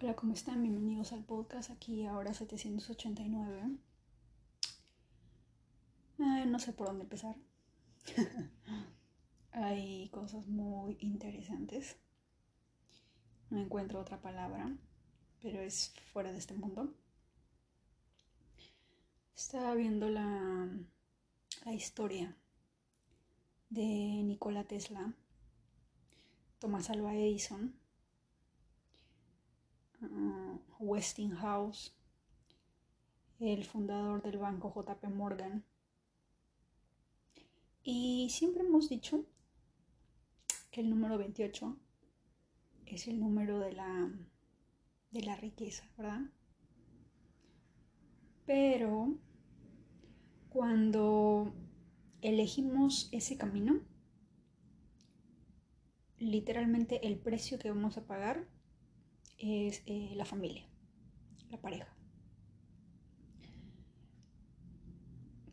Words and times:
Hola, 0.00 0.14
¿cómo 0.14 0.32
están? 0.32 0.62
Bienvenidos 0.62 1.12
al 1.12 1.24
podcast 1.24 1.72
aquí 1.72 2.06
ahora 2.06 2.32
789. 2.32 3.78
no 6.46 6.58
sé 6.60 6.72
por 6.72 6.86
dónde 6.86 7.02
empezar. 7.02 7.34
Hay 9.50 10.08
cosas 10.10 10.46
muy 10.46 10.98
interesantes. 11.00 11.96
No 13.50 13.58
encuentro 13.58 13.98
otra 13.98 14.22
palabra, 14.22 14.72
pero 15.42 15.60
es 15.62 15.92
fuera 16.12 16.30
de 16.30 16.38
este 16.38 16.54
mundo. 16.54 16.94
Estaba 19.34 19.74
viendo 19.74 20.08
la, 20.08 20.68
la 21.64 21.72
historia 21.74 22.36
de 23.68 23.82
Nikola 23.82 24.62
Tesla, 24.62 25.12
Thomas 26.60 26.88
Alva 26.88 27.16
Edison 27.16 27.77
Uh, 30.00 30.58
Westinghouse, 30.78 31.92
el 33.40 33.64
fundador 33.64 34.22
del 34.22 34.38
banco 34.38 34.72
JP 34.72 35.08
Morgan. 35.08 35.64
Y 37.82 38.28
siempre 38.30 38.62
hemos 38.62 38.88
dicho 38.88 39.24
que 40.70 40.82
el 40.82 40.90
número 40.90 41.18
28 41.18 41.76
es 42.86 43.08
el 43.08 43.18
número 43.18 43.58
de 43.58 43.72
la, 43.72 44.10
de 45.10 45.22
la 45.22 45.36
riqueza, 45.36 45.84
¿verdad? 45.96 46.20
Pero 48.46 49.16
cuando 50.48 51.52
elegimos 52.22 53.08
ese 53.12 53.36
camino, 53.36 53.80
literalmente 56.18 57.06
el 57.06 57.18
precio 57.18 57.58
que 57.58 57.70
vamos 57.70 57.96
a 57.98 58.06
pagar 58.06 58.48
es 59.38 59.82
eh, 59.86 60.12
la 60.14 60.24
familia, 60.24 60.64
la 61.50 61.60
pareja. 61.60 61.88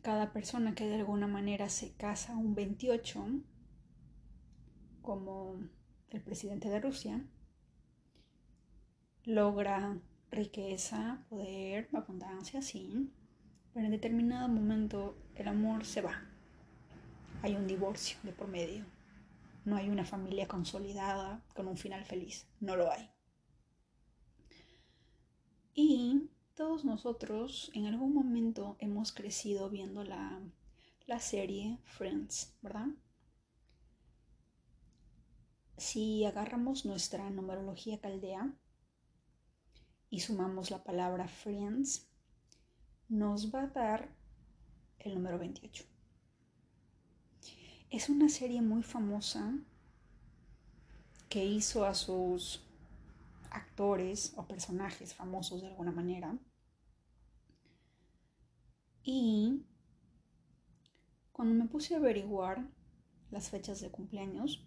Cada 0.02 0.32
persona 0.32 0.74
que 0.74 0.86
de 0.86 0.96
alguna 0.96 1.26
manera 1.26 1.68
se 1.68 1.92
casa 1.92 2.36
un 2.36 2.54
28, 2.54 3.26
como 5.02 5.56
el 6.10 6.20
presidente 6.20 6.68
de 6.68 6.80
Rusia, 6.80 7.24
logra 9.24 9.98
riqueza, 10.30 11.24
poder, 11.28 11.88
abundancia, 11.92 12.62
sí, 12.62 13.10
pero 13.72 13.86
en 13.86 13.92
determinado 13.92 14.48
momento 14.48 15.16
el 15.34 15.48
amor 15.48 15.84
se 15.84 16.00
va. 16.00 16.22
Hay 17.42 17.54
un 17.54 17.66
divorcio 17.66 18.18
de 18.22 18.32
por 18.32 18.48
medio. 18.48 18.84
No 19.64 19.76
hay 19.76 19.90
una 19.90 20.04
familia 20.04 20.46
consolidada 20.46 21.42
con 21.54 21.66
un 21.66 21.76
final 21.76 22.04
feliz. 22.04 22.46
No 22.60 22.76
lo 22.76 22.90
hay. 22.90 23.10
Y 25.78 26.30
todos 26.54 26.86
nosotros 26.86 27.70
en 27.74 27.84
algún 27.84 28.14
momento 28.14 28.76
hemos 28.78 29.12
crecido 29.12 29.68
viendo 29.68 30.04
la, 30.04 30.40
serie 31.20 31.78
Friends, 31.84 32.56
¿verdad? 32.62 32.86
Si 35.76 36.24
agarramos 36.24 36.86
nuestra 36.86 37.28
numerología 37.28 38.00
caldea 38.00 38.54
y 40.08 40.20
sumamos 40.20 40.70
la 40.70 40.82
palabra 40.82 41.28
Friends, 41.28 42.08
nos 43.10 43.54
va 43.54 43.64
a 43.64 43.66
dar 43.66 44.08
el 44.98 45.12
número 45.12 45.38
28. 45.38 45.84
Es 47.90 48.08
una 48.08 48.30
serie 48.30 48.62
muy 48.62 48.82
famosa 48.82 49.58
que 51.28 51.44
hizo 51.44 51.84
a 51.84 51.94
sus 51.94 52.65
actores 53.56 54.34
o 54.36 54.46
personajes 54.46 55.14
famosos 55.14 55.62
de 55.62 55.68
alguna 55.68 55.90
manera. 55.90 56.38
Y 59.02 59.64
cuando 61.32 61.54
me 61.54 61.68
puse 61.68 61.94
a 61.94 61.98
averiguar 61.98 62.68
las 63.30 63.50
fechas 63.50 63.80
de 63.80 63.90
cumpleaños, 63.90 64.66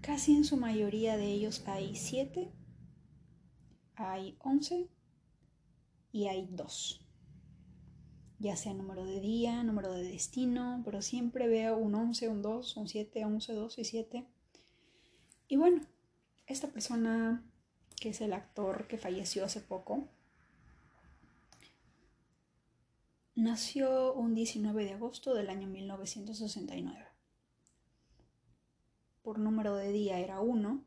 casi 0.00 0.34
en 0.34 0.44
su 0.44 0.56
mayoría 0.56 1.16
de 1.16 1.26
ellos 1.26 1.62
hay 1.66 1.94
7, 1.94 2.52
hay 3.96 4.36
11 4.40 4.88
y 6.12 6.26
hay 6.26 6.48
2. 6.50 7.06
Ya 8.38 8.56
sea 8.56 8.72
número 8.72 9.04
de 9.04 9.20
día, 9.20 9.62
número 9.62 9.92
de 9.92 10.04
destino, 10.04 10.80
pero 10.84 11.02
siempre 11.02 11.48
veo 11.48 11.76
un 11.76 11.94
11, 11.94 12.28
un 12.28 12.40
2, 12.40 12.76
un 12.78 12.88
7, 12.88 13.24
11, 13.24 13.52
2 13.52 13.78
y 13.78 13.84
7. 13.84 14.26
Y 15.48 15.56
bueno, 15.56 15.82
esta 16.46 16.68
persona 16.68 17.44
que 18.00 18.08
es 18.08 18.20
el 18.22 18.32
actor 18.32 18.88
que 18.88 18.98
falleció 18.98 19.44
hace 19.44 19.60
poco, 19.60 20.08
nació 23.34 24.14
un 24.14 24.34
19 24.34 24.84
de 24.84 24.94
agosto 24.94 25.34
del 25.34 25.50
año 25.50 25.68
1969. 25.68 27.06
Por 29.22 29.38
número 29.38 29.76
de 29.76 29.92
día 29.92 30.18
era 30.18 30.40
1 30.40 30.82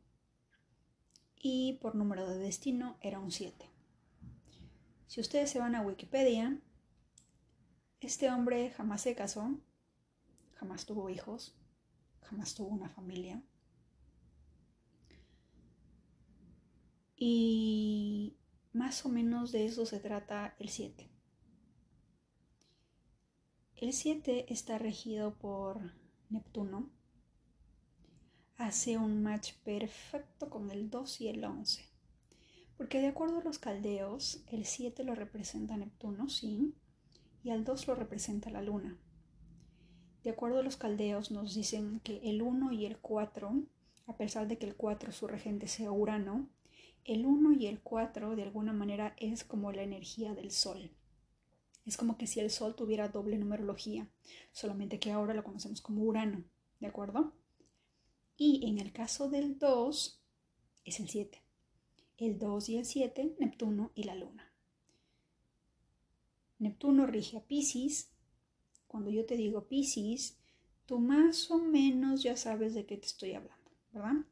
y 1.38 1.74
por 1.74 1.94
número 1.94 2.28
de 2.28 2.38
destino 2.38 2.98
era 3.00 3.20
un 3.20 3.30
7. 3.30 3.70
Si 5.06 5.20
ustedes 5.20 5.50
se 5.50 5.60
van 5.60 5.76
a 5.76 5.82
Wikipedia, 5.82 6.58
este 8.00 8.28
hombre 8.28 8.70
jamás 8.70 9.02
se 9.02 9.14
casó, 9.14 9.56
jamás 10.56 10.84
tuvo 10.84 11.10
hijos, 11.10 11.54
jamás 12.22 12.56
tuvo 12.56 12.70
una 12.70 12.88
familia. 12.88 13.40
Y 17.16 18.36
más 18.72 19.06
o 19.06 19.08
menos 19.08 19.52
de 19.52 19.66
eso 19.66 19.86
se 19.86 20.00
trata 20.00 20.56
el 20.58 20.68
7. 20.68 21.08
El 23.76 23.92
7 23.92 24.52
está 24.52 24.78
regido 24.78 25.34
por 25.34 25.92
Neptuno. 26.30 26.90
Hace 28.56 28.96
un 28.96 29.22
match 29.22 29.52
perfecto 29.64 30.48
con 30.48 30.70
el 30.70 30.90
2 30.90 31.20
y 31.20 31.28
el 31.28 31.44
11. 31.44 31.84
Porque 32.76 33.00
de 33.00 33.08
acuerdo 33.08 33.38
a 33.38 33.44
los 33.44 33.58
caldeos, 33.58 34.42
el 34.48 34.64
7 34.64 35.04
lo 35.04 35.14
representa 35.14 35.76
Neptuno, 35.76 36.28
sí, 36.28 36.74
y 37.42 37.50
al 37.50 37.64
2 37.64 37.86
lo 37.86 37.94
representa 37.94 38.50
la 38.50 38.62
luna. 38.62 38.98
De 40.24 40.30
acuerdo 40.30 40.58
a 40.58 40.62
los 40.62 40.76
caldeos 40.76 41.30
nos 41.30 41.54
dicen 41.54 42.00
que 42.00 42.18
el 42.28 42.42
1 42.42 42.72
y 42.72 42.86
el 42.86 42.98
4, 42.98 43.62
a 44.06 44.16
pesar 44.16 44.48
de 44.48 44.56
que 44.58 44.66
el 44.66 44.74
4 44.74 45.12
su 45.12 45.26
regente 45.28 45.68
sea 45.68 45.92
Urano, 45.92 46.48
el 47.04 47.26
1 47.26 47.52
y 47.52 47.66
el 47.66 47.80
4 47.80 48.36
de 48.36 48.42
alguna 48.42 48.72
manera 48.72 49.14
es 49.18 49.44
como 49.44 49.72
la 49.72 49.82
energía 49.82 50.34
del 50.34 50.50
sol. 50.50 50.90
Es 51.84 51.96
como 51.96 52.16
que 52.16 52.26
si 52.26 52.40
el 52.40 52.50
sol 52.50 52.74
tuviera 52.74 53.08
doble 53.08 53.36
numerología, 53.36 54.08
solamente 54.52 54.98
que 54.98 55.12
ahora 55.12 55.34
lo 55.34 55.44
conocemos 55.44 55.82
como 55.82 56.02
Urano, 56.02 56.44
¿de 56.80 56.86
acuerdo? 56.86 57.34
Y 58.36 58.66
en 58.68 58.78
el 58.78 58.92
caso 58.92 59.28
del 59.28 59.58
2 59.58 60.22
es 60.84 61.00
el 61.00 61.08
7. 61.08 61.42
El 62.16 62.38
2 62.38 62.68
y 62.70 62.76
el 62.78 62.86
7, 62.86 63.36
Neptuno 63.38 63.92
y 63.94 64.04
la 64.04 64.14
Luna. 64.14 64.52
Neptuno 66.58 67.06
rige 67.06 67.36
a 67.36 67.46
Pisces. 67.46 68.10
Cuando 68.86 69.10
yo 69.10 69.26
te 69.26 69.36
digo 69.36 69.66
Pisces, 69.66 70.38
tú 70.86 71.00
más 71.00 71.50
o 71.50 71.58
menos 71.58 72.22
ya 72.22 72.36
sabes 72.36 72.74
de 72.74 72.86
qué 72.86 72.96
te 72.96 73.06
estoy 73.06 73.34
hablando, 73.34 73.70
¿verdad? 73.92 74.24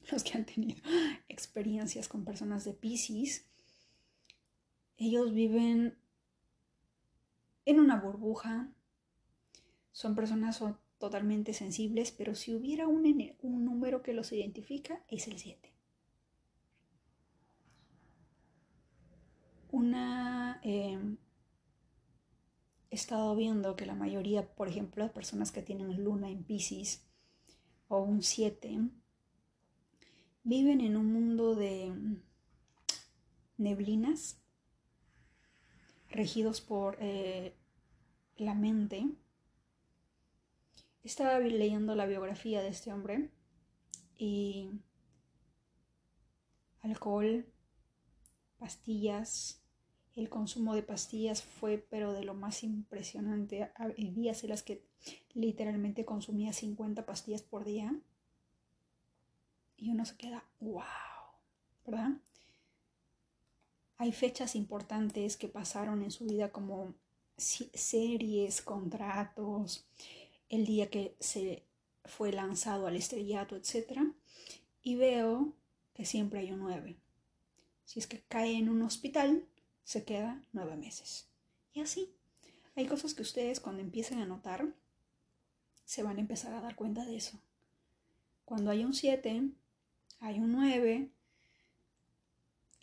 los 0.12 0.24
que 0.24 0.36
han 0.36 0.46
tenido 0.46 0.80
experiencias 1.28 2.08
con 2.08 2.24
personas 2.24 2.64
de 2.64 2.74
Pisces, 2.74 3.46
ellos 4.96 5.32
viven 5.32 5.98
en 7.64 7.80
una 7.80 8.00
burbuja, 8.00 8.72
son 9.92 10.14
personas 10.14 10.62
totalmente 10.98 11.54
sensibles, 11.54 12.12
pero 12.12 12.34
si 12.34 12.54
hubiera 12.54 12.86
un, 12.86 13.34
un 13.42 13.64
número 13.64 14.02
que 14.02 14.12
los 14.12 14.32
identifica, 14.32 15.02
es 15.08 15.26
el 15.28 15.38
7. 15.38 15.72
Una... 19.72 20.60
Em, 20.62 21.16
he 22.90 22.96
estado 22.96 23.34
viendo 23.36 23.76
que 23.76 23.86
la 23.86 23.94
mayoría, 23.94 24.52
por 24.54 24.68
ejemplo, 24.68 25.04
de 25.04 25.10
personas 25.10 25.52
que 25.52 25.62
tienen 25.62 26.02
luna 26.02 26.28
en 26.28 26.42
Pisces 26.42 27.06
o 27.88 28.00
un 28.00 28.22
7, 28.22 28.80
viven 30.42 30.80
en 30.80 30.96
un 30.96 31.12
mundo 31.12 31.54
de 31.54 31.94
neblinas 33.56 34.40
regidos 36.08 36.60
por 36.60 36.96
eh, 37.00 37.54
la 38.36 38.54
mente. 38.54 39.08
Estaba 41.04 41.38
leyendo 41.38 41.94
la 41.94 42.06
biografía 42.06 42.62
de 42.62 42.68
este 42.68 42.92
hombre 42.92 43.30
y 44.16 44.70
alcohol, 46.82 47.46
pastillas, 48.58 49.62
el 50.14 50.28
consumo 50.28 50.74
de 50.74 50.82
pastillas 50.82 51.42
fue 51.42 51.78
pero 51.78 52.12
de 52.12 52.24
lo 52.24 52.34
más 52.34 52.62
impresionante. 52.62 53.70
Había 53.76 54.12
días 54.12 54.42
en 54.44 54.50
las 54.50 54.62
que 54.62 54.84
literalmente 55.32 56.04
consumía 56.04 56.52
50 56.52 57.06
pastillas 57.06 57.42
por 57.42 57.64
día 57.64 57.94
y 59.80 59.90
uno 59.90 60.04
se 60.04 60.16
queda, 60.16 60.44
wow, 60.60 60.84
¿verdad? 61.86 62.12
hay 64.00 64.12
fechas 64.12 64.56
importantes 64.56 65.36
que 65.36 65.46
pasaron 65.46 66.02
en 66.02 66.10
su 66.10 66.24
vida 66.24 66.50
como 66.50 66.94
series, 67.36 68.62
contratos, 68.62 69.86
el 70.48 70.64
día 70.64 70.88
que 70.88 71.14
se 71.20 71.66
fue 72.06 72.32
lanzado 72.32 72.86
al 72.86 72.96
estrellato, 72.96 73.56
etc. 73.56 74.00
Y 74.82 74.96
veo 74.96 75.52
que 75.92 76.06
siempre 76.06 76.40
hay 76.40 76.50
un 76.50 76.60
9. 76.60 76.96
Si 77.84 77.98
es 77.98 78.06
que 78.06 78.22
cae 78.22 78.56
en 78.56 78.70
un 78.70 78.80
hospital, 78.80 79.46
se 79.84 80.02
queda 80.02 80.42
nueve 80.52 80.76
meses. 80.76 81.28
Y 81.74 81.82
así. 81.82 82.10
Hay 82.76 82.86
cosas 82.86 83.12
que 83.12 83.20
ustedes 83.20 83.60
cuando 83.60 83.82
empiecen 83.82 84.20
a 84.20 84.26
notar, 84.26 84.74
se 85.84 86.02
van 86.02 86.16
a 86.16 86.20
empezar 86.20 86.54
a 86.54 86.62
dar 86.62 86.74
cuenta 86.74 87.04
de 87.04 87.16
eso. 87.16 87.38
Cuando 88.46 88.70
hay 88.70 88.82
un 88.82 88.94
7, 88.94 89.50
hay 90.20 90.38
un 90.38 90.52
9 90.52 91.10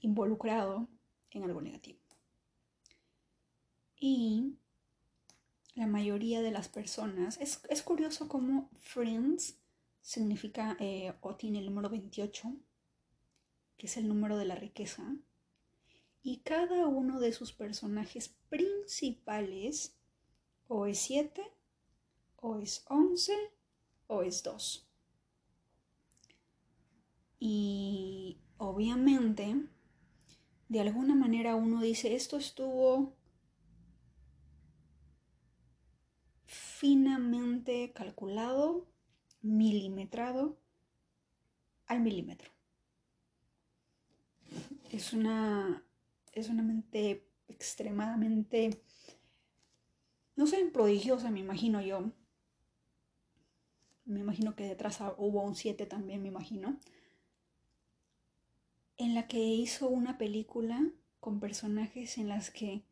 involucrado 0.01 0.87
en 1.31 1.43
algo 1.43 1.61
negativo. 1.61 1.99
Y 3.99 4.57
la 5.75 5.87
mayoría 5.87 6.41
de 6.41 6.51
las 6.51 6.67
personas, 6.67 7.37
es, 7.39 7.83
curioso 7.83 8.27
cómo 8.27 8.69
Friends 8.79 9.57
significa 10.01 10.75
eh, 10.79 11.13
o 11.21 11.35
tiene 11.35 11.59
el 11.59 11.65
número 11.65 11.89
28, 11.89 12.51
que 13.77 13.87
es 13.87 13.97
el 13.97 14.07
número 14.07 14.37
de 14.37 14.45
la 14.45 14.55
riqueza, 14.55 15.15
y 16.23 16.37
cada 16.37 16.87
uno 16.87 17.19
de 17.19 17.31
sus 17.31 17.53
personajes 17.53 18.35
principales 18.49 19.95
o 20.67 20.87
es 20.87 20.99
7, 20.99 21.43
o 22.37 22.57
es 22.57 22.83
11, 22.89 23.33
o 24.07 24.23
es 24.23 24.43
2. 24.43 24.86
Y 27.39 28.39
obviamente, 28.57 29.55
de 30.69 30.79
alguna 30.79 31.15
manera 31.15 31.55
uno 31.55 31.81
dice, 31.81 32.15
esto 32.15 32.37
estuvo 32.37 33.13
finamente 36.45 37.91
calculado, 37.93 38.87
milimetrado 39.41 40.57
al 41.87 42.01
milímetro. 42.01 42.51
Es 44.89 45.13
una 45.13 45.83
es 46.33 46.49
una 46.49 46.61
mente 46.61 47.27
extremadamente, 47.47 48.81
no 50.35 50.45
sé, 50.45 50.63
prodigiosa, 50.71 51.31
me 51.31 51.39
imagino 51.39 51.81
yo. 51.81 52.11
Me 54.05 54.19
imagino 54.19 54.55
que 54.55 54.63
detrás 54.63 54.99
hubo 55.17 55.41
un 55.41 55.55
7 55.55 55.85
también, 55.85 56.21
me 56.21 56.27
imagino. 56.29 56.79
En 58.97 59.13
la 59.13 59.27
que 59.27 59.39
hizo 59.39 59.87
una 59.87 60.17
película 60.17 60.89
con 61.19 61.39
personajes 61.39 62.17
en 62.17 62.29
las 62.29 62.49
que 62.49 62.83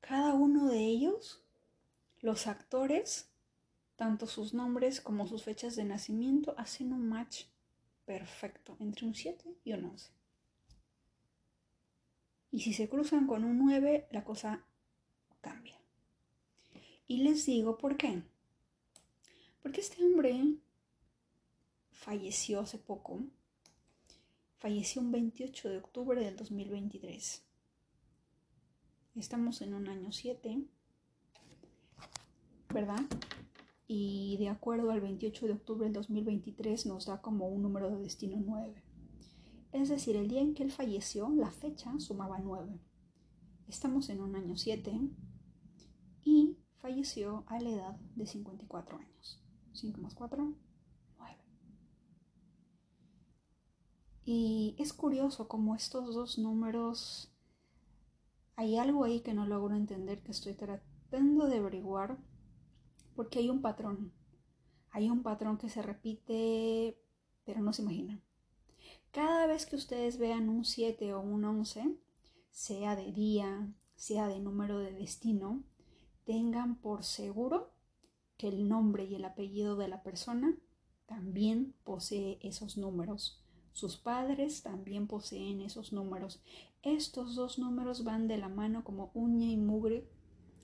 cada 0.00 0.34
uno 0.34 0.68
de 0.68 0.80
ellos, 0.80 1.42
los 2.20 2.46
actores, 2.46 3.30
tanto 3.96 4.26
sus 4.26 4.54
nombres 4.54 5.00
como 5.00 5.26
sus 5.26 5.44
fechas 5.44 5.76
de 5.76 5.84
nacimiento, 5.84 6.54
hacen 6.58 6.92
un 6.92 7.08
match 7.08 7.44
perfecto 8.04 8.76
entre 8.80 9.06
un 9.06 9.14
7 9.14 9.44
y 9.64 9.72
un 9.72 9.84
11. 9.84 10.10
Y 12.50 12.60
si 12.60 12.72
se 12.72 12.88
cruzan 12.88 13.26
con 13.26 13.44
un 13.44 13.58
9, 13.58 14.08
la 14.10 14.24
cosa 14.24 14.64
cambia. 15.40 15.78
Y 17.06 17.22
les 17.22 17.46
digo 17.46 17.78
por 17.78 17.96
qué. 17.96 18.22
Porque 19.62 19.80
este 19.80 20.04
hombre 20.04 20.54
falleció 21.90 22.60
hace 22.60 22.78
poco. 22.78 23.20
Falleció 24.64 25.02
un 25.02 25.12
28 25.12 25.68
de 25.68 25.76
octubre 25.76 26.24
del 26.24 26.36
2023. 26.36 27.44
Estamos 29.14 29.60
en 29.60 29.74
un 29.74 29.88
año 29.88 30.10
7, 30.10 30.64
¿verdad? 32.72 33.02
Y 33.86 34.38
de 34.38 34.48
acuerdo 34.48 34.90
al 34.90 35.02
28 35.02 35.48
de 35.48 35.52
octubre 35.52 35.84
del 35.84 35.92
2023 35.92 36.86
nos 36.86 37.04
da 37.04 37.20
como 37.20 37.46
un 37.46 37.60
número 37.60 37.90
de 37.90 37.98
destino 37.98 38.38
9. 38.42 38.82
Es 39.72 39.90
decir, 39.90 40.16
el 40.16 40.28
día 40.28 40.40
en 40.40 40.54
que 40.54 40.62
él 40.62 40.72
falleció, 40.72 41.28
la 41.28 41.50
fecha 41.50 41.92
sumaba 42.00 42.38
9. 42.38 42.80
Estamos 43.68 44.08
en 44.08 44.22
un 44.22 44.34
año 44.34 44.56
7 44.56 44.98
y 46.24 46.56
falleció 46.78 47.44
a 47.48 47.60
la 47.60 47.68
edad 47.68 47.96
de 48.16 48.26
54 48.26 48.96
años. 48.96 49.44
5 49.74 50.00
más 50.00 50.14
4, 50.14 50.54
9. 51.18 51.44
Y 54.24 54.74
es 54.78 54.92
curioso 54.92 55.48
cómo 55.48 55.74
estos 55.74 56.14
dos 56.14 56.38
números, 56.38 57.30
hay 58.56 58.78
algo 58.78 59.04
ahí 59.04 59.20
que 59.20 59.34
no 59.34 59.46
logro 59.46 59.74
entender, 59.74 60.22
que 60.22 60.32
estoy 60.32 60.54
tratando 60.54 61.46
de 61.46 61.58
averiguar, 61.58 62.16
porque 63.14 63.40
hay 63.40 63.50
un 63.50 63.60
patrón. 63.60 64.12
Hay 64.90 65.10
un 65.10 65.22
patrón 65.22 65.58
que 65.58 65.68
se 65.68 65.82
repite, 65.82 66.98
pero 67.44 67.60
no 67.60 67.72
se 67.72 67.82
imagina. 67.82 68.20
Cada 69.10 69.46
vez 69.46 69.66
que 69.66 69.76
ustedes 69.76 70.18
vean 70.18 70.48
un 70.48 70.64
7 70.64 71.12
o 71.14 71.20
un 71.20 71.44
11, 71.44 71.96
sea 72.50 72.96
de 72.96 73.12
día, 73.12 73.72
sea 73.94 74.26
de 74.28 74.40
número 74.40 74.78
de 74.78 74.92
destino, 74.92 75.62
tengan 76.24 76.76
por 76.76 77.04
seguro 77.04 77.72
que 78.38 78.48
el 78.48 78.68
nombre 78.68 79.04
y 79.04 79.14
el 79.16 79.24
apellido 79.24 79.76
de 79.76 79.88
la 79.88 80.02
persona 80.02 80.56
también 81.06 81.74
posee 81.84 82.38
esos 82.40 82.76
números. 82.76 83.43
Sus 83.74 83.96
padres 83.96 84.62
también 84.62 85.08
poseen 85.08 85.60
esos 85.60 85.92
números. 85.92 86.40
Estos 86.82 87.34
dos 87.34 87.58
números 87.58 88.04
van 88.04 88.28
de 88.28 88.38
la 88.38 88.48
mano 88.48 88.84
como 88.84 89.10
uña 89.14 89.48
y 89.48 89.56
mugre, 89.56 90.08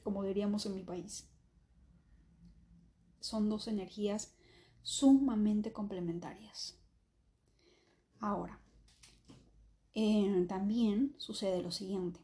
como 0.04 0.22
diríamos 0.22 0.64
en 0.66 0.76
mi 0.76 0.84
país. 0.84 1.28
Son 3.18 3.48
dos 3.48 3.66
energías 3.66 4.36
sumamente 4.82 5.72
complementarias. 5.72 6.80
Ahora, 8.20 8.60
eh, 9.92 10.46
también 10.48 11.16
sucede 11.18 11.62
lo 11.62 11.72
siguiente. 11.72 12.20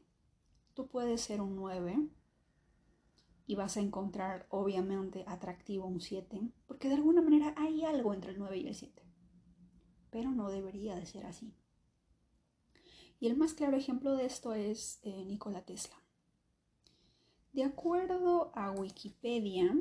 Tú 0.73 0.87
puedes 0.87 1.21
ser 1.21 1.41
un 1.41 1.56
9 1.56 2.09
y 3.49 3.56
vas 3.56 3.77
a 3.77 3.81
encontrar 3.81 4.47
obviamente 4.50 5.25
atractivo 5.27 5.87
un 5.87 6.00
7, 6.00 6.49
porque 6.69 6.88
de 6.88 6.94
alguna 6.94 7.23
manera 7.23 7.55
hay 7.56 7.83
algo 7.83 8.15
entre 8.15 8.31
el 8.31 8.38
9 8.38 8.59
y 8.59 8.69
el 8.69 8.75
7. 8.77 9.06
Pero 10.17 10.31
no 10.31 10.49
debería 10.49 10.97
de 10.97 11.05
ser 11.05 11.27
así. 11.27 11.53
Y 13.21 13.27
el 13.27 13.37
más 13.37 13.53
claro 13.53 13.77
ejemplo 13.77 14.17
de 14.17 14.25
esto 14.25 14.55
es 14.55 14.99
eh, 15.02 15.26
Nikola 15.26 15.61
Tesla. 15.61 15.97
De 17.52 17.64
acuerdo 17.64 18.50
a 18.55 18.71
Wikipedia, 18.71 19.76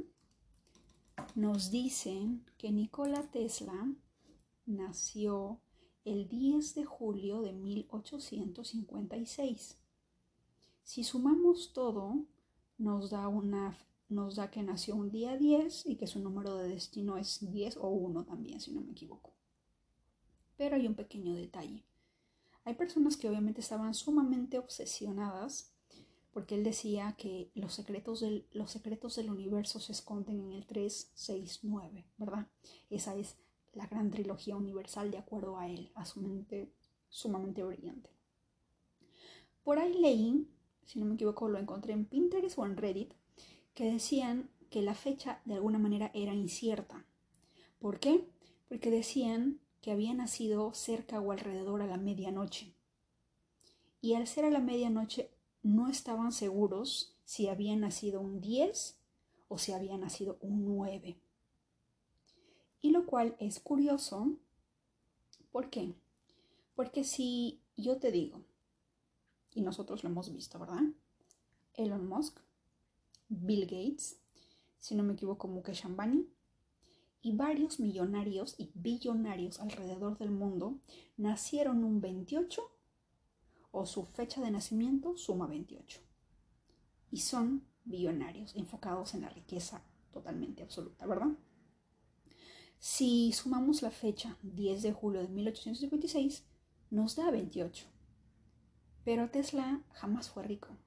nos 1.35 1.71
dicen 1.71 2.43
que 2.57 2.73
Nikola 2.73 3.23
Tesla 3.31 3.95
nació 4.65 5.61
el 6.03 6.27
10 6.27 6.75
de 6.75 6.83
julio 6.83 7.41
de 7.41 7.53
1856. 7.53 9.77
Si 10.83 11.05
sumamos 11.05 11.71
todo, 11.71 12.25
nos 12.77 13.09
da, 13.09 13.29
una, 13.29 13.77
nos 14.09 14.35
da 14.35 14.51
que 14.51 14.63
nació 14.63 14.97
un 14.97 15.11
día 15.11 15.37
10 15.37 15.85
y 15.85 15.95
que 15.95 16.07
su 16.07 16.19
número 16.19 16.57
de 16.57 16.67
destino 16.67 17.15
es 17.15 17.49
10 17.49 17.77
o 17.77 17.87
1 17.87 18.25
también, 18.25 18.59
si 18.59 18.73
no 18.73 18.81
me 18.81 18.91
equivoco. 18.91 19.34
Pero 20.57 20.75
hay 20.75 20.87
un 20.87 20.95
pequeño 20.95 21.35
detalle. 21.35 21.83
Hay 22.63 22.73
personas 22.73 23.17
que 23.17 23.29
obviamente 23.29 23.61
estaban 23.61 23.93
sumamente 23.93 24.57
obsesionadas 24.57 25.75
porque 26.35 26.55
él 26.55 26.65
decía 26.65 27.15
que 27.17 27.49
los 27.55 27.73
secretos 27.73 28.19
del, 28.19 28.45
los 28.51 28.69
secretos 28.69 29.15
del 29.15 29.29
universo 29.29 29.79
se 29.79 29.93
esconden 29.93 30.41
en 30.41 30.51
el 30.51 30.65
3, 30.65 31.11
6, 31.13 31.59
9, 31.63 32.05
¿verdad? 32.17 32.47
Esa 32.89 33.15
es 33.15 33.37
la 33.71 33.87
gran 33.87 34.11
trilogía 34.11 34.57
universal 34.57 35.11
de 35.11 35.17
acuerdo 35.17 35.57
a 35.57 35.69
él, 35.69 35.91
a 35.95 36.03
su 36.03 36.19
mente 36.19 36.73
sumamente 37.07 37.63
brillante. 37.63 38.09
Por 39.63 39.79
ahí 39.79 39.93
leí, 39.93 40.49
si 40.83 40.99
no 40.99 41.05
me 41.05 41.15
equivoco, 41.15 41.47
lo 41.47 41.57
encontré 41.57 41.93
en 41.93 42.03
Pinterest 42.03 42.59
o 42.59 42.65
en 42.65 42.75
Reddit, 42.75 43.13
que 43.73 43.91
decían 43.91 44.49
que 44.69 44.81
la 44.81 44.93
fecha 44.93 45.41
de 45.45 45.53
alguna 45.53 45.79
manera 45.79 46.11
era 46.13 46.33
incierta. 46.33 47.05
¿Por 47.79 48.01
qué? 48.01 48.27
Porque 48.67 48.91
decían 48.91 49.61
que 49.85 49.91
había 49.91 50.15
nacido 50.15 50.73
cerca 50.73 51.21
o 51.21 51.31
alrededor 51.31 51.83
a 51.83 51.85
la 51.85 51.97
medianoche. 51.97 52.73
Y 54.01 54.15
al 54.15 54.25
ser 54.25 54.43
a 54.45 54.49
la 54.49 54.59
medianoche 54.59 55.29
no 55.61 55.89
estaban 55.89 56.31
seguros 56.31 57.15
si 57.23 57.49
había 57.49 57.75
nacido 57.75 58.19
un 58.19 58.41
10 58.41 58.97
o 59.47 59.59
si 59.59 59.73
había 59.73 59.95
nacido 59.99 60.39
un 60.41 60.65
9. 60.65 61.19
Y 62.81 62.89
lo 62.89 63.05
cual 63.05 63.35
es 63.37 63.59
curioso. 63.59 64.35
¿Por 65.51 65.69
qué? 65.69 65.93
Porque 66.73 67.03
si 67.03 67.61
yo 67.77 67.97
te 67.97 68.11
digo, 68.11 68.41
y 69.53 69.61
nosotros 69.61 70.03
lo 70.03 70.09
hemos 70.09 70.33
visto, 70.33 70.57
¿verdad? 70.57 70.81
Elon 71.75 72.09
Musk, 72.09 72.39
Bill 73.29 73.67
Gates, 73.67 74.17
si 74.79 74.95
no 74.95 75.03
me 75.03 75.13
equivoco, 75.13 75.47
Mukesh 75.47 75.85
Ambani, 75.85 76.27
y 77.25 77.31
varios 77.31 77.79
millonarios 77.79 78.53
y 78.59 78.69
billonarios 78.75 79.59
alrededor 79.59 80.15
del 80.19 80.29
mundo 80.29 80.77
nacieron 81.17 81.83
un 81.83 81.99
28 81.99 82.61
o 83.71 83.87
su 83.87 84.05
fecha 84.05 84.41
de 84.41 84.51
nacimiento 84.51 85.17
suma 85.17 85.47
28. 85.47 86.01
Y 87.09 87.21
son 87.21 87.65
billonarios, 87.83 88.55
enfocados 88.55 89.15
en 89.15 89.21
la 89.21 89.29
riqueza 89.29 89.83
totalmente 90.13 90.61
absoluta, 90.61 91.07
¿verdad? 91.07 91.29
Si 92.77 93.31
sumamos 93.31 93.81
la 93.81 93.89
fecha 93.89 94.37
10 94.43 94.83
de 94.83 94.93
julio 94.93 95.21
de 95.21 95.29
1856, 95.29 96.45
nos 96.91 97.15
da 97.15 97.31
28. 97.31 97.87
Pero 99.03 99.31
Tesla 99.31 99.81
jamás 99.93 100.29
fue 100.29 100.43
rico. 100.43 100.77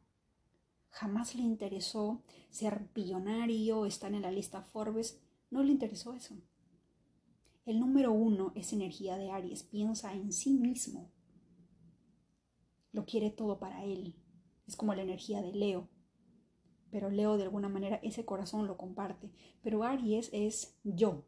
Jamás 0.90 1.34
le 1.34 1.42
interesó 1.42 2.22
ser 2.48 2.88
billonario, 2.94 3.86
estar 3.86 4.14
en 4.14 4.22
la 4.22 4.30
lista 4.30 4.62
Forbes. 4.62 5.18
No 5.50 5.62
le 5.62 5.72
interesó 5.72 6.14
eso. 6.14 6.36
El 7.64 7.80
número 7.80 8.12
uno 8.12 8.52
es 8.54 8.72
energía 8.72 9.16
de 9.16 9.30
Aries, 9.30 9.62
piensa 9.62 10.14
en 10.14 10.32
sí 10.32 10.54
mismo. 10.54 11.10
Lo 12.92 13.04
quiere 13.04 13.30
todo 13.30 13.58
para 13.58 13.84
él. 13.84 14.14
Es 14.66 14.76
como 14.76 14.94
la 14.94 15.02
energía 15.02 15.42
de 15.42 15.52
Leo. 15.52 15.88
Pero 16.90 17.10
Leo 17.10 17.36
de 17.36 17.44
alguna 17.44 17.68
manera 17.68 17.96
ese 18.02 18.24
corazón 18.24 18.66
lo 18.66 18.76
comparte. 18.76 19.30
Pero 19.62 19.84
Aries 19.84 20.30
es 20.32 20.78
yo. 20.84 21.24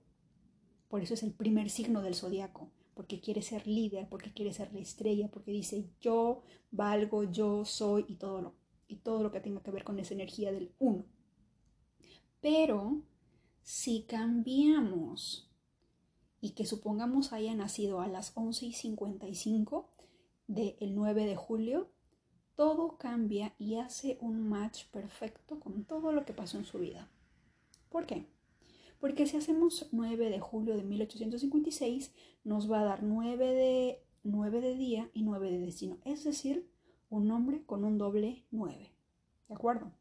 Por 0.88 1.02
eso 1.02 1.14
es 1.14 1.22
el 1.22 1.32
primer 1.32 1.70
signo 1.70 2.02
del 2.02 2.14
zodiaco 2.14 2.70
porque 3.00 3.18
quiere 3.18 3.40
ser 3.40 3.66
líder, 3.66 4.06
porque 4.10 4.30
quiere 4.30 4.52
ser 4.52 4.74
la 4.74 4.80
estrella, 4.80 5.28
porque 5.28 5.52
dice 5.52 5.88
yo 6.02 6.42
valgo, 6.70 7.24
yo 7.24 7.64
soy 7.64 8.04
y 8.08 8.16
todo 8.16 8.42
lo, 8.42 8.54
y 8.88 8.96
todo 8.96 9.22
lo 9.22 9.32
que 9.32 9.40
tenga 9.40 9.62
que 9.62 9.70
ver 9.70 9.84
con 9.84 9.98
esa 9.98 10.12
energía 10.12 10.52
del 10.52 10.74
uno. 10.78 11.06
Pero 12.42 13.00
si 13.62 14.02
cambiamos 14.02 15.50
y 16.40 16.50
que 16.50 16.67
supongamos 16.67 17.33
haya 17.33 17.55
nacido 17.55 18.00
a 18.00 18.09
las 18.09 18.33
11 18.35 18.67
y 18.67 18.73
55 18.73 19.88
del 20.47 20.95
9 20.95 21.26
de 21.26 21.37
julio, 21.37 21.90
todo 22.57 22.99
cambia 22.99 23.55
y 23.59 23.76
hace 23.76 24.19
un 24.21 24.49
match 24.49 24.85
perfecto 24.87 25.61
con 25.61 25.85
todo 25.85 26.12
lo 26.12 26.25
que 26.25 26.33
pasó 26.33 26.59
en 26.59 26.64
su 26.64 26.79
vida. 26.79 27.09
¿Por 27.88 28.07
qué? 28.07 28.26
Porque 29.00 29.26
si 29.26 29.37
hacemos 29.37 29.88
9 29.93 30.29
de 30.29 30.40
julio 30.40 30.76
de 30.76 30.83
1856, 30.83 32.12
nos 32.45 32.71
va 32.71 32.81
a 32.81 32.85
dar 32.85 33.02
9 33.02 33.47
de, 33.47 34.02
9 34.25 34.61
de 34.61 34.75
día 34.75 35.11
y 35.14 35.23
9 35.23 35.50
de 35.50 35.59
destino. 35.59 35.99
Es 36.05 36.25
decir, 36.25 36.69
un 37.09 37.26
nombre 37.26 37.64
con 37.64 37.85
un 37.85 37.97
doble 37.97 38.45
9. 38.50 38.93
¿De 39.49 39.55
acuerdo? 39.55 39.93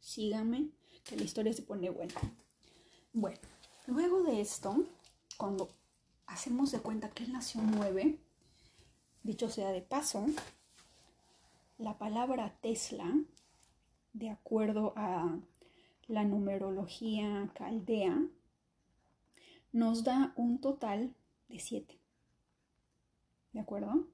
Síganme, 0.00 0.70
que 1.04 1.16
la 1.16 1.22
historia 1.22 1.52
se 1.52 1.62
pone 1.62 1.90
buena. 1.90 2.14
Bueno, 3.14 3.40
luego 3.86 4.22
de 4.22 4.40
esto, 4.40 4.74
cuando 5.36 5.68
hacemos 6.26 6.72
de 6.72 6.80
cuenta 6.80 7.10
que 7.10 7.24
él 7.24 7.32
nació 7.32 7.60
9, 7.62 8.18
dicho 9.22 9.50
sea 9.50 9.70
de 9.70 9.82
paso, 9.82 10.24
la 11.76 11.98
palabra 11.98 12.56
Tesla, 12.62 13.14
de 14.14 14.30
acuerdo 14.30 14.94
a 14.96 15.38
la 16.08 16.24
numerología 16.24 17.50
caldea, 17.54 18.18
nos 19.72 20.04
da 20.04 20.32
un 20.36 20.58
total 20.58 21.14
de 21.50 21.58
7. 21.58 21.98
¿De 23.52 23.60
acuerdo? 23.60 24.06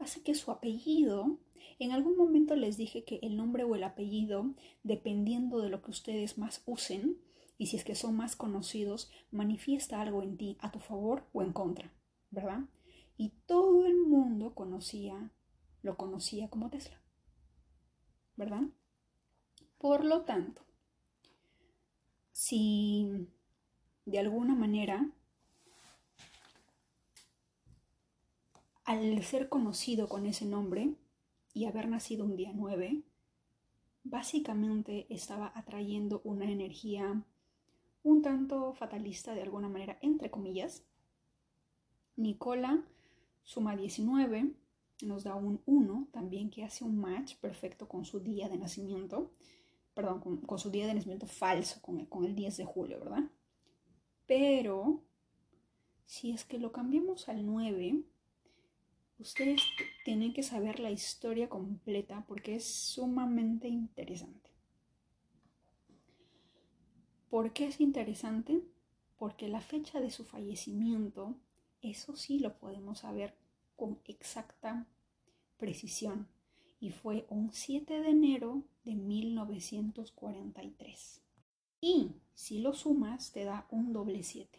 Así 0.00 0.22
que 0.22 0.34
su 0.34 0.50
apellido, 0.50 1.38
en 1.78 1.92
algún 1.92 2.16
momento 2.16 2.56
les 2.56 2.76
dije 2.76 3.04
que 3.04 3.20
el 3.22 3.36
nombre 3.36 3.62
o 3.62 3.76
el 3.76 3.84
apellido, 3.84 4.54
dependiendo 4.82 5.60
de 5.60 5.68
lo 5.68 5.82
que 5.82 5.92
ustedes 5.92 6.36
más 6.36 6.64
usen, 6.66 7.16
y 7.60 7.66
si 7.66 7.76
es 7.76 7.84
que 7.84 7.94
son 7.94 8.16
más 8.16 8.36
conocidos, 8.36 9.10
manifiesta 9.30 10.00
algo 10.00 10.22
en 10.22 10.38
ti 10.38 10.56
a 10.60 10.72
tu 10.72 10.78
favor 10.80 11.28
o 11.34 11.42
en 11.42 11.52
contra, 11.52 11.92
¿verdad? 12.30 12.60
Y 13.18 13.34
todo 13.44 13.84
el 13.84 13.98
mundo 13.98 14.54
conocía, 14.54 15.30
lo 15.82 15.98
conocía 15.98 16.48
como 16.48 16.70
Tesla, 16.70 17.02
¿verdad? 18.34 18.62
Por 19.76 20.06
lo 20.06 20.22
tanto, 20.22 20.62
si 22.32 23.28
de 24.06 24.18
alguna 24.18 24.54
manera 24.54 25.12
al 28.84 29.22
ser 29.22 29.50
conocido 29.50 30.08
con 30.08 30.24
ese 30.24 30.46
nombre 30.46 30.94
y 31.52 31.66
haber 31.66 31.88
nacido 31.88 32.24
un 32.24 32.36
día 32.36 32.52
9, 32.54 33.02
básicamente 34.04 35.06
estaba 35.10 35.52
atrayendo 35.54 36.22
una 36.24 36.50
energía 36.50 37.22
un 38.02 38.22
tanto 38.22 38.72
fatalista 38.72 39.34
de 39.34 39.42
alguna 39.42 39.68
manera, 39.68 39.98
entre 40.02 40.30
comillas. 40.30 40.84
Nicola 42.16 42.84
suma 43.42 43.76
19, 43.76 44.52
nos 45.02 45.24
da 45.24 45.34
un 45.34 45.62
1, 45.66 46.08
también 46.12 46.50
que 46.50 46.64
hace 46.64 46.84
un 46.84 46.98
match 46.98 47.36
perfecto 47.36 47.88
con 47.88 48.04
su 48.04 48.20
día 48.20 48.48
de 48.48 48.58
nacimiento 48.58 49.30
perdón, 49.94 50.40
con, 50.46 50.58
su 50.58 50.70
día 50.70 50.86
de 50.86 50.94
nacimiento 50.94 51.26
falso, 51.26 51.80
con 51.82 52.00
el, 52.00 52.08
con 52.08 52.24
el 52.24 52.34
10 52.34 52.56
de 52.56 52.64
julio, 52.64 52.98
¿verdad? 53.00 53.24
Pero 54.26 55.02
si 56.06 56.30
es 56.30 56.44
que 56.44 56.58
lo 56.58 56.72
cambiamos 56.72 57.28
al 57.28 57.44
9, 57.44 58.02
ustedes 59.18 59.62
tienen 60.04 60.32
que 60.32 60.42
saber 60.42 60.80
la 60.80 60.90
historia 60.90 61.48
completa 61.48 62.24
porque 62.26 62.56
es 62.56 62.64
sumamente 62.64 63.68
interesante. 63.68 64.49
¿Por 67.30 67.52
qué 67.52 67.68
es 67.68 67.80
interesante? 67.80 68.60
Porque 69.16 69.48
la 69.48 69.60
fecha 69.60 70.00
de 70.00 70.10
su 70.10 70.24
fallecimiento, 70.24 71.36
eso 71.80 72.16
sí 72.16 72.40
lo 72.40 72.58
podemos 72.58 72.98
saber 72.98 73.36
con 73.76 74.00
exacta 74.04 74.88
precisión 75.56 76.26
y 76.80 76.90
fue 76.90 77.26
un 77.30 77.52
7 77.52 78.00
de 78.00 78.10
enero 78.10 78.64
de 78.84 78.96
1943. 78.96 81.22
Y 81.80 82.16
si 82.34 82.58
lo 82.58 82.74
sumas 82.74 83.30
te 83.30 83.44
da 83.44 83.68
un 83.70 83.92
doble 83.92 84.24
7. 84.24 84.58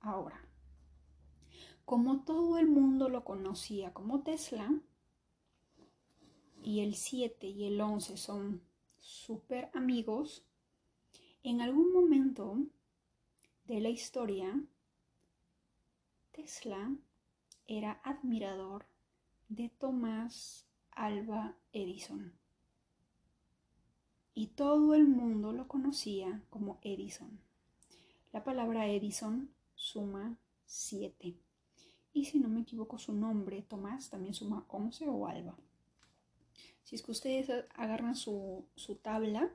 Ahora, 0.00 0.40
como 1.84 2.24
todo 2.24 2.56
el 2.56 2.68
mundo 2.68 3.10
lo 3.10 3.24
conocía 3.24 3.92
como 3.92 4.22
Tesla, 4.22 4.72
y 6.62 6.80
el 6.80 6.94
7 6.94 7.46
y 7.46 7.66
el 7.66 7.78
11 7.80 8.16
son 8.16 8.62
súper 8.98 9.70
amigos, 9.74 10.45
en 11.48 11.60
algún 11.60 11.92
momento 11.92 12.58
de 13.66 13.80
la 13.80 13.88
historia, 13.88 14.60
Tesla 16.32 16.92
era 17.68 18.00
admirador 18.02 18.84
de 19.48 19.68
Tomás 19.68 20.66
Alba 20.90 21.56
Edison. 21.72 22.32
Y 24.34 24.48
todo 24.48 24.94
el 24.94 25.06
mundo 25.06 25.52
lo 25.52 25.68
conocía 25.68 26.42
como 26.50 26.80
Edison. 26.82 27.38
La 28.32 28.42
palabra 28.42 28.88
Edison 28.88 29.48
suma 29.76 30.36
7. 30.64 31.36
Y 32.12 32.24
si 32.24 32.40
no 32.40 32.48
me 32.48 32.62
equivoco, 32.62 32.98
su 32.98 33.12
nombre, 33.12 33.62
Tomás, 33.62 34.10
también 34.10 34.34
suma 34.34 34.64
11 34.66 35.06
o 35.06 35.28
Alba. 35.28 35.56
Si 36.82 36.96
es 36.96 37.02
que 37.02 37.12
ustedes 37.12 37.66
agarran 37.76 38.16
su, 38.16 38.64
su 38.74 38.96
tabla 38.96 39.52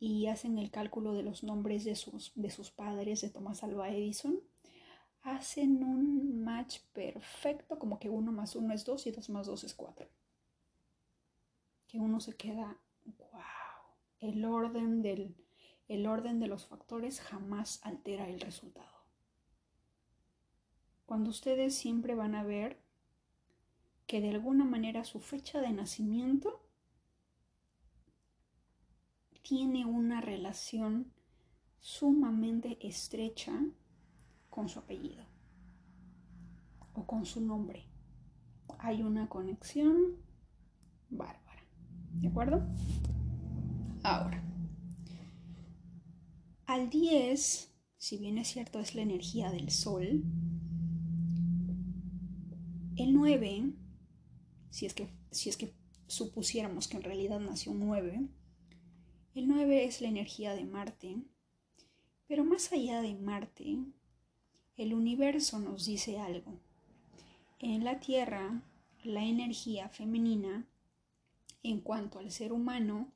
y 0.00 0.26
hacen 0.28 0.56
el 0.56 0.70
cálculo 0.70 1.12
de 1.12 1.22
los 1.22 1.44
nombres 1.44 1.84
de 1.84 1.94
sus, 1.94 2.32
de 2.34 2.50
sus 2.50 2.70
padres, 2.70 3.20
de 3.20 3.28
Tomás 3.28 3.62
Alba 3.62 3.90
Edison, 3.90 4.40
hacen 5.22 5.84
un 5.84 6.42
match 6.42 6.80
perfecto, 6.94 7.78
como 7.78 7.98
que 7.98 8.08
uno 8.08 8.32
más 8.32 8.56
uno 8.56 8.72
es 8.72 8.86
dos 8.86 9.06
y 9.06 9.10
dos 9.10 9.28
más 9.28 9.46
dos 9.46 9.62
es 9.62 9.74
cuatro. 9.74 10.08
Que 11.86 11.98
uno 11.98 12.18
se 12.18 12.34
queda, 12.34 12.78
wow, 13.04 13.40
el 14.20 14.42
orden, 14.46 15.02
del, 15.02 15.36
el 15.86 16.06
orden 16.06 16.40
de 16.40 16.48
los 16.48 16.66
factores 16.66 17.20
jamás 17.20 17.80
altera 17.82 18.26
el 18.26 18.40
resultado. 18.40 19.04
Cuando 21.04 21.28
ustedes 21.28 21.74
siempre 21.74 22.14
van 22.14 22.34
a 22.34 22.42
ver 22.42 22.80
que 24.06 24.22
de 24.22 24.30
alguna 24.30 24.64
manera 24.64 25.04
su 25.04 25.20
fecha 25.20 25.60
de 25.60 25.72
nacimiento 25.72 26.62
tiene 29.42 29.84
una 29.84 30.20
relación 30.20 31.12
sumamente 31.78 32.78
estrecha 32.86 33.52
con 34.48 34.68
su 34.68 34.78
apellido 34.78 35.24
o 36.92 37.06
con 37.06 37.24
su 37.24 37.40
nombre. 37.40 37.86
Hay 38.78 39.02
una 39.02 39.28
conexión 39.28 40.16
bárbara. 41.08 41.62
¿De 42.12 42.28
acuerdo? 42.28 42.66
Ahora, 44.02 44.42
al 46.66 46.88
10, 46.88 47.74
si 47.98 48.18
bien 48.18 48.38
es 48.38 48.48
cierto 48.48 48.78
es 48.78 48.94
la 48.94 49.02
energía 49.02 49.50
del 49.50 49.70
sol, 49.70 50.22
el 52.96 53.12
9, 53.12 53.72
si 54.70 54.86
es 54.86 54.94
que, 54.94 55.12
si 55.30 55.48
es 55.48 55.56
que 55.56 55.74
supusiéramos 56.06 56.88
que 56.88 56.96
en 56.96 57.02
realidad 57.02 57.40
nació 57.40 57.72
un 57.72 57.80
9, 57.80 58.28
el 59.34 59.48
9 59.48 59.84
es 59.84 60.00
la 60.00 60.08
energía 60.08 60.54
de 60.54 60.64
Marte, 60.64 61.16
pero 62.26 62.44
más 62.44 62.72
allá 62.72 63.00
de 63.00 63.14
Marte, 63.14 63.78
el 64.76 64.94
universo 64.94 65.58
nos 65.58 65.86
dice 65.86 66.18
algo. 66.18 66.58
En 67.58 67.84
la 67.84 68.00
Tierra 68.00 68.62
la 69.02 69.24
energía 69.24 69.88
femenina 69.88 70.66
en 71.62 71.80
cuanto 71.80 72.18
al 72.18 72.30
ser 72.30 72.52
humano, 72.52 73.12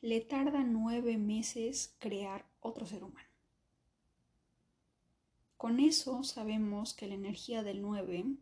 le 0.00 0.20
tarda 0.20 0.64
nueve 0.64 1.16
meses 1.16 1.94
crear 1.98 2.46
otro 2.60 2.86
ser 2.86 3.04
humano. 3.04 3.28
Con 5.56 5.80
eso 5.80 6.24
sabemos 6.24 6.92
que 6.92 7.06
la 7.06 7.14
energía 7.14 7.62
del 7.62 7.80
9 7.80 8.36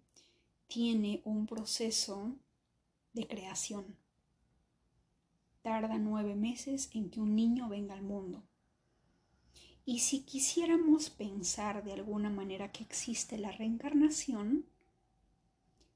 tiene 0.67 1.23
un 1.25 1.47
proceso 1.47 2.35
de 3.13 3.29
creación. 3.29 3.97
Tarda 5.63 5.97
nueve 5.99 6.35
meses 6.35 6.91
en 6.93 7.09
que 7.09 7.21
un 7.21 7.37
niño 7.37 7.69
venga 7.69 7.95
al 7.95 8.03
mundo. 8.03 8.43
Y 9.85 10.01
si 10.01 10.23
quisiéramos 10.23 11.09
pensar 11.11 11.85
de 11.85 11.93
alguna 11.93 12.31
manera 12.31 12.73
que 12.73 12.83
existe 12.83 13.39
la 13.39 13.53
reencarnación, 13.53 14.67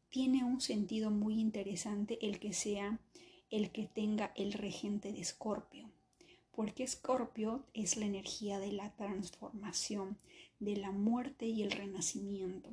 tiene 0.08 0.44
un 0.44 0.60
sentido 0.60 1.10
muy 1.10 1.40
interesante 1.40 2.24
el 2.24 2.38
que 2.38 2.52
sea 2.52 3.00
el 3.50 3.70
que 3.70 3.86
tenga 3.86 4.32
el 4.36 4.52
regente 4.52 5.12
de 5.12 5.20
Escorpio, 5.20 5.90
porque 6.52 6.84
Escorpio 6.84 7.64
es 7.74 7.96
la 7.96 8.06
energía 8.06 8.58
de 8.58 8.72
la 8.72 8.94
transformación, 8.96 10.16
de 10.58 10.76
la 10.76 10.90
muerte 10.90 11.46
y 11.46 11.62
el 11.62 11.70
renacimiento. 11.70 12.70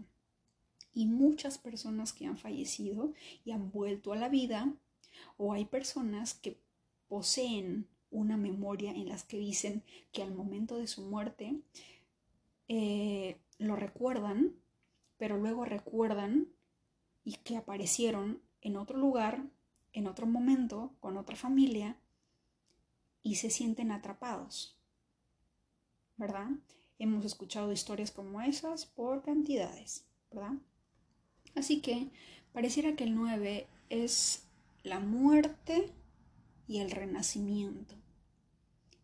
Y 0.94 1.06
muchas 1.08 1.58
personas 1.58 2.14
que 2.14 2.28
han 2.28 2.38
fallecido 2.38 3.14
y 3.46 3.52
han 3.52 3.72
vuelto 3.72 4.14
a 4.14 4.16
la 4.16 4.30
vida, 4.30 4.72
o 5.38 5.54
hay 5.54 5.66
personas 5.66 6.34
que 6.34 6.58
poseen 7.14 7.88
una 8.10 8.38
memoria 8.38 8.90
en 8.90 9.08
las 9.08 9.24
que 9.24 9.38
dicen 9.38 9.84
que 10.12 10.24
al 10.24 10.34
momento 10.34 10.78
de 10.78 10.88
su 10.88 11.04
muerte 11.04 11.62
eh, 12.68 13.38
lo 13.60 13.76
recuerdan, 13.76 14.56
pero 15.18 15.38
luego 15.38 15.64
recuerdan 15.64 16.48
y 17.24 17.36
que 17.36 17.56
aparecieron 17.56 18.42
en 18.62 18.78
otro 18.78 18.98
lugar, 18.98 19.44
en 19.92 20.08
otro 20.08 20.26
momento, 20.26 20.96
con 21.02 21.18
otra 21.18 21.36
familia, 21.36 22.00
y 23.22 23.36
se 23.36 23.52
sienten 23.52 23.92
atrapados. 23.92 24.76
¿Verdad? 26.18 26.50
Hemos 26.98 27.26
escuchado 27.26 27.72
historias 27.72 28.10
como 28.10 28.42
esas 28.42 28.88
por 28.88 29.22
cantidades, 29.22 30.08
¿verdad? 30.32 30.54
Así 31.54 31.80
que 31.80 32.10
pareciera 32.54 32.96
que 32.96 33.04
el 33.04 33.14
9 33.14 33.68
es 33.90 34.48
la 34.82 35.00
muerte 35.00 35.94
y 36.68 36.80
el 36.80 36.92
renacimiento. 36.92 37.96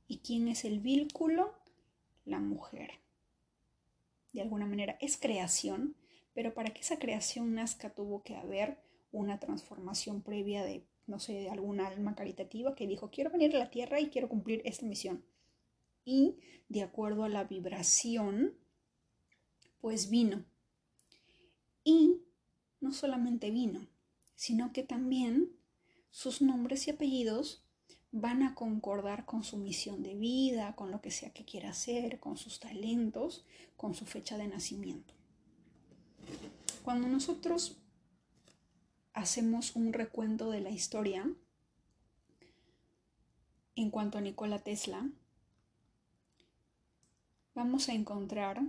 ¿Y 0.07 0.19
quién 0.19 0.47
es 0.47 0.65
el 0.65 0.79
vínculo? 0.79 1.53
La 2.25 2.39
mujer. 2.39 2.91
De 4.33 4.41
alguna 4.41 4.65
manera 4.65 4.97
es 5.01 5.17
creación, 5.17 5.95
pero 6.33 6.53
para 6.53 6.71
que 6.73 6.81
esa 6.81 6.99
creación 6.99 7.53
nazca 7.53 7.89
tuvo 7.93 8.23
que 8.23 8.35
haber 8.35 8.79
una 9.11 9.39
transformación 9.39 10.21
previa 10.21 10.63
de, 10.63 10.85
no 11.07 11.19
sé, 11.19 11.33
de 11.33 11.49
alguna 11.49 11.87
alma 11.87 12.15
caritativa 12.15 12.75
que 12.75 12.87
dijo, 12.87 13.09
quiero 13.11 13.31
venir 13.31 13.55
a 13.55 13.59
la 13.59 13.71
tierra 13.71 13.99
y 13.99 14.09
quiero 14.09 14.29
cumplir 14.29 14.61
esta 14.65 14.85
misión. 14.85 15.23
Y 16.05 16.37
de 16.69 16.83
acuerdo 16.83 17.23
a 17.23 17.29
la 17.29 17.43
vibración, 17.43 18.55
pues 19.81 20.09
vino. 20.09 20.45
Y 21.83 22.21
no 22.79 22.93
solamente 22.93 23.51
vino, 23.51 23.87
sino 24.35 24.71
que 24.71 24.83
también 24.83 25.58
sus 26.11 26.41
nombres 26.41 26.87
y 26.87 26.91
apellidos 26.91 27.63
van 28.11 28.41
a 28.43 28.55
concordar 28.55 29.25
con 29.25 29.43
su 29.43 29.57
misión 29.57 30.01
de 30.01 30.15
vida, 30.15 30.75
con 30.75 30.91
lo 30.91 31.01
que 31.01 31.11
sea 31.11 31.31
que 31.31 31.45
quiera 31.45 31.69
hacer, 31.69 32.19
con 32.19 32.37
sus 32.37 32.59
talentos, 32.59 33.45
con 33.77 33.93
su 33.93 34.05
fecha 34.05 34.37
de 34.37 34.47
nacimiento. 34.47 35.13
Cuando 36.83 37.07
nosotros 37.07 37.77
hacemos 39.13 39.75
un 39.75 39.93
recuento 39.93 40.49
de 40.49 40.61
la 40.61 40.71
historia 40.71 41.29
en 43.75 43.91
cuanto 43.91 44.17
a 44.17 44.21
Nikola 44.21 44.59
Tesla, 44.59 45.09
vamos 47.53 47.89
a 47.89 47.93
encontrar 47.93 48.61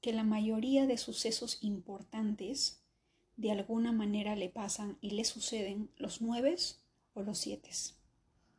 que 0.00 0.12
la 0.12 0.24
mayoría 0.24 0.86
de 0.86 0.98
sucesos 0.98 1.58
importantes 1.62 2.79
de 3.40 3.52
alguna 3.52 3.90
manera 3.90 4.36
le 4.36 4.50
pasan 4.50 4.98
y 5.00 5.12
le 5.12 5.24
suceden 5.24 5.88
los 5.96 6.20
nueve 6.20 6.56
o 7.14 7.22
los 7.22 7.38
siete, 7.38 7.70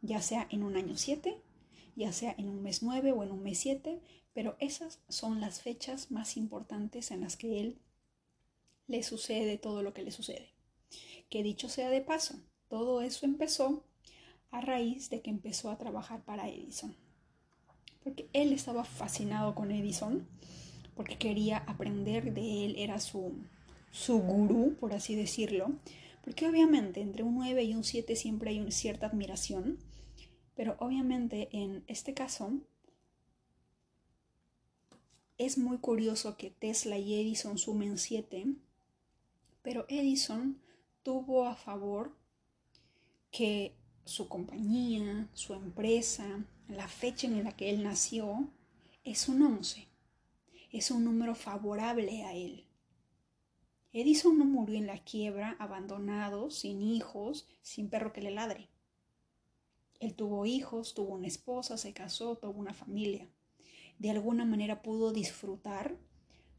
ya 0.01 0.23
sea 0.23 0.47
en 0.49 0.63
un 0.63 0.75
año 0.75 0.97
siete, 0.97 1.39
ya 1.95 2.11
sea 2.11 2.33
en 2.35 2.49
un 2.49 2.63
mes 2.63 2.81
nueve 2.81 3.11
o 3.11 3.21
en 3.21 3.31
un 3.31 3.43
mes 3.43 3.59
siete, 3.59 4.01
pero 4.33 4.57
esas 4.59 4.99
son 5.07 5.39
las 5.39 5.61
fechas 5.61 6.09
más 6.09 6.35
importantes 6.35 7.11
en 7.11 7.21
las 7.21 7.37
que 7.37 7.59
él 7.61 7.77
le 8.87 9.03
sucede 9.03 9.59
todo 9.59 9.83
lo 9.83 9.93
que 9.93 10.01
le 10.01 10.09
sucede. 10.09 10.49
Que 11.29 11.43
dicho 11.43 11.69
sea 11.69 11.91
de 11.91 12.01
paso, 12.01 12.39
todo 12.67 13.03
eso 13.03 13.27
empezó 13.27 13.83
a 14.49 14.61
raíz 14.61 15.11
de 15.11 15.21
que 15.21 15.29
empezó 15.29 15.69
a 15.69 15.77
trabajar 15.77 16.23
para 16.23 16.49
Edison. 16.49 16.95
Porque 18.03 18.27
él 18.33 18.51
estaba 18.51 18.83
fascinado 18.83 19.53
con 19.53 19.69
Edison, 19.69 20.27
porque 20.95 21.19
quería 21.19 21.59
aprender 21.67 22.33
de 22.33 22.65
él, 22.65 22.75
era 22.79 22.99
su, 22.99 23.45
su 23.91 24.19
gurú, 24.19 24.75
por 24.79 24.93
así 24.93 25.15
decirlo. 25.15 25.71
Porque 26.23 26.47
obviamente 26.47 27.01
entre 27.01 27.23
un 27.23 27.35
9 27.35 27.63
y 27.63 27.75
un 27.75 27.83
7 27.83 28.15
siempre 28.15 28.51
hay 28.51 28.59
una 28.59 28.71
cierta 28.71 29.07
admiración, 29.07 29.79
pero 30.55 30.75
obviamente 30.79 31.49
en 31.51 31.83
este 31.87 32.13
caso 32.13 32.53
es 35.37 35.57
muy 35.57 35.79
curioso 35.79 36.37
que 36.37 36.51
Tesla 36.51 36.99
y 36.99 37.15
Edison 37.15 37.57
sumen 37.57 37.97
7, 37.97 38.45
pero 39.63 39.85
Edison 39.89 40.61
tuvo 41.01 41.45
a 41.45 41.55
favor 41.55 42.15
que 43.31 43.73
su 44.05 44.27
compañía, 44.27 45.27
su 45.33 45.53
empresa, 45.53 46.45
la 46.67 46.87
fecha 46.87 47.27
en 47.27 47.43
la 47.43 47.55
que 47.55 47.71
él 47.71 47.81
nació, 47.83 48.49
es 49.03 49.27
un 49.27 49.41
11. 49.41 49.87
Es 50.71 50.91
un 50.91 51.03
número 51.03 51.33
favorable 51.33 52.23
a 52.23 52.33
él. 52.33 52.65
Edison 53.93 54.37
no 54.37 54.45
murió 54.45 54.77
en 54.77 54.87
la 54.87 55.03
quiebra, 55.03 55.55
abandonado, 55.59 56.49
sin 56.49 56.81
hijos, 56.81 57.47
sin 57.61 57.89
perro 57.89 58.13
que 58.13 58.21
le 58.21 58.31
ladre. 58.31 58.69
Él 59.99 60.15
tuvo 60.15 60.45
hijos, 60.45 60.93
tuvo 60.93 61.13
una 61.15 61.27
esposa, 61.27 61.77
se 61.77 61.93
casó, 61.93 62.37
tuvo 62.37 62.59
una 62.59 62.73
familia 62.73 63.27
de 64.01 64.09
alguna 64.09 64.45
manera 64.45 64.81
pudo 64.81 65.13
disfrutar 65.13 65.95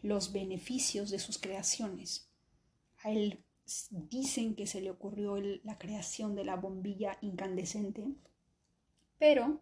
los 0.00 0.32
beneficios 0.32 1.10
de 1.10 1.18
sus 1.18 1.38
creaciones. 1.38 2.30
A 3.02 3.10
él 3.10 3.42
dicen 3.90 4.54
que 4.54 4.68
se 4.68 4.80
le 4.80 4.92
ocurrió 4.92 5.40
la 5.64 5.76
creación 5.76 6.36
de 6.36 6.44
la 6.44 6.54
bombilla 6.54 7.18
incandescente, 7.20 8.06
pero 9.18 9.60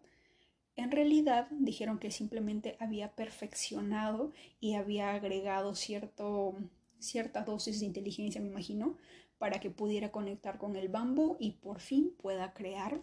en 0.75 0.91
realidad 0.91 1.47
dijeron 1.49 1.97
que 1.97 2.11
simplemente 2.11 2.77
había 2.79 3.15
perfeccionado 3.15 4.31
y 4.59 4.75
había 4.75 5.15
agregado 5.15 5.73
cierto, 5.73 6.53
cierta 7.01 7.43
dosis 7.43 7.79
de 7.79 7.85
inteligencia, 7.87 8.41
me 8.41 8.47
imagino, 8.47 8.97
para 9.37 9.59
que 9.59 9.71
pudiera 9.71 10.11
conectar 10.11 10.57
con 10.57 10.75
el 10.75 10.87
bambú 10.87 11.35
y 11.39 11.51
por 11.51 11.79
fin 11.79 12.13
pueda 12.21 12.53
crear 12.53 13.01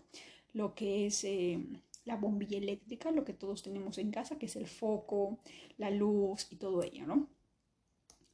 lo 0.53 0.75
que 0.75 1.07
es 1.07 1.25
eh, 1.25 1.65
la 2.05 2.17
bombilla 2.17 2.59
eléctrica, 2.59 3.11
lo 3.11 3.25
que 3.25 3.35
todos 3.35 3.63
tenemos 3.63 3.99
en 3.99 4.11
casa, 4.11 4.39
que 4.39 4.47
es 4.47 4.57
el 4.57 4.67
foco, 4.67 5.39
la 5.77 5.91
luz 5.91 6.47
y 6.51 6.57
todo 6.57 6.83
ello, 6.83 7.07
¿no? 7.07 7.29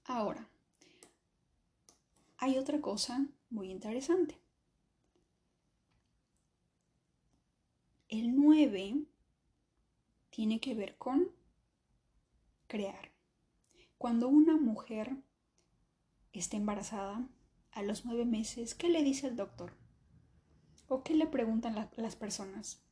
Ahora, 0.05 0.48
hay 2.37 2.59
otra 2.59 2.81
cosa 2.81 3.27
muy 3.50 3.70
interesante. 3.70 4.38
El 8.09 8.37
9 8.37 8.96
tiene 10.31 10.61
que 10.61 10.74
ver 10.74 10.96
con 10.96 11.31
crear. 12.66 13.11
Cuando 13.98 14.29
una 14.29 14.57
mujer 14.57 15.16
está 16.38 16.57
embarazada 16.57 17.27
a 17.73 17.83
los 17.83 18.05
nueve 18.05 18.25
meses, 18.25 18.75
¿qué 18.75 18.88
le 18.88 19.03
dice 19.03 19.27
el 19.27 19.37
doctor? 19.37 19.73
¿O 20.88 21.03
qué 21.03 21.14
le 21.14 21.27
preguntan 21.27 21.90
las 21.97 22.16
personas? 22.16 22.83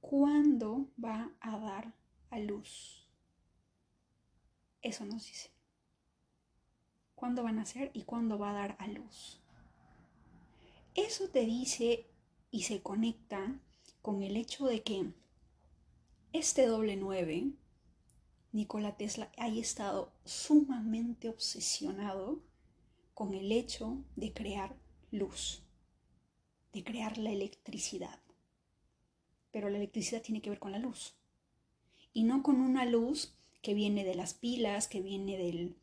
¿Cuándo 0.00 0.88
va 1.02 1.30
a 1.40 1.58
dar 1.58 1.94
a 2.30 2.38
luz? 2.38 3.08
Eso 4.82 5.04
nos 5.04 5.26
dice. 5.26 5.50
¿Cuándo 7.14 7.42
van 7.42 7.56
a 7.56 7.62
nacer 7.62 7.90
y 7.94 8.02
cuándo 8.04 8.38
va 8.38 8.50
a 8.50 8.54
dar 8.54 8.76
a 8.78 8.86
luz? 8.86 9.40
Eso 10.94 11.28
te 11.28 11.44
dice 11.44 12.06
y 12.50 12.62
se 12.62 12.80
conecta 12.80 13.60
con 14.02 14.22
el 14.22 14.36
hecho 14.36 14.66
de 14.66 14.82
que 14.82 15.12
este 16.32 16.66
doble 16.66 16.96
9, 16.96 17.50
Nikola 18.52 18.96
Tesla, 18.96 19.30
haya 19.36 19.60
estado 19.60 20.12
sumamente 20.24 21.28
obsesionado 21.28 22.40
con 23.18 23.34
el 23.34 23.50
hecho 23.50 24.04
de 24.14 24.32
crear 24.32 24.76
luz, 25.10 25.62
de 26.72 26.84
crear 26.84 27.18
la 27.18 27.32
electricidad 27.32 28.20
pero 29.50 29.70
la 29.70 29.78
electricidad 29.78 30.22
tiene 30.22 30.40
que 30.40 30.50
ver 30.50 30.58
con 30.58 30.72
la 30.72 30.78
luz. 30.78 31.14
Y 32.12 32.24
no 32.24 32.42
con 32.42 32.60
una 32.60 32.84
luz 32.84 33.34
que 33.62 33.74
viene 33.74 34.04
de 34.04 34.14
las 34.14 34.34
pilas, 34.34 34.88
que 34.88 35.00
viene 35.00 35.36
del, 35.36 35.76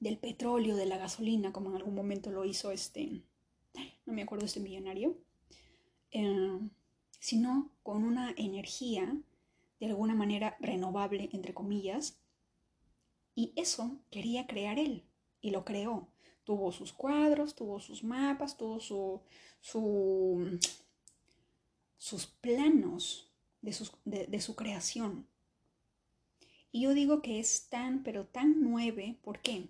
del, 0.00 0.18
petróleo, 0.18 0.76
de 0.76 0.86
la 0.86 0.98
gasolina, 0.98 1.52
como 1.52 1.70
en 1.70 1.76
algún 1.76 1.94
momento 1.94 2.30
lo 2.30 2.44
hizo 2.44 2.70
este, 2.72 3.22
no 4.06 4.12
me 4.12 4.22
acuerdo 4.22 4.44
este 4.44 4.60
millonario, 4.60 5.16
eh, 6.10 6.58
sino 7.18 7.72
con 7.82 8.04
una 8.04 8.34
energía 8.36 9.16
de 9.80 9.86
alguna 9.86 10.14
manera 10.14 10.56
renovable, 10.60 11.30
entre 11.32 11.54
comillas, 11.54 12.18
y 13.34 13.52
eso 13.56 13.98
quería 14.10 14.46
crear 14.46 14.78
él, 14.78 15.04
y 15.40 15.50
lo 15.50 15.64
creó. 15.64 16.08
Tuvo 16.44 16.72
sus 16.72 16.92
cuadros, 16.92 17.54
tuvo 17.54 17.80
sus 17.80 18.04
mapas, 18.04 18.56
tuvo 18.56 18.80
su, 18.80 19.20
su 19.60 20.58
sus 21.96 22.26
planos 22.26 23.32
de, 23.62 24.26
de 24.26 24.40
su 24.40 24.54
creación. 24.54 25.26
Y 26.70 26.82
yo 26.82 26.92
digo 26.92 27.22
que 27.22 27.38
es 27.38 27.68
tan, 27.70 28.02
pero 28.02 28.26
tan 28.26 28.62
nueve, 28.62 29.16
¿por 29.22 29.40
qué? 29.40 29.68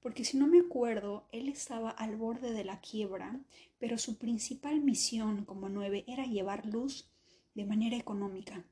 Porque 0.00 0.24
si 0.26 0.36
no 0.36 0.46
me 0.46 0.60
acuerdo, 0.60 1.26
él 1.32 1.48
estaba 1.48 1.88
al 1.88 2.16
borde 2.16 2.52
de 2.52 2.64
la 2.64 2.80
quiebra, 2.80 3.40
pero 3.78 3.96
su 3.96 4.18
principal 4.18 4.82
misión 4.82 5.46
como 5.46 5.70
nueve 5.70 6.04
era 6.06 6.26
llevar 6.26 6.66
luz 6.66 7.08
de 7.54 7.64
manera 7.64 7.96
económica. 7.96 8.64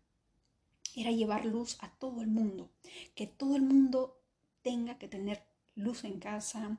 Era 0.94 1.10
llevar 1.10 1.44
luz 1.44 1.78
a 1.80 1.90
todo 1.90 2.20
el 2.20 2.28
mundo, 2.28 2.70
que 3.14 3.26
todo 3.26 3.56
el 3.56 3.62
mundo 3.62 4.20
tenga 4.62 4.98
que 4.98 5.08
tener 5.08 5.42
luz 5.74 6.04
en 6.04 6.18
casa, 6.20 6.78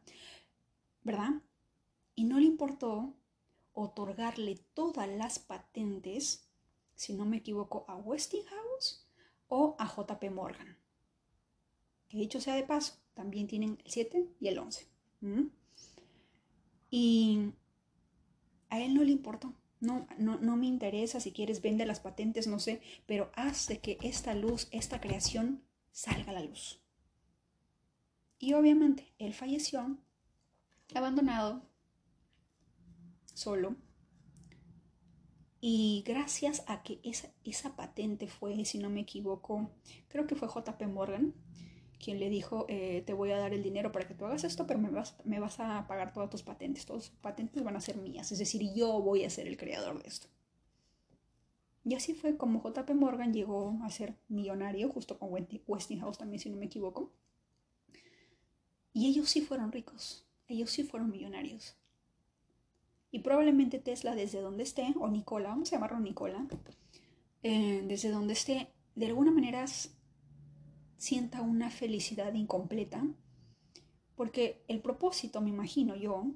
¿verdad? 1.04 1.42
Y 2.16 2.26
no 2.26 2.40
le 2.40 2.46
importó 2.46 3.16
otorgarle 3.74 4.56
todas 4.74 5.10
las 5.10 5.40
patentes, 5.40 6.48
si 6.96 7.14
no 7.14 7.26
me 7.26 7.38
equivoco, 7.38 7.86
a 7.88 7.96
Westinghouse 7.96 9.08
o 9.48 9.76
a 9.80 9.88
JP 9.88 10.32
Morgan. 10.32 10.78
Que 12.08 12.18
dicho 12.18 12.40
sea 12.40 12.56
de 12.56 12.64
paso, 12.64 12.94
también 13.16 13.48
tienen 13.48 13.80
el 13.84 13.92
7 13.92 14.30
y 14.40 14.48
el 14.48 14.60
11. 14.60 14.88
Y 16.92 17.52
a 18.70 18.80
él 18.80 18.94
no 18.94 19.04
le 19.04 19.12
importó. 19.12 19.54
No, 19.84 20.08
no, 20.18 20.40
no, 20.40 20.56
me 20.56 20.68
interesa 20.68 21.20
si 21.20 21.34
quieres 21.34 21.62
vende 21.62 21.86
las 21.86 22.00
patentes, 22.00 22.48
no 22.48 22.58
sé, 22.58 22.82
pero 23.06 23.30
hace 23.36 23.82
que 23.82 23.98
esta 24.02 24.34
luz, 24.34 24.70
esta 24.72 25.02
creación 25.02 25.62
salga 25.92 26.32
a 26.32 26.36
la 26.36 26.44
luz. 26.44 26.82
Y 28.40 28.54
obviamente 28.54 29.14
él 29.20 29.34
falleció, 29.34 29.98
abandonado, 30.96 31.70
solo. 33.34 33.76
Y 35.60 36.06
gracias 36.08 36.64
a 36.68 36.82
que 36.82 37.02
esa, 37.04 37.34
esa 37.44 37.76
patente 37.76 38.30
fue, 38.30 38.64
si 38.64 38.78
no 38.78 38.90
me 38.90 39.02
equivoco, 39.02 39.70
creo 40.08 40.28
que 40.28 40.36
fue 40.36 40.48
JP 40.48 40.82
Morgan, 40.88 41.34
quien 42.04 42.20
le 42.20 42.30
dijo, 42.30 42.66
eh, 42.68 43.04
te 43.06 43.14
voy 43.14 43.32
a 43.32 43.38
dar 43.38 43.54
el 43.54 43.64
dinero 43.64 43.92
para 43.92 44.08
que 44.08 44.14
tú 44.14 44.26
hagas 44.26 44.44
esto, 44.44 44.68
pero 44.68 44.80
me 44.80 44.90
vas, 44.90 45.16
me 45.24 45.40
vas 45.40 45.60
a 45.60 45.88
pagar 45.88 46.14
todas 46.14 46.30
tus 46.30 46.44
patentes, 46.44 46.86
todas 46.86 47.10
tus 47.10 47.20
patentes 47.20 47.64
van 47.64 47.76
a 47.76 47.82
ser 47.82 47.98
mías, 47.98 48.32
es 48.32 48.40
decir, 48.40 48.62
yo 48.76 49.02
voy 49.02 49.24
a 49.24 49.30
ser 49.30 49.48
el 49.48 49.58
creador 49.58 50.02
de 50.02 50.10
esto. 50.10 50.28
Y 51.86 51.96
así 51.96 52.14
fue 52.14 52.38
como 52.38 52.62
JP 52.62 52.92
Morgan 52.96 53.34
llegó 53.34 53.78
a 53.84 53.90
ser 53.90 54.16
millonario, 54.30 54.90
justo 54.90 55.20
con 55.20 55.30
Westinghouse 55.68 56.18
también, 56.18 56.40
si 56.40 56.50
no 56.50 56.58
me 56.58 56.66
equivoco. 56.66 57.12
Y 58.94 59.08
ellos 59.08 59.30
sí 59.30 59.42
fueron 59.42 59.72
ricos, 59.72 60.26
ellos 60.48 60.72
sí 60.72 60.84
fueron 60.84 61.12
millonarios. 61.12 61.76
Y 63.12 63.20
probablemente 63.20 63.80
Tesla, 63.80 64.16
desde 64.16 64.42
donde 64.42 64.64
esté, 64.64 64.94
o 65.00 65.08
Nicola, 65.10 65.50
vamos 65.50 65.72
a 65.72 65.76
llamarlo 65.76 66.00
Nicola, 66.00 66.48
eh, 67.44 67.84
desde 67.86 68.10
donde 68.10 68.34
esté, 68.34 68.70
de 68.96 69.08
alguna 69.08 69.32
manera 69.32 69.66
sienta 71.04 71.42
una 71.42 71.70
felicidad 71.70 72.34
incompleta, 72.34 73.06
porque 74.16 74.64
el 74.70 74.80
propósito, 74.80 75.42
me 75.42 75.50
imagino 75.50 75.98
yo, 75.98 76.32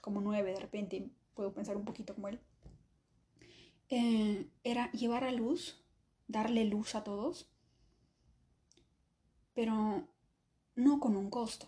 como 0.00 0.22
nueve, 0.22 0.54
de 0.54 0.60
repente 0.60 1.10
puedo 1.34 1.52
pensar 1.52 1.76
un 1.76 1.84
poquito 1.84 2.14
como 2.14 2.28
él, 2.28 2.40
eh, 3.90 4.48
era 4.64 4.90
llevar 4.92 5.24
a 5.24 5.30
luz, 5.30 5.84
darle 6.26 6.64
luz 6.64 6.94
a 6.94 7.04
todos, 7.04 7.50
pero 9.52 10.08
no 10.74 10.98
con 10.98 11.14
un 11.14 11.28
costo. 11.28 11.66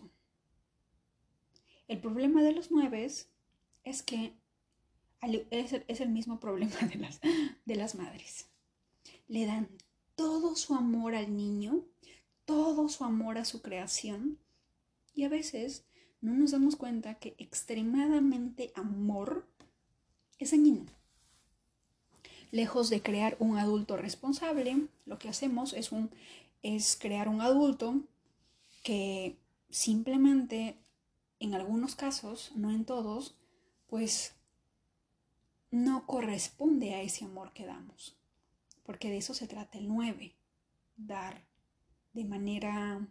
El 1.87 1.99
problema 1.99 2.41
de 2.41 2.53
los 2.53 2.71
nueve 2.71 3.05
es 3.05 4.01
que 4.01 4.33
es 5.51 6.01
el 6.01 6.09
mismo 6.09 6.39
problema 6.39 6.75
de 6.91 6.95
las, 6.95 7.21
de 7.65 7.75
las 7.75 7.93
madres. 7.93 8.49
Le 9.27 9.45
dan 9.45 9.69
todo 10.15 10.55
su 10.55 10.73
amor 10.73 11.13
al 11.13 11.37
niño, 11.37 11.85
todo 12.45 12.89
su 12.89 13.03
amor 13.03 13.37
a 13.37 13.45
su 13.45 13.61
creación 13.61 14.39
y 15.13 15.23
a 15.23 15.29
veces 15.29 15.85
no 16.21 16.33
nos 16.33 16.51
damos 16.51 16.75
cuenta 16.75 17.15
que 17.15 17.35
extremadamente 17.37 18.71
amor 18.75 19.47
es 20.39 20.51
dañino. 20.51 20.85
Lejos 22.51 22.89
de 22.89 23.01
crear 23.01 23.35
un 23.39 23.57
adulto 23.57 23.97
responsable, 23.97 24.87
lo 25.05 25.19
que 25.19 25.29
hacemos 25.29 25.73
es, 25.73 25.91
un, 25.91 26.09
es 26.63 26.97
crear 26.99 27.27
un 27.27 27.41
adulto 27.41 28.01
que 28.83 29.35
simplemente 29.69 30.77
en 31.39 31.53
algunos 31.53 31.95
casos, 31.95 32.51
no 32.55 32.71
en 32.71 32.85
todos, 32.85 33.35
pues 33.87 34.33
no 35.71 36.05
corresponde 36.05 36.95
a 36.95 37.01
ese 37.01 37.25
amor 37.25 37.51
que 37.53 37.65
damos. 37.65 38.17
Porque 38.83 39.09
de 39.09 39.17
eso 39.17 39.33
se 39.33 39.47
trata 39.47 39.77
el 39.77 39.87
9, 39.87 40.35
dar 40.95 41.45
de 42.15 42.23
manera, 42.23 43.05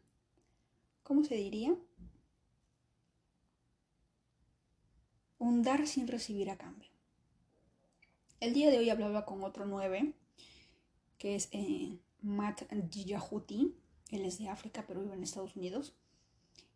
¿cómo 1.02 1.22
se 1.24 1.34
diría? 1.34 1.76
Un 5.38 5.62
dar 5.62 5.86
sin 5.86 6.08
recibir 6.08 6.48
a 6.48 6.56
cambio. 6.56 6.88
El 8.40 8.54
día 8.54 8.70
de 8.70 8.78
hoy 8.78 8.88
hablaba 8.88 9.26
con 9.26 9.44
otro 9.44 9.66
9, 9.66 10.14
que 11.18 11.34
es 11.34 11.50
eh, 11.52 11.98
Matt 12.22 12.62
Yahuti, 12.90 13.74
él 14.10 14.24
es 14.24 14.38
de 14.38 14.48
África, 14.48 14.84
pero 14.88 15.02
vive 15.02 15.14
en 15.14 15.22
Estados 15.22 15.54
Unidos. 15.54 15.94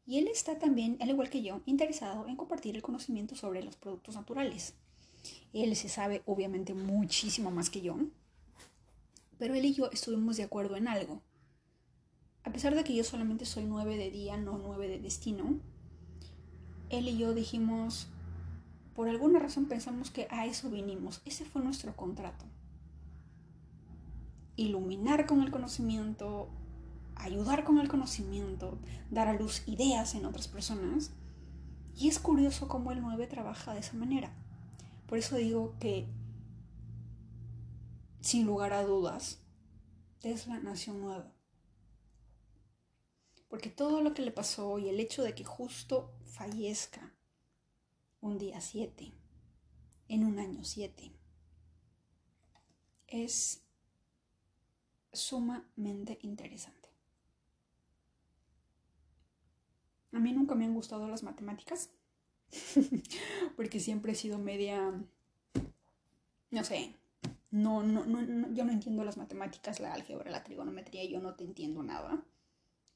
Y 0.07 0.19
él 0.19 0.29
está 0.29 0.59
también, 0.59 0.99
al 1.01 1.09
igual 1.09 1.31
que 1.31 1.43
yo, 1.43 1.63
interesado 1.65 2.29
en 2.29 2.37
compartir 2.37 2.77
el 2.77 2.83
conocimiento 2.83 3.37
sobre 3.37 3.63
los 3.63 3.77
productos 3.77 4.17
naturales. 4.17 4.75
Él 5.55 5.75
se 5.77 5.89
sabe 5.89 6.23
obviamente 6.27 6.75
muchísimo 6.75 7.51
más 7.51 7.71
que 7.71 7.81
yo, 7.81 7.97
pero 9.39 9.55
él 9.55 9.65
y 9.65 9.73
yo 9.73 9.91
estuvimos 9.91 10.37
de 10.37 10.43
acuerdo 10.43 10.77
en 10.77 10.89
algo. 10.89 11.23
A 12.45 12.53
pesar 12.53 12.75
de 12.75 12.85
que 12.85 12.95
yo 12.95 13.05
solamente 13.05 13.45
soy 13.45 13.65
nueve 13.65 13.97
de 13.97 14.11
día, 14.11 14.37
no 14.37 14.59
nueve 14.59 14.89
de 14.89 14.99
destino, 14.99 15.61
él 16.91 17.09
y 17.09 17.19
yo 17.19 17.35
dijimos, 17.35 18.09
por 18.95 19.09
alguna 19.09 19.39
razón 19.39 19.67
pensamos 19.67 20.11
que 20.11 20.27
a 20.31 20.47
eso 20.47 20.71
vinimos, 20.71 21.21
ese 21.25 21.45
fue 21.45 21.63
nuestro 21.63 21.95
contrato. 21.95 22.45
Iluminar 24.57 25.27
con 25.27 25.43
el 25.43 25.51
conocimiento, 25.51 26.49
ayudar 27.15 27.65
con 27.65 27.79
el 27.79 27.89
conocimiento, 27.89 28.79
dar 29.11 29.29
a 29.29 29.35
luz 29.35 29.63
ideas 29.67 30.15
en 30.15 30.25
otras 30.25 30.49
personas. 30.49 31.13
Y 31.95 32.09
es 32.09 32.19
curioso 32.19 32.69
cómo 32.69 32.93
el 32.93 33.01
9 33.01 33.27
trabaja 33.27 33.75
de 33.75 33.81
esa 33.81 33.95
manera. 33.95 34.33
Por 35.07 35.19
eso 35.19 35.37
digo 35.37 35.75
que, 35.81 36.09
sin 38.21 38.47
lugar 38.47 38.73
a 38.73 38.85
dudas, 38.85 39.41
Tesla 40.21 40.59
nació 40.61 40.95
nuevo. 40.95 41.38
Porque 43.49 43.71
todo 43.71 44.03
lo 44.03 44.15
que 44.15 44.23
le 44.23 44.31
pasó 44.31 44.79
y 44.79 44.89
el 44.89 45.01
hecho 45.01 45.23
de 45.23 45.35
que 45.35 45.45
justo 45.45 46.13
fallezca 46.25 47.15
un 48.21 48.39
día 48.39 48.61
7, 48.61 49.13
en 50.09 50.25
un 50.25 50.39
año 50.39 50.65
7, 50.65 51.13
es 53.07 53.63
sumamente 55.13 56.19
interesante. 56.23 56.89
A 60.13 60.19
mí 60.19 60.33
nunca 60.33 60.55
me 60.55 60.65
han 60.65 60.75
gustado 60.75 61.09
las 61.09 61.23
matemáticas, 61.23 61.91
porque 63.57 63.81
siempre 63.81 64.13
he 64.13 64.15
sido 64.15 64.39
media, 64.39 64.93
no 66.51 66.65
sé, 66.65 66.95
no, 67.51 67.83
no, 67.83 68.05
no, 68.05 68.53
yo 68.53 68.65
no 68.65 68.73
entiendo 68.73 69.05
las 69.05 69.17
matemáticas, 69.17 69.81
la 69.81 69.93
álgebra, 69.93 70.31
la 70.31 70.45
trigonometría, 70.45 71.05
yo 71.05 71.21
no 71.21 71.35
te 71.35 71.45
entiendo 71.45 71.83
nada. 71.83 72.23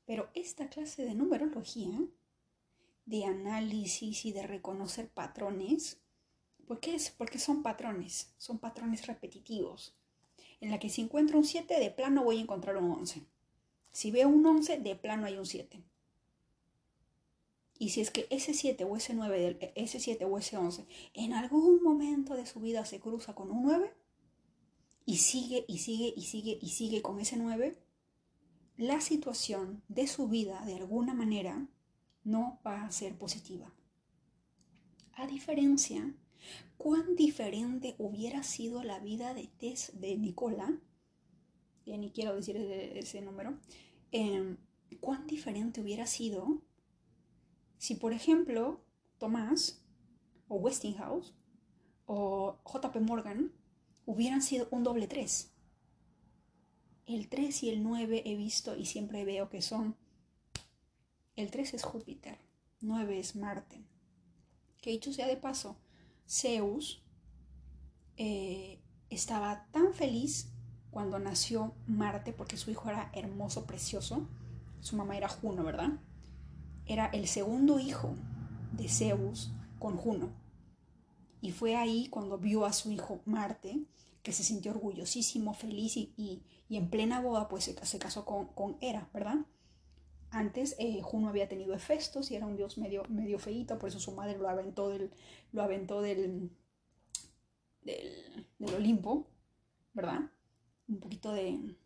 Pero 0.07 0.31
esta 0.35 0.69
clase 0.69 1.05
de 1.05 1.15
numerología, 1.15 1.99
de 3.07 3.25
análisis 3.25 4.25
y 4.25 4.33
de 4.33 4.47
reconocer 4.47 5.09
patrones, 5.09 6.01
¿por 6.67 6.81
qué 6.81 6.95
es? 6.95 7.11
Porque 7.11 7.39
son 7.39 7.63
patrones, 7.63 8.35
son 8.39 8.59
patrones 8.59 9.07
repetitivos, 9.07 9.95
en 10.61 10.71
la 10.71 10.79
que 10.79 10.89
si 10.89 11.03
encuentro 11.03 11.39
un 11.39 11.45
7, 11.45 11.79
de 11.79 11.91
plano 11.91 12.25
voy 12.25 12.39
a 12.39 12.43
encontrar 12.43 12.77
un 12.77 12.91
11. 12.91 13.23
Si 13.93 14.11
veo 14.11 14.29
un 14.29 14.45
11, 14.45 14.79
de 14.79 14.97
plano 14.97 15.27
hay 15.27 15.37
un 15.37 15.47
7. 15.47 15.83
Y 17.79 17.89
si 17.89 18.01
es 18.01 18.13
que 18.13 18.29
ese 18.31 18.55
7 18.55 18.85
o 18.85 18.97
ese 18.97 19.13
9, 19.13 19.73
ese 19.75 19.99
7 19.99 20.25
o 20.25 20.39
ese 20.39 20.57
11 20.57 20.87
en 21.15 21.33
algún 21.33 21.83
momento 21.83 22.35
de 22.35 22.47
su 22.47 22.61
vida 22.61 22.85
se 22.85 23.01
cruza 23.01 23.35
con 23.35 23.51
un 23.51 23.65
9 23.65 23.93
y 25.05 25.17
sigue 25.17 25.65
y 25.67 25.79
sigue 25.79 26.15
y 26.17 26.23
sigue 26.23 26.59
y 26.63 26.69
sigue 26.69 27.03
con 27.03 27.19
ese 27.19 27.37
9, 27.37 27.77
la 28.83 29.01
situación 29.01 29.81
de 29.87 30.09
su 30.09 30.27
vida 30.27 30.61
de 30.67 30.75
alguna 30.75 31.15
manera 31.15 31.69
no 32.25 32.59
va 32.67 32.83
a 32.83 32.91
ser 32.91 33.17
positiva. 33.17 33.73
A 35.13 35.29
diferencia, 35.29 36.13
cuán 36.79 37.15
diferente 37.15 37.95
hubiera 37.99 38.43
sido 38.43 38.83
la 38.83 38.99
vida 38.99 39.35
de 39.35 39.47
Tess 39.47 39.93
de 40.01 40.17
Nicola, 40.17 40.81
ya 41.87 41.97
ni 41.97 42.11
quiero 42.11 42.35
decir 42.35 42.57
ese, 42.57 43.21
número, 43.21 43.57
em, 44.11 44.57
cuán 44.99 45.29
diferente 45.29 45.81
hubiera 45.81 46.09
sido 46.09 46.61
si, 47.79 47.95
por 47.95 48.13
ejemplo, 48.13 48.85
Tomás 49.19 49.81
o 50.49 50.57
Westinghouse 50.57 51.35
o 52.07 52.59
JP 52.65 52.97
Morgan 53.01 53.53
hubieran 54.07 54.43
sido 54.43 54.67
un 54.73 54.83
doble 54.83 55.07
3. 55.07 55.52
El 57.13 57.29
3 57.29 57.65
y 57.65 57.69
el 57.69 57.83
9 57.83 58.23
he 58.25 58.37
visto 58.37 58.75
y 58.75 58.87
siempre 58.87 59.27
veo 59.27 59.51
que 59.51 59.61
son... 59.61 59.97
El 61.37 61.51
3 61.51 61.75
es 61.75 61.83
Júpiter, 61.83 62.39
9 62.81 63.19
es 63.19 63.37
Marte. 63.37 63.85
Que 64.81 64.93
dicho 64.93 65.13
sea 65.13 65.27
de 65.27 65.37
paso, 65.37 65.77
Zeus 66.27 67.03
eh, 68.17 68.81
estaba 69.11 69.67
tan 69.73 69.93
feliz 69.93 70.53
cuando 70.91 71.19
nació 71.19 71.75
Marte 71.87 72.33
porque 72.33 72.57
su 72.57 72.71
hijo 72.71 72.89
era 72.89 73.11
hermoso, 73.13 73.67
precioso. 73.67 74.27
Su 74.81 74.97
mamá 74.97 75.15
era 75.15 75.29
Juno, 75.29 75.65
¿verdad? 75.65 75.91
Era 76.87 77.09
el 77.09 77.29
segundo 77.29 77.79
hijo 77.79 78.15
de 78.73 78.89
Zeus 78.89 79.53
con 79.79 79.99
Juno. 79.99 80.31
Y 81.43 81.53
fue 81.53 81.77
ahí 81.77 82.09
cuando 82.09 82.39
vio 82.39 82.65
a 82.65 82.73
su 82.73 82.91
hijo 82.91 83.21
Marte 83.27 83.85
que 84.23 84.33
se 84.33 84.45
sintió 84.45 84.71
orgullosísimo, 84.73 85.53
feliz 85.55 85.97
y, 85.97 86.43
en 86.71 86.89
plena 86.89 87.21
boda 87.21 87.49
pues 87.49 87.65
se, 87.65 87.99
casó 87.99 88.25
con, 88.25 88.47
con, 88.47 88.79
Hera, 88.81 89.11
¿verdad? 89.13 89.45
Antes 90.31 90.75
eh, 90.79 91.03
Juno 91.03 91.29
había 91.29 91.49
tenido 91.49 91.75
Hefestos 91.75 92.31
y 92.31 92.37
era 92.37 92.47
un 92.47 92.57
dios 92.57 92.79
medio, 92.79 93.03
medio 93.11 93.39
feíto, 93.39 93.79
por 93.79 93.91
eso 93.91 94.01
su 94.01 94.13
madre 94.13 94.39
lo 94.39 94.49
aventó 94.49 94.89
del, 94.89 95.11
lo 95.53 95.63
aventó 95.63 96.01
del, 96.01 96.51
del, 97.83 98.47
Olimpo, 98.75 99.27
¿verdad? 99.93 100.31
Un 100.89 101.01
poquito 101.01 101.33
de, 101.33 101.77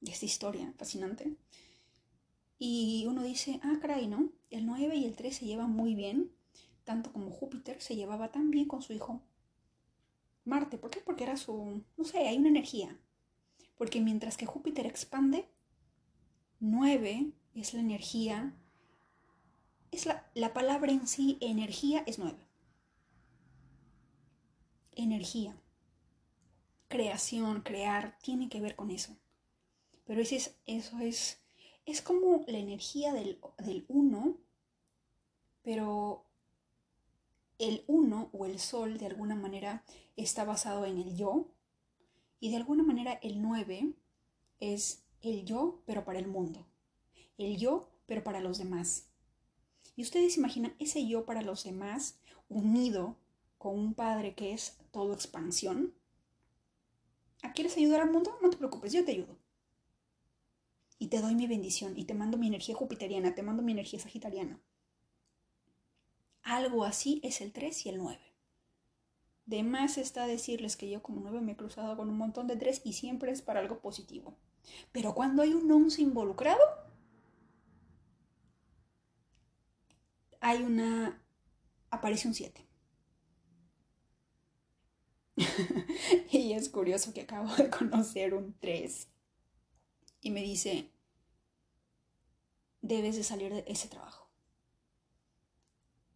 de 0.00 0.10
esta 0.10 0.24
historia 0.26 0.72
fascinante. 0.76 1.36
Y 2.58 3.04
uno 3.06 3.22
dice, 3.22 3.60
ah, 3.62 3.78
caray, 3.80 4.08
¿no? 4.08 4.32
El 4.50 4.66
9 4.66 4.96
y 4.96 5.04
el 5.04 5.14
3 5.14 5.36
se 5.36 5.44
llevan 5.44 5.70
muy 5.70 5.94
bien, 5.94 6.32
tanto 6.82 7.12
como 7.12 7.30
Júpiter 7.30 7.80
se 7.80 7.94
llevaba 7.94 8.32
tan 8.32 8.50
bien 8.50 8.66
con 8.66 8.82
su 8.82 8.92
hijo 8.94 9.22
Marte. 10.44 10.78
¿Por 10.78 10.90
qué? 10.90 11.00
Porque 11.00 11.24
era 11.24 11.36
su, 11.36 11.82
no 11.96 12.04
sé, 12.04 12.28
hay 12.28 12.38
una 12.38 12.48
energía. 12.48 12.98
Porque 13.76 14.00
mientras 14.00 14.36
que 14.36 14.46
Júpiter 14.46 14.86
expande, 14.86 15.48
9 16.60 17.32
es 17.54 17.74
la 17.74 17.80
energía, 17.80 18.54
es 19.90 20.06
la, 20.06 20.30
la 20.34 20.52
palabra 20.52 20.92
en 20.92 21.06
sí, 21.06 21.38
energía 21.40 22.02
es 22.06 22.18
9. 22.18 22.36
Energía. 24.96 25.56
Creación, 26.88 27.62
crear, 27.62 28.18
tiene 28.22 28.48
que 28.48 28.60
ver 28.60 28.76
con 28.76 28.90
eso. 28.90 29.16
Pero 30.04 30.20
ese 30.20 30.36
es, 30.36 30.56
eso 30.66 30.98
es, 30.98 31.42
es 31.86 32.02
como 32.02 32.44
la 32.46 32.58
energía 32.58 33.12
del, 33.12 33.40
del 33.58 33.84
1, 33.88 34.36
pero 35.62 36.26
el 37.58 37.84
uno 37.86 38.28
o 38.32 38.46
el 38.46 38.58
sol 38.58 38.98
de 38.98 39.06
alguna 39.06 39.34
manera 39.34 39.84
está 40.16 40.44
basado 40.44 40.84
en 40.86 40.98
el 40.98 41.16
yo 41.16 41.46
y 42.40 42.50
de 42.50 42.56
alguna 42.56 42.82
manera 42.82 43.14
el 43.22 43.42
9 43.42 43.94
es 44.60 45.04
el 45.22 45.44
yo 45.44 45.82
pero 45.86 46.04
para 46.04 46.18
el 46.18 46.26
mundo, 46.26 46.66
el 47.38 47.56
yo 47.56 47.90
pero 48.06 48.22
para 48.22 48.40
los 48.40 48.58
demás. 48.58 49.08
Y 49.96 50.02
ustedes 50.02 50.36
imaginan 50.36 50.74
ese 50.78 51.06
yo 51.06 51.24
para 51.24 51.42
los 51.42 51.64
demás 51.64 52.18
unido 52.48 53.16
con 53.58 53.78
un 53.78 53.94
padre 53.94 54.34
que 54.34 54.52
es 54.52 54.76
todo 54.90 55.14
expansión. 55.14 55.94
¿A 57.42 57.52
quieres 57.52 57.76
ayudar 57.76 58.00
al 58.00 58.10
mundo? 58.10 58.36
No 58.42 58.50
te 58.50 58.56
preocupes, 58.56 58.92
yo 58.92 59.04
te 59.04 59.12
ayudo. 59.12 59.38
Y 60.98 61.08
te 61.08 61.20
doy 61.20 61.34
mi 61.34 61.46
bendición 61.46 61.96
y 61.96 62.04
te 62.04 62.14
mando 62.14 62.38
mi 62.38 62.48
energía 62.48 62.74
jupiteriana, 62.74 63.34
te 63.34 63.42
mando 63.42 63.62
mi 63.62 63.72
energía 63.72 64.00
sagitariana. 64.00 64.60
Algo 66.42 66.84
así 66.84 67.20
es 67.22 67.40
el 67.40 67.52
3 67.52 67.86
y 67.86 67.88
el 67.88 67.98
9. 67.98 68.33
De 69.46 69.62
más 69.62 69.98
está 69.98 70.26
decirles 70.26 70.76
que 70.76 70.88
yo 70.88 71.02
como 71.02 71.20
9 71.20 71.40
me 71.40 71.52
he 71.52 71.56
cruzado 71.56 71.96
con 71.96 72.08
un 72.08 72.16
montón 72.16 72.46
de 72.46 72.56
3 72.56 72.82
y 72.84 72.94
siempre 72.94 73.30
es 73.30 73.42
para 73.42 73.60
algo 73.60 73.80
positivo. 73.80 74.36
Pero 74.92 75.14
cuando 75.14 75.42
hay 75.42 75.52
un 75.52 75.70
11 75.70 76.02
involucrado, 76.02 76.60
hay 80.40 80.62
una... 80.62 81.22
aparece 81.90 82.28
un 82.28 82.34
7. 82.34 82.66
y 86.30 86.52
es 86.52 86.68
curioso 86.68 87.12
que 87.12 87.22
acabo 87.22 87.54
de 87.56 87.68
conocer 87.70 88.34
un 88.34 88.54
3 88.60 89.08
y 90.20 90.30
me 90.30 90.40
dice, 90.40 90.90
debes 92.80 93.16
de 93.16 93.24
salir 93.24 93.52
de 93.52 93.64
ese 93.66 93.88
trabajo. 93.88 94.30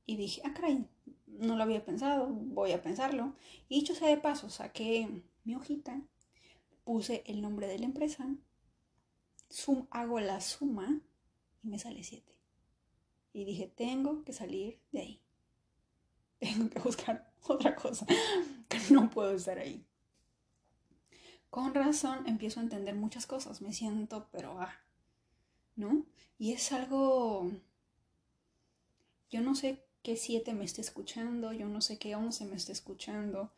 Y 0.06 0.16
dije, 0.16 0.40
ah, 0.46 0.54
caray, 0.54 0.88
no 1.38 1.56
lo 1.56 1.62
había 1.62 1.84
pensado, 1.84 2.26
voy 2.28 2.72
a 2.72 2.82
pensarlo. 2.82 3.34
Y 3.68 3.80
dicho 3.80 3.94
sea 3.94 4.08
de 4.08 4.18
paso, 4.18 4.50
saqué 4.50 5.22
mi 5.44 5.54
hojita, 5.54 6.00
puse 6.84 7.22
el 7.26 7.40
nombre 7.40 7.66
de 7.66 7.78
la 7.78 7.86
empresa, 7.86 8.26
zoom, 9.50 9.86
hago 9.90 10.20
la 10.20 10.40
suma 10.40 11.00
y 11.62 11.68
me 11.68 11.78
sale 11.78 12.02
7. 12.02 12.24
Y 13.32 13.44
dije, 13.44 13.72
tengo 13.74 14.24
que 14.24 14.32
salir 14.32 14.80
de 14.92 15.00
ahí. 15.00 15.22
Tengo 16.38 16.70
que 16.70 16.78
buscar 16.78 17.32
otra 17.48 17.74
cosa, 17.74 18.06
que 18.68 18.78
no 18.90 19.10
puedo 19.10 19.32
estar 19.32 19.58
ahí. 19.58 19.84
Con 21.50 21.74
razón 21.74 22.26
empiezo 22.28 22.60
a 22.60 22.62
entender 22.62 22.94
muchas 22.94 23.26
cosas, 23.26 23.60
me 23.60 23.72
siento, 23.72 24.28
pero 24.30 24.60
ah, 24.60 24.78
¿no? 25.74 26.04
Y 26.38 26.52
es 26.52 26.70
algo, 26.72 27.50
yo 29.30 29.40
no 29.40 29.56
sé 29.56 29.87
qué 30.02 30.16
7 30.16 30.54
me 30.54 30.64
está 30.64 30.80
escuchando, 30.80 31.52
yo 31.52 31.66
no 31.68 31.80
sé 31.80 31.98
qué 31.98 32.14
11 32.14 32.46
me 32.46 32.56
está 32.56 32.72
escuchando, 32.72 33.50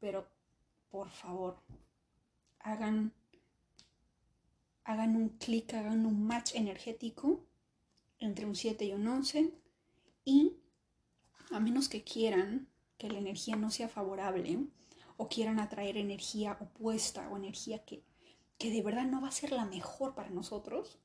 pero 0.00 0.26
por 0.90 1.10
favor, 1.10 1.56
hagan, 2.60 3.12
hagan 4.84 5.16
un 5.16 5.30
clic, 5.30 5.74
hagan 5.74 6.06
un 6.06 6.24
match 6.24 6.54
energético 6.54 7.40
entre 8.18 8.46
un 8.46 8.54
7 8.54 8.84
y 8.84 8.92
un 8.92 9.06
11 9.06 9.52
y 10.24 10.52
a 11.50 11.60
menos 11.60 11.88
que 11.88 12.02
quieran 12.02 12.68
que 12.98 13.10
la 13.10 13.18
energía 13.18 13.56
no 13.56 13.70
sea 13.70 13.88
favorable 13.88 14.58
o 15.16 15.28
quieran 15.28 15.58
atraer 15.58 15.96
energía 15.96 16.56
opuesta 16.60 17.28
o 17.30 17.36
energía 17.36 17.84
que, 17.84 18.02
que 18.58 18.70
de 18.70 18.82
verdad 18.82 19.06
no 19.06 19.20
va 19.20 19.28
a 19.28 19.32
ser 19.32 19.52
la 19.52 19.64
mejor 19.64 20.14
para 20.14 20.30
nosotros, 20.30 20.98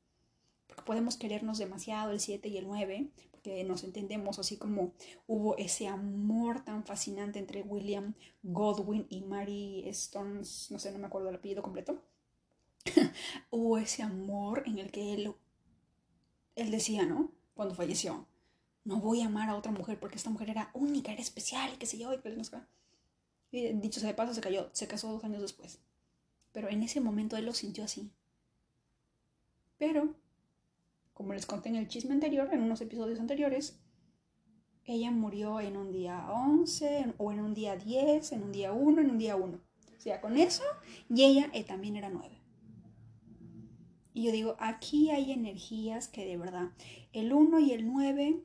podemos 0.86 1.18
querernos 1.18 1.58
demasiado 1.58 2.12
el 2.12 2.20
7 2.20 2.48
y 2.48 2.58
el 2.58 2.68
9, 2.68 3.10
porque 3.32 3.64
nos 3.64 3.84
entendemos 3.84 4.40
así 4.40 4.58
como 4.58 4.94
hubo 5.28 5.58
ese 5.58 5.88
amor 5.88 6.64
tan 6.64 6.84
fascinante 6.84 7.40
entre 7.40 7.62
William 7.62 8.16
Godwin 8.44 9.06
y 9.10 9.22
Mary 9.22 9.84
Stones, 9.90 10.68
no 10.72 10.80
sé, 10.80 10.92
no 10.92 11.00
me 11.00 11.08
acuerdo 11.08 11.30
el 11.30 11.36
apellido 11.36 11.62
completo. 11.62 12.02
hubo 13.50 13.78
ese 13.78 14.04
amor 14.04 14.64
en 14.66 14.80
el 14.80 14.92
que 14.92 15.14
él, 15.14 15.34
él 16.56 16.72
decía, 16.72 17.06
¿no? 17.06 17.32
Cuando 17.54 17.76
falleció, 17.76 18.28
no 18.86 19.02
voy 19.02 19.22
a 19.22 19.26
amar 19.26 19.50
a 19.50 19.56
otra 19.56 19.72
mujer 19.72 20.00
porque 20.00 20.16
esta 20.16 20.30
mujer 20.30 20.50
era 20.50 20.72
única, 20.74 21.12
era 21.12 21.22
especial 21.22 21.74
y 21.74 21.78
qué 21.78 21.86
sé 21.86 21.98
yo, 21.98 22.14
y 22.14 22.20
que 22.20 22.30
no 22.30 22.44
Y 23.52 23.74
dicho 23.74 24.00
sea 24.00 24.10
de 24.10 24.16
paso, 24.16 24.34
se 24.34 24.42
cayó, 24.42 24.70
se 24.72 24.88
casó 24.88 25.12
dos 25.12 25.24
años 25.24 25.42
después. 25.42 25.80
Pero 26.54 26.70
en 26.70 26.84
ese 26.84 27.02
momento 27.02 27.36
él 27.36 27.46
lo 27.46 27.54
sintió 27.54 27.84
así. 27.84 28.10
Pero 29.78 30.16
como 31.18 31.34
les 31.34 31.48
conté 31.48 31.70
en 31.70 31.78
el 31.78 31.88
chisme 31.88 32.14
anterior, 32.14 32.48
en 32.54 32.62
unos 32.62 32.80
episodios 32.80 33.20
anteriores, 33.20 33.80
ella 34.86 35.10
murió 35.10 35.60
en 35.60 35.76
un 35.76 35.92
día 35.92 36.30
11 36.32 37.16
o 37.18 37.32
en 37.32 37.40
un 37.40 37.56
día 37.56 37.76
10, 37.76 38.34
en 38.34 38.44
un 38.44 38.52
día 38.52 38.72
1, 38.72 39.02
en 39.02 39.10
un 39.10 39.18
día 39.18 39.36
1. 39.36 39.58
O 39.58 40.00
sea, 40.00 40.22
con 40.22 40.38
eso, 40.38 40.62
y 41.10 41.24
ella 41.24 41.50
eh, 41.54 41.64
también 41.64 41.96
era 41.96 42.10
9. 42.10 42.40
Y 44.14 44.26
yo 44.26 44.32
digo, 44.32 44.58
aquí 44.60 45.10
hay 45.10 45.32
energías 45.32 46.08
que 46.08 46.24
de 46.24 46.38
verdad, 46.38 46.70
el 47.14 47.34
1 47.34 47.62
y 47.62 47.72
el 47.72 47.88
9, 47.88 48.44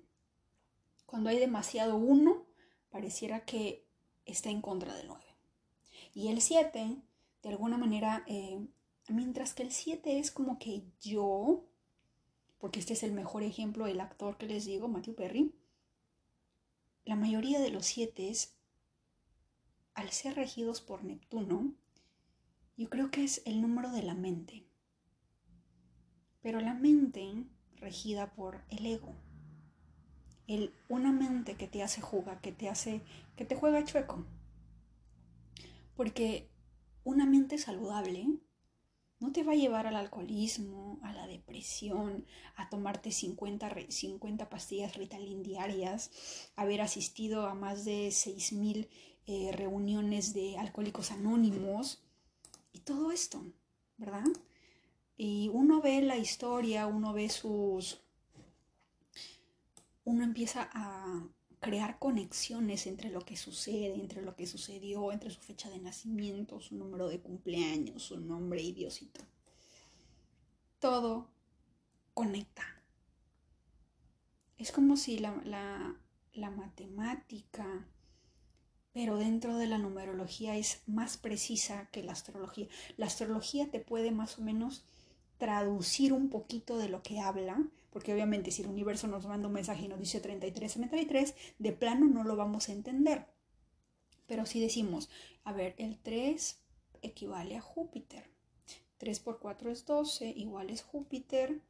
cuando 1.05 1.29
hay 1.29 1.39
demasiado 1.39 1.97
1, 1.97 2.47
pareciera 2.89 3.45
que 3.45 3.87
está 4.25 4.49
en 4.49 4.63
contra 4.63 4.95
del 4.95 5.09
9. 5.09 5.23
Y 6.15 6.29
el 6.29 6.41
7, 6.41 6.97
de 7.43 7.49
alguna 7.51 7.77
manera, 7.77 8.25
eh, 8.27 8.67
mientras 9.09 9.53
que 9.53 9.63
el 9.63 9.73
7 9.73 10.19
es 10.19 10.31
como 10.31 10.59
que 10.59 10.85
yo, 11.03 11.67
porque 12.63 12.79
este 12.79 12.93
es 12.93 13.03
el 13.03 13.11
mejor 13.11 13.43
ejemplo 13.43 13.87
del 13.87 14.01
actor 14.01 14.39
que 14.39 14.47
les 14.47 14.67
digo, 14.67 14.87
Matthew 14.87 15.17
Perry, 15.17 15.53
la 17.05 17.17
mayoría 17.17 17.59
de 17.59 17.71
los 17.71 17.85
siete, 17.85 18.33
al 19.95 20.11
ser 20.11 20.37
regidos 20.37 20.81
por 20.81 21.03
Neptuno, 21.03 21.75
yo 22.77 22.89
creo 22.89 23.11
que 23.11 23.25
es 23.25 23.43
el 23.47 23.61
número 23.61 23.91
de 23.91 24.05
la 24.05 24.15
mente. 24.15 24.65
Pero 26.41 26.61
la 26.61 26.75
mente 26.75 27.49
regida 27.79 28.33
por 28.33 28.63
el 28.69 28.87
ego. 28.87 29.13
el, 30.47 30.73
una 30.89 31.11
mente 31.11 31.57
que 31.57 31.67
te 31.67 31.83
hace 31.83 32.01
jugar, 32.01 32.41
que 32.41 32.53
te 32.53 32.69
hace, 32.69 33.03
que 33.35 33.45
te 33.45 33.57
juega 33.57 33.85
chueco. 33.85 34.25
Porque 35.97 36.49
una 37.03 37.27
mente 37.27 37.59
saludable 37.59 38.39
no 39.23 39.31
te 39.31 39.45
va 39.45 39.53
a 39.53 39.55
llevar 39.57 39.87
al 39.87 39.95
alcoholismo, 39.95 40.99
a 41.01 41.13
la 41.13 41.29
depresión, 41.29 42.27
a 42.57 42.69
tomarte 42.69 43.13
50, 43.13 43.71
50 43.89 44.49
pastillas 44.49 44.97
Ritalin 44.97 45.45
diarias, 45.45 46.11
haber 46.57 46.81
asistido 46.81 47.47
a 47.47 47.55
más 47.55 47.85
de 47.85 48.09
6.000 48.09 48.89
eh, 49.27 49.53
reuniones 49.53 50.35
de 50.35 50.59
alcohólicos 50.59 51.13
anónimos 51.13 52.03
y 52.73 52.81
todo 52.81 53.13
esto, 53.13 53.45
¿verdad? 53.97 54.27
Y 55.17 55.49
uno 55.53 55.81
ve 55.81 56.03
la 56.03 56.17
historia, 56.17 56.89
uno 56.89 57.13
ve 57.13 57.29
sus... 57.29 58.01
Uno 60.05 60.25
empieza 60.25 60.69
a 60.73 61.25
crear 61.63 62.01
conexiones 62.01 62.89
entre 62.89 63.09
lo 63.09 63.21
que 63.21 63.37
sucede, 63.37 63.95
entre 63.95 64.21
lo 64.21 64.35
que 64.35 64.49
sucedió, 64.49 65.13
entre 65.13 65.31
su 65.31 65.41
fecha 65.41 65.71
de 65.71 65.79
nacimiento, 65.79 66.61
su 66.61 66.75
número 66.75 67.09
de 67.09 67.21
cumpleaños, 67.21 68.03
su 68.03 68.19
nombre 68.19 68.61
y 68.61 68.73
Diosito. 68.73 69.21
Todo 70.81 71.29
conecta. 72.15 72.65
Es 74.59 74.73
como 74.73 74.97
si 74.97 75.21
la, 75.21 75.97
la 76.35 76.51
matemática, 76.51 77.87
pero 78.93 79.17
dentro 79.17 79.57
de 79.57 79.69
la 79.69 79.79
numerología 79.79 80.57
es 80.57 80.83
más 80.87 81.17
precisa 81.17 81.89
que 81.93 82.03
la 82.03 82.13
astrología. 82.13 82.67
La 82.97 83.07
astrología 83.07 83.71
te 83.71 83.79
puede 83.79 84.11
más 84.11 84.37
o 84.37 84.43
menos 84.43 84.85
traducir 85.39 86.13
un 86.13 86.29
poquito 86.29 86.77
de 86.77 86.89
lo 86.89 87.03
que 87.05 87.21
habla, 87.21 87.65
porque 87.93 88.13
obviamente 88.13 88.51
si 88.51 88.63
el 88.63 88.69
universo 88.69 89.07
nos 89.07 89.27
manda 89.27 89.49
un 89.49 89.55
mensaje 89.55 89.85
y 89.85 89.89
nos 89.89 90.01
dice 90.01 90.21
33, 90.21 90.73
33, 90.73 91.35
de 91.59 91.73
plano 91.73 92.07
no 92.07 92.25
lo 92.25 92.37
vamos 92.37 92.69
a 92.69 92.73
entender. 92.73 93.27
Pero 94.27 94.47
si 94.47 94.61
decimos, 94.61 95.11
a 95.45 95.53
ver, 95.53 95.75
el 95.77 95.99
3 95.99 96.59
equivale 97.03 97.57
a 97.57 97.61
Júpiter. 97.61 98.31
3 98.97 99.21
por 99.21 99.41
4 99.41 99.71
es 99.71 99.85
12, 99.85 100.31
igual 100.31 100.71
es 100.71 100.83
Júpiter. 100.83 101.61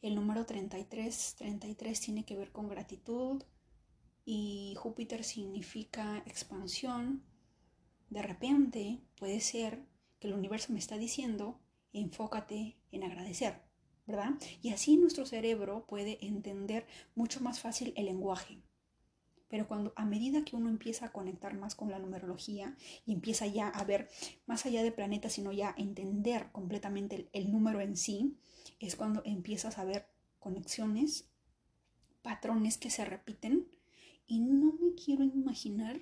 El 0.00 0.14
número 0.14 0.46
33, 0.46 1.34
33 1.36 2.00
tiene 2.00 2.24
que 2.24 2.36
ver 2.36 2.52
con 2.52 2.68
gratitud 2.68 3.42
y 4.24 4.74
Júpiter 4.78 5.24
significa 5.24 6.22
expansión. 6.26 7.22
De 8.08 8.22
repente 8.22 9.00
puede 9.16 9.40
ser 9.40 9.84
que 10.20 10.28
el 10.28 10.34
universo 10.34 10.72
me 10.72 10.78
está 10.78 10.96
diciendo, 10.96 11.60
enfócate 11.92 12.78
en 12.92 13.04
agradecer. 13.04 13.69
Y 14.62 14.70
así 14.70 14.96
nuestro 14.96 15.26
cerebro 15.26 15.86
puede 15.86 16.24
entender 16.24 16.86
mucho 17.14 17.40
más 17.40 17.60
fácil 17.60 17.92
el 17.96 18.06
lenguaje. 18.06 18.60
Pero 19.48 19.66
cuando 19.66 19.92
a 19.96 20.04
medida 20.04 20.44
que 20.44 20.54
uno 20.54 20.68
empieza 20.68 21.06
a 21.06 21.12
conectar 21.12 21.54
más 21.54 21.74
con 21.74 21.90
la 21.90 21.98
numerología 21.98 22.76
y 23.04 23.12
empieza 23.12 23.46
ya 23.46 23.68
a 23.68 23.84
ver 23.84 24.08
más 24.46 24.64
allá 24.64 24.82
de 24.82 24.92
planetas, 24.92 25.32
sino 25.32 25.52
ya 25.52 25.70
a 25.70 25.74
entender 25.76 26.52
completamente 26.52 27.28
el 27.32 27.50
número 27.50 27.80
en 27.80 27.96
sí, 27.96 28.36
es 28.78 28.94
cuando 28.94 29.22
empiezas 29.24 29.78
a 29.78 29.84
ver 29.84 30.06
conexiones, 30.38 31.28
patrones 32.22 32.78
que 32.78 32.90
se 32.90 33.04
repiten 33.04 33.66
y 34.26 34.38
no 34.38 34.72
me 34.80 34.94
quiero 34.94 35.24
imaginar 35.24 36.00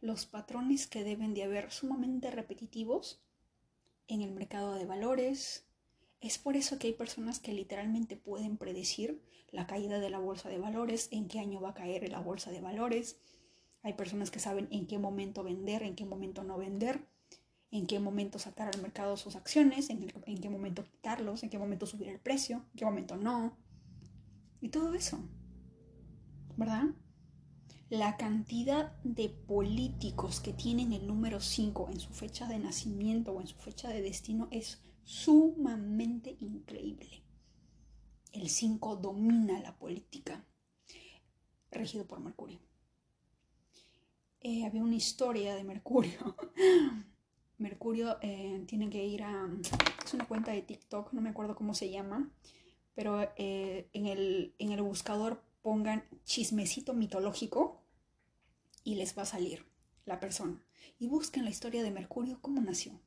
los 0.00 0.26
patrones 0.26 0.86
que 0.86 1.02
deben 1.02 1.34
de 1.34 1.42
haber 1.42 1.72
sumamente 1.72 2.30
repetitivos 2.30 3.20
en 4.06 4.22
el 4.22 4.32
mercado 4.32 4.74
de 4.74 4.84
valores, 4.84 5.66
es 6.26 6.38
por 6.38 6.56
eso 6.56 6.78
que 6.78 6.86
hay 6.86 6.92
personas 6.94 7.38
que 7.38 7.52
literalmente 7.52 8.16
pueden 8.16 8.56
predecir 8.56 9.22
la 9.50 9.66
caída 9.66 10.00
de 10.00 10.08
la 10.08 10.18
bolsa 10.18 10.48
de 10.48 10.58
valores, 10.58 11.08
en 11.12 11.28
qué 11.28 11.38
año 11.38 11.60
va 11.60 11.70
a 11.70 11.74
caer 11.74 12.10
la 12.10 12.18
bolsa 12.18 12.50
de 12.50 12.62
valores. 12.62 13.18
Hay 13.82 13.92
personas 13.92 14.30
que 14.30 14.40
saben 14.40 14.66
en 14.70 14.86
qué 14.86 14.98
momento 14.98 15.44
vender, 15.44 15.82
en 15.82 15.94
qué 15.94 16.06
momento 16.06 16.42
no 16.42 16.56
vender, 16.56 17.06
en 17.70 17.86
qué 17.86 18.00
momento 18.00 18.38
sacar 18.38 18.74
al 18.74 18.80
mercado 18.80 19.18
sus 19.18 19.36
acciones, 19.36 19.90
en, 19.90 20.08
qué 20.40 20.48
momento 20.48 20.84
quitarlos, 20.84 21.42
en 21.42 21.50
qué 21.50 21.58
momento 21.58 21.84
subir 21.84 22.08
el 22.08 22.18
precio, 22.18 22.64
en 22.72 22.78
qué 22.78 22.84
momento 22.86 23.16
no. 23.16 23.58
Y 24.62 24.70
todo 24.70 24.94
eso. 24.94 25.18
¿Verdad? 26.56 26.86
La 27.90 28.16
cantidad 28.16 28.96
de 29.02 29.28
políticos 29.28 30.40
que 30.40 30.54
tienen 30.54 30.94
el 30.94 31.06
número 31.06 31.40
5 31.40 31.90
en 31.90 32.00
su 32.00 32.14
fecha 32.14 32.48
de 32.48 32.58
nacimiento 32.58 33.32
o 33.32 33.42
en 33.42 33.46
su 33.46 33.56
fecha 33.56 33.90
de 33.90 34.00
destino 34.00 34.48
es 34.50 34.80
sumamente 35.04 36.36
increíble. 36.40 37.22
El 38.32 38.48
5 38.48 38.96
domina 38.96 39.60
la 39.60 39.76
política, 39.76 40.44
regido 41.70 42.06
por 42.06 42.20
Mercurio. 42.20 42.58
Eh, 44.40 44.66
había 44.66 44.82
una 44.82 44.96
historia 44.96 45.54
de 45.54 45.64
Mercurio. 45.64 46.36
Mercurio 47.58 48.18
eh, 48.20 48.64
tiene 48.66 48.90
que 48.90 49.04
ir 49.04 49.22
a... 49.22 49.48
Es 50.04 50.12
una 50.12 50.26
cuenta 50.26 50.52
de 50.52 50.62
TikTok, 50.62 51.12
no 51.12 51.20
me 51.20 51.30
acuerdo 51.30 51.54
cómo 51.54 51.74
se 51.74 51.90
llama, 51.90 52.30
pero 52.94 53.22
eh, 53.36 53.88
en, 53.92 54.06
el, 54.06 54.54
en 54.58 54.72
el 54.72 54.82
buscador 54.82 55.42
pongan 55.62 56.04
chismecito 56.24 56.92
mitológico 56.92 57.80
y 58.82 58.96
les 58.96 59.16
va 59.16 59.22
a 59.22 59.26
salir 59.26 59.64
la 60.04 60.20
persona. 60.20 60.62
Y 60.98 61.08
busquen 61.08 61.44
la 61.44 61.50
historia 61.50 61.82
de 61.82 61.90
Mercurio, 61.90 62.38
cómo 62.42 62.60
nació. 62.60 63.00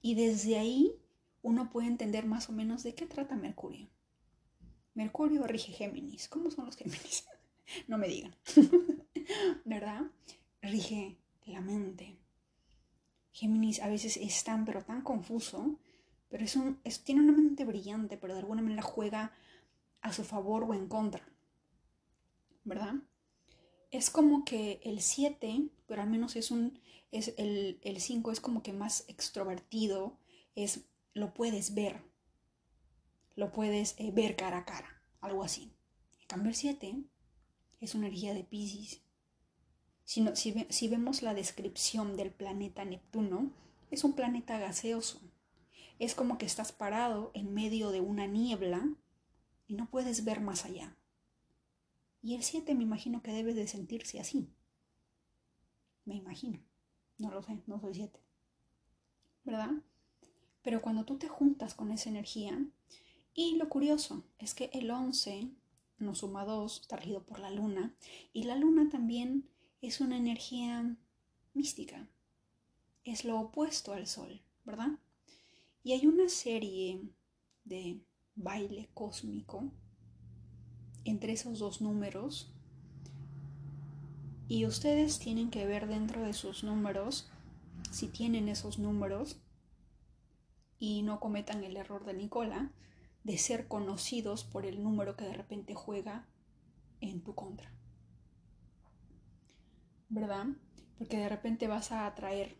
Y 0.00 0.14
desde 0.14 0.58
ahí 0.58 0.94
uno 1.42 1.70
puede 1.70 1.88
entender 1.88 2.26
más 2.26 2.48
o 2.48 2.52
menos 2.52 2.82
de 2.82 2.94
qué 2.94 3.06
trata 3.06 3.36
Mercurio. 3.36 3.88
Mercurio 4.94 5.46
rige 5.46 5.72
Géminis. 5.72 6.28
¿Cómo 6.28 6.50
son 6.50 6.66
los 6.66 6.76
Géminis? 6.76 7.26
no 7.88 7.98
me 7.98 8.08
digan. 8.08 8.34
¿Verdad? 9.64 10.02
Rige 10.62 11.16
la 11.46 11.60
mente. 11.60 12.16
Géminis 13.32 13.80
a 13.80 13.88
veces 13.88 14.16
es 14.16 14.42
tan, 14.42 14.64
pero 14.64 14.82
tan 14.82 15.02
confuso, 15.02 15.78
pero 16.28 16.44
es 16.44 16.56
un, 16.56 16.80
tiene 17.04 17.20
una 17.20 17.32
mente 17.32 17.64
brillante, 17.64 18.16
pero 18.16 18.34
de 18.34 18.40
alguna 18.40 18.62
manera 18.62 18.82
juega 18.82 19.32
a 20.00 20.12
su 20.12 20.24
favor 20.24 20.64
o 20.64 20.74
en 20.74 20.88
contra. 20.88 21.22
¿Verdad? 22.64 22.94
Es 23.90 24.10
como 24.10 24.44
que 24.44 24.80
el 24.84 25.00
7, 25.00 25.70
pero 25.86 26.02
al 26.02 26.10
menos 26.10 26.36
es 26.36 26.50
un, 26.50 26.78
es 27.10 27.34
el 27.38 27.96
5 27.98 28.32
es 28.32 28.40
como 28.40 28.62
que 28.62 28.72
más 28.72 29.04
extrovertido, 29.08 30.18
es, 30.54 30.84
lo 31.14 31.32
puedes 31.32 31.74
ver, 31.74 32.02
lo 33.34 33.52
puedes 33.52 33.94
eh, 33.98 34.10
ver 34.10 34.36
cara 34.36 34.58
a 34.58 34.64
cara, 34.64 35.02
algo 35.20 35.44
así. 35.44 35.72
En 36.20 36.26
cambio 36.26 36.50
el 36.50 36.56
7 36.56 37.04
es 37.80 37.94
una 37.94 38.08
energía 38.08 38.34
de 38.34 38.44
Pisces. 38.44 39.00
Si, 40.04 40.26
si, 40.34 40.66
si 40.68 40.88
vemos 40.88 41.22
la 41.22 41.34
descripción 41.34 42.16
del 42.16 42.32
planeta 42.32 42.84
Neptuno, 42.84 43.52
es 43.90 44.04
un 44.04 44.14
planeta 44.14 44.58
gaseoso. 44.58 45.20
Es 45.98 46.14
como 46.14 46.36
que 46.36 46.46
estás 46.46 46.72
parado 46.72 47.30
en 47.34 47.54
medio 47.54 47.90
de 47.90 48.00
una 48.00 48.26
niebla 48.26 48.88
y 49.66 49.74
no 49.74 49.88
puedes 49.88 50.24
ver 50.24 50.40
más 50.40 50.64
allá. 50.64 50.97
Y 52.22 52.34
el 52.34 52.42
7 52.42 52.74
me 52.74 52.82
imagino 52.82 53.22
que 53.22 53.32
debe 53.32 53.54
de 53.54 53.68
sentirse 53.68 54.20
así. 54.20 54.48
Me 56.04 56.16
imagino. 56.16 56.58
No 57.18 57.30
lo 57.30 57.42
sé, 57.42 57.58
no 57.66 57.80
soy 57.80 57.94
siete. 57.94 58.20
¿Verdad? 59.44 59.70
Pero 60.62 60.80
cuando 60.80 61.04
tú 61.04 61.18
te 61.18 61.28
juntas 61.28 61.74
con 61.74 61.90
esa 61.90 62.08
energía, 62.08 62.58
y 63.34 63.56
lo 63.56 63.68
curioso 63.68 64.24
es 64.38 64.54
que 64.54 64.70
el 64.72 64.90
11 64.90 65.50
nos 65.98 66.18
suma 66.18 66.44
2, 66.44 66.80
está 66.80 66.98
por 67.26 67.38
la 67.38 67.50
luna, 67.50 67.94
y 68.32 68.44
la 68.44 68.56
luna 68.56 68.88
también 68.88 69.48
es 69.80 70.00
una 70.00 70.16
energía 70.16 70.96
mística, 71.54 72.08
es 73.04 73.24
lo 73.24 73.40
opuesto 73.40 73.92
al 73.92 74.06
sol, 74.06 74.42
¿verdad? 74.64 74.98
Y 75.82 75.92
hay 75.92 76.06
una 76.06 76.28
serie 76.28 77.00
de 77.64 78.00
baile 78.34 78.88
cósmico 78.94 79.72
entre 81.10 81.32
esos 81.32 81.58
dos 81.58 81.80
números 81.80 82.52
y 84.48 84.64
ustedes 84.64 85.18
tienen 85.18 85.50
que 85.50 85.66
ver 85.66 85.86
dentro 85.86 86.22
de 86.22 86.32
sus 86.32 86.64
números, 86.64 87.30
si 87.90 88.08
tienen 88.08 88.48
esos 88.48 88.78
números, 88.78 89.40
y 90.78 91.02
no 91.02 91.20
cometan 91.20 91.64
el 91.64 91.76
error 91.76 92.06
de 92.06 92.14
Nicola, 92.14 92.72
de 93.24 93.36
ser 93.36 93.68
conocidos 93.68 94.44
por 94.44 94.64
el 94.64 94.82
número 94.82 95.16
que 95.16 95.26
de 95.26 95.34
repente 95.34 95.74
juega 95.74 96.26
en 97.00 97.22
tu 97.22 97.34
contra. 97.34 97.70
¿Verdad? 100.08 100.46
Porque 100.96 101.18
de 101.18 101.28
repente 101.28 101.66
vas 101.66 101.92
a 101.92 102.06
atraer 102.06 102.56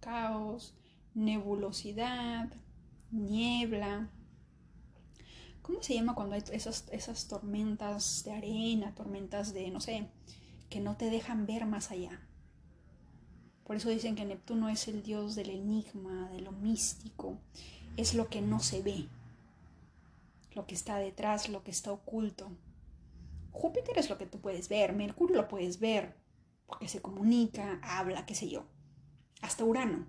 caos, 0.00 0.74
nebulosidad, 1.14 2.52
niebla. 3.12 4.10
¿Cómo 5.62 5.80
se 5.82 5.94
llama 5.94 6.14
cuando 6.14 6.34
hay 6.34 6.42
esas, 6.50 7.28
tormentas 7.28 8.24
de 8.24 8.32
arena, 8.32 8.94
tormentas 8.94 9.54
de, 9.54 9.70
no 9.70 9.80
sé, 9.80 10.08
que 10.68 10.80
no 10.80 10.96
te 10.96 11.10
dejan 11.10 11.46
ver 11.46 11.66
más 11.66 11.90
allá. 11.90 12.20
Por 13.64 13.76
eso 13.76 13.90
dicen 13.90 14.16
que 14.16 14.24
Neptuno 14.24 14.68
es 14.68 14.88
el 14.88 15.02
dios 15.02 15.34
del 15.34 15.50
enigma, 15.50 16.28
de 16.30 16.40
lo 16.40 16.50
místico, 16.50 17.38
es 17.96 18.14
lo 18.14 18.28
que 18.28 18.40
no 18.40 18.58
se 18.58 18.82
ve, 18.82 19.06
lo 20.54 20.66
que 20.66 20.74
está 20.74 20.96
detrás, 20.96 21.48
lo 21.48 21.62
que 21.62 21.70
está 21.70 21.92
oculto. 21.92 22.50
Júpiter 23.52 23.98
es 23.98 24.10
lo 24.10 24.18
que 24.18 24.26
tú 24.26 24.40
puedes 24.40 24.68
ver, 24.68 24.94
Mercurio 24.94 25.36
lo 25.36 25.48
puedes 25.48 25.78
ver, 25.78 26.16
porque 26.66 26.88
se 26.88 27.02
comunica, 27.02 27.78
habla, 27.82 28.26
qué 28.26 28.34
sé 28.34 28.48
yo. 28.48 28.64
Hasta 29.42 29.64
Urano. 29.64 30.06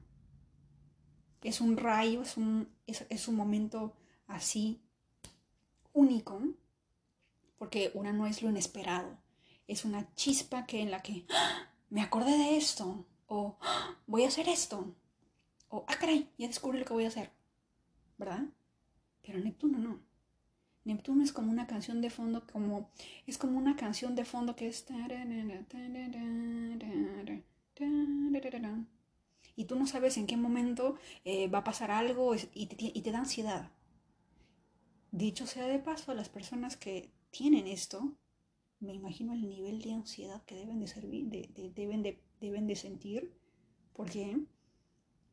Es 1.42 1.60
un 1.60 1.76
rayo, 1.76 2.22
es 2.22 2.38
un, 2.38 2.70
es, 2.88 3.28
un 3.28 3.36
momento 3.36 3.98
así 4.28 4.82
único, 5.94 6.42
porque 7.58 7.92
Urano 7.94 8.28
es 8.28 8.42
lo 8.42 8.50
inesperado. 8.50 9.18
Es 9.68 9.86
una 9.86 10.14
chispa 10.16 10.66
que 10.66 10.82
en 10.82 10.92
la 10.92 11.02
que 11.02 11.26
¡ah! 11.30 11.70
me 11.90 12.02
acordé 12.02 12.38
de 12.38 12.58
esto, 12.58 13.06
o 13.28 13.58
¡ah! 13.62 13.96
voy 14.08 14.24
a 14.24 14.28
hacer 14.28 14.50
esto, 14.50 14.94
o 15.70 15.86
ah, 15.88 15.96
caray, 15.96 16.30
ya 16.38 16.48
descubrí 16.48 16.80
lo 16.80 16.86
que 16.86 16.94
voy 16.94 17.06
a 17.06 17.08
hacer, 17.08 17.32
¿verdad? 18.18 18.46
Pero 19.22 19.40
Neptuno 19.40 19.78
no. 19.78 20.00
Neptuno 20.84 21.24
es 21.24 21.32
como 21.32 21.50
una 21.50 21.66
canción 21.66 22.02
de 22.02 22.10
fondo, 22.10 22.46
como 22.52 22.92
es 23.26 23.38
como 23.38 23.58
una 23.58 23.78
canción 23.78 24.16
de 24.16 24.26
fondo 24.26 24.56
que 24.56 24.68
es 24.68 24.86
y 29.56 29.66
tú 29.66 29.76
no 29.76 29.88
sabes 29.88 30.18
en 30.18 30.28
qué 30.28 30.38
momento 30.38 30.98
eh, 31.26 31.48
va 31.48 31.60
a 31.60 31.64
pasar 31.64 31.92
algo 31.92 32.36
y 32.36 32.66
te, 33.02 33.12
da 33.12 33.20
ansiedad. 33.20 33.72
Dicho 35.14 35.46
sea 35.46 35.68
de 35.68 35.78
paso, 35.78 36.16
las 36.16 36.30
personas 36.30 36.76
que 36.76 37.12
tienen 37.30 37.68
esto, 37.68 38.16
me 38.80 38.96
imagino 38.96 39.34
el 39.34 39.48
nivel 39.48 39.80
de 39.80 39.94
ansiedad 39.94 40.44
que 40.44 40.56
deben 40.56 40.80
de, 40.80 40.88
servir, 40.88 41.28
deben, 41.30 42.02
de, 42.02 42.20
deben 42.42 42.66
de 42.66 42.76
sentir, 42.76 43.32
porque 43.94 44.40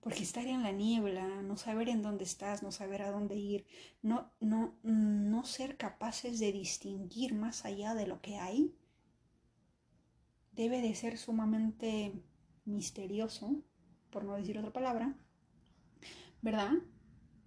porque 0.01 0.23
estar 0.23 0.47
en 0.47 0.63
la 0.63 0.71
niebla, 0.71 1.41
no 1.41 1.57
saber 1.57 1.89
en 1.89 2.03
dónde 2.03 2.25
estás, 2.25 2.63
no 2.63 2.73
saber 2.73 3.01
a 3.01 3.11
dónde 3.11 3.37
ir, 3.37 3.65
no, 4.03 4.31
no, 4.39 4.75
no 4.83 5.45
ser 5.47 5.79
capaces 5.79 6.39
de 6.41 6.53
distinguir 6.53 7.35
más 7.35 7.65
allá 7.65 7.95
de 7.95 8.07
lo 8.07 8.21
que 8.21 8.37
hay, 8.37 8.75
debe 10.53 10.83
de 10.83 10.95
ser 10.95 11.17
sumamente 11.17 12.13
misterioso, 12.67 13.63
por 14.11 14.25
no 14.25 14.35
decir 14.35 14.59
otra 14.59 14.75
palabra, 14.75 15.17
¿verdad? 16.43 16.73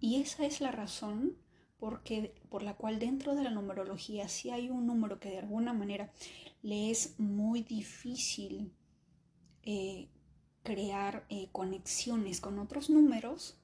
Y 0.00 0.20
esa 0.20 0.44
es 0.46 0.60
la 0.60 0.72
razón 0.72 1.43
porque, 1.84 2.32
por 2.48 2.62
la 2.62 2.78
cual 2.78 2.98
dentro 2.98 3.34
de 3.34 3.42
la 3.42 3.50
numerología, 3.50 4.26
si 4.26 4.48
hay 4.48 4.70
un 4.70 4.86
número 4.86 5.20
que 5.20 5.28
de 5.28 5.40
alguna 5.40 5.74
manera 5.74 6.10
le 6.62 6.90
es 6.90 7.20
muy 7.20 7.60
difícil 7.60 8.72
eh, 9.64 10.08
crear 10.62 11.26
eh, 11.28 11.50
conexiones 11.52 12.40
con 12.40 12.58
otros 12.58 12.88
números 12.88 13.58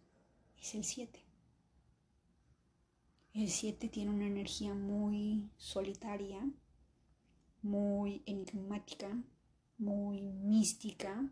es 0.60 0.74
el 0.74 0.84
7. 0.84 1.18
El 3.32 3.48
7 3.48 3.88
tiene 3.88 4.10
una 4.10 4.26
energía 4.26 4.74
muy 4.74 5.48
solitaria, 5.56 6.46
muy 7.62 8.22
enigmática, 8.26 9.18
muy 9.78 10.20
mística, 10.20 11.26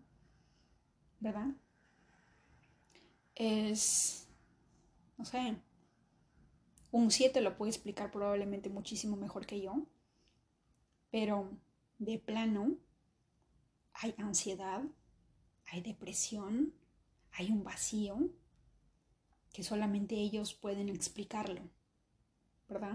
¿verdad? 1.20 1.54
Es, 3.34 4.26
no 5.18 5.26
sé, 5.26 5.58
un 6.90 7.10
7 7.10 7.40
lo 7.40 7.56
puede 7.56 7.70
explicar 7.70 8.10
probablemente 8.10 8.70
muchísimo 8.70 9.16
mejor 9.16 9.46
que 9.46 9.60
yo, 9.60 9.86
pero 11.10 11.50
de 11.98 12.18
plano 12.18 12.76
hay 13.92 14.14
ansiedad, 14.18 14.82
hay 15.66 15.82
depresión, 15.82 16.72
hay 17.32 17.50
un 17.50 17.64
vacío 17.64 18.30
que 19.52 19.62
solamente 19.62 20.14
ellos 20.16 20.54
pueden 20.54 20.88
explicarlo, 20.88 21.62
¿verdad? 22.68 22.94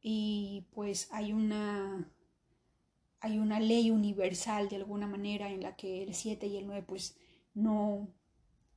Y 0.00 0.66
pues 0.72 1.08
hay 1.12 1.32
una 1.32 2.10
hay 3.20 3.38
una 3.38 3.58
ley 3.60 3.90
universal 3.90 4.68
de 4.68 4.76
alguna 4.76 5.06
manera 5.06 5.50
en 5.50 5.62
la 5.62 5.74
que 5.74 6.02
el 6.02 6.14
7 6.14 6.46
y 6.46 6.58
el 6.58 6.66
9 6.66 6.84
pues 6.86 7.16
no, 7.54 8.08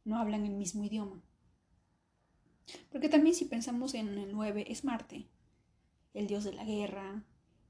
no 0.06 0.18
hablan 0.18 0.46
el 0.46 0.54
mismo 0.54 0.84
idioma. 0.84 1.22
Porque 2.92 3.10
también 3.10 3.36
si 3.36 3.46
pensamos 3.46 3.94
en 3.94 4.18
el 4.18 4.32
9 4.32 4.66
es 4.70 4.84
Marte, 4.84 5.28
el 6.14 6.28
dios 6.28 6.44
de 6.44 6.54
la 6.54 6.64
guerra, 6.64 7.24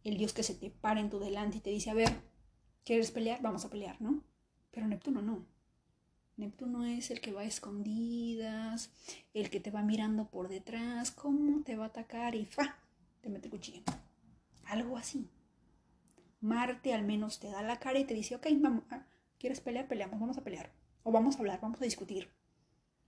el 0.03 0.17
dios 0.17 0.33
que 0.33 0.43
se 0.43 0.55
te 0.55 0.69
para 0.69 0.99
en 0.99 1.09
tu 1.09 1.19
delante 1.19 1.57
y 1.57 1.61
te 1.61 1.69
dice, 1.69 1.89
a 1.89 1.93
ver, 1.93 2.21
¿quieres 2.83 3.11
pelear? 3.11 3.41
Vamos 3.41 3.65
a 3.65 3.69
pelear, 3.69 4.01
¿no? 4.01 4.23
Pero 4.71 4.87
Neptuno 4.87 5.21
no. 5.21 5.45
Neptuno 6.37 6.85
es 6.85 7.11
el 7.11 7.19
que 7.19 7.33
va 7.33 7.41
a 7.41 7.45
escondidas, 7.45 8.91
el 9.33 9.49
que 9.49 9.59
te 9.59 9.71
va 9.71 9.81
mirando 9.81 10.29
por 10.29 10.47
detrás, 10.47 11.11
cómo 11.11 11.63
te 11.63 11.75
va 11.75 11.85
a 11.85 11.87
atacar 11.87 12.35
y 12.35 12.45
¡fa! 12.45 12.77
te 13.21 13.29
mete 13.29 13.49
cuchillo. 13.49 13.81
Algo 14.65 14.97
así. 14.97 15.27
Marte 16.39 16.93
al 16.93 17.03
menos 17.03 17.39
te 17.39 17.49
da 17.49 17.61
la 17.61 17.79
cara 17.79 17.99
y 17.99 18.05
te 18.05 18.13
dice, 18.13 18.35
ok, 18.35 18.47
vamos, 18.57 18.83
ah, 18.89 19.05
¿quieres 19.37 19.59
pelear? 19.59 19.87
Peleamos, 19.87 20.19
vamos 20.19 20.37
a 20.37 20.43
pelear. 20.43 20.71
O 21.03 21.11
vamos 21.11 21.35
a 21.35 21.39
hablar, 21.39 21.59
vamos 21.59 21.81
a 21.81 21.85
discutir. 21.85 22.29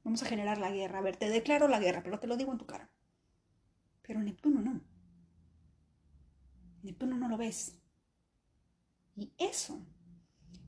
Vamos 0.03 0.23
a 0.23 0.25
generar 0.25 0.57
la 0.57 0.71
guerra. 0.71 0.99
A 0.99 1.01
ver, 1.01 1.17
te 1.17 1.29
declaro 1.29 1.67
la 1.67 1.79
guerra, 1.79 2.03
pero 2.03 2.19
te 2.19 2.27
lo 2.27 2.37
digo 2.37 2.51
en 2.51 2.57
tu 2.57 2.65
cara. 2.65 2.89
Pero 4.01 4.21
Neptuno 4.21 4.61
no. 4.61 4.81
Neptuno 6.83 7.17
no 7.17 7.29
lo 7.29 7.37
ves. 7.37 7.77
Y 9.15 9.31
eso 9.37 9.79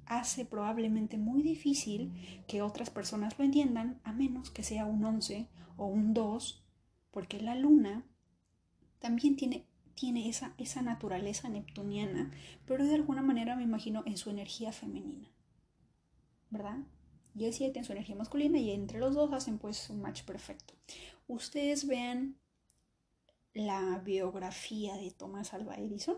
hace 0.05 0.45
probablemente 0.45 1.17
muy 1.17 1.41
difícil 1.41 2.13
que 2.47 2.61
otras 2.61 2.89
personas 2.89 3.37
lo 3.39 3.45
entiendan, 3.45 3.99
a 4.03 4.13
menos 4.13 4.51
que 4.51 4.63
sea 4.63 4.85
un 4.85 5.03
11 5.03 5.49
o 5.77 5.87
un 5.87 6.13
2, 6.13 6.63
porque 7.11 7.41
la 7.41 7.55
luna 7.55 8.05
también 8.99 9.35
tiene, 9.35 9.65
tiene 9.95 10.29
esa, 10.29 10.53
esa 10.57 10.81
naturaleza 10.81 11.49
neptuniana, 11.49 12.31
pero 12.65 12.85
de 12.85 12.95
alguna 12.95 13.21
manera 13.21 13.55
me 13.55 13.63
imagino 13.63 14.03
en 14.05 14.17
su 14.17 14.29
energía 14.29 14.71
femenina, 14.71 15.29
¿verdad? 16.49 16.79
Y 17.35 17.45
el 17.45 17.53
7 17.53 17.79
en 17.79 17.85
su 17.85 17.91
energía 17.91 18.15
masculina 18.15 18.59
y 18.59 18.71
entre 18.71 18.99
los 18.99 19.15
dos 19.15 19.33
hacen 19.33 19.57
pues 19.57 19.89
un 19.89 20.01
match 20.01 20.23
perfecto. 20.23 20.75
Ustedes 21.27 21.87
vean 21.87 22.37
la 23.53 23.99
biografía 23.99 24.95
de 24.95 25.11
Thomas 25.11 25.53
Alva 25.53 25.75
Edison 25.75 26.17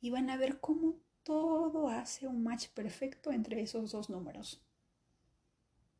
y 0.00 0.10
van 0.10 0.30
a 0.30 0.36
ver 0.36 0.60
cómo 0.60 0.96
todo 1.22 1.88
hace 1.88 2.26
un 2.28 2.42
match 2.42 2.68
perfecto 2.68 3.32
entre 3.32 3.60
esos 3.60 3.92
dos 3.92 4.10
números. 4.10 4.62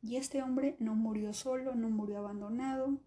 Y 0.01 0.15
este 0.15 0.41
hombre 0.41 0.75
no 0.79 0.95
murió 0.95 1.33
solo, 1.33 1.75
no 1.75 1.89
murió 1.89 2.19
abandonado. 2.19 2.97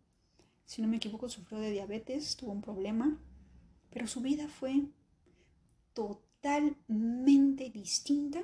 Si 0.66 0.83
no 0.83 0.89
me 0.89 0.97
equivoco, 0.97 1.28
sufrió 1.28 1.59
de 1.59 1.70
diabetes, 1.70 2.37
tuvo 2.37 2.53
un 2.53 2.61
problema, 2.61 3.18
pero 3.91 4.07
su 4.07 4.20
vida 4.20 4.49
fue 4.49 4.87
totalmente 5.95 7.70
distinta 7.70 8.43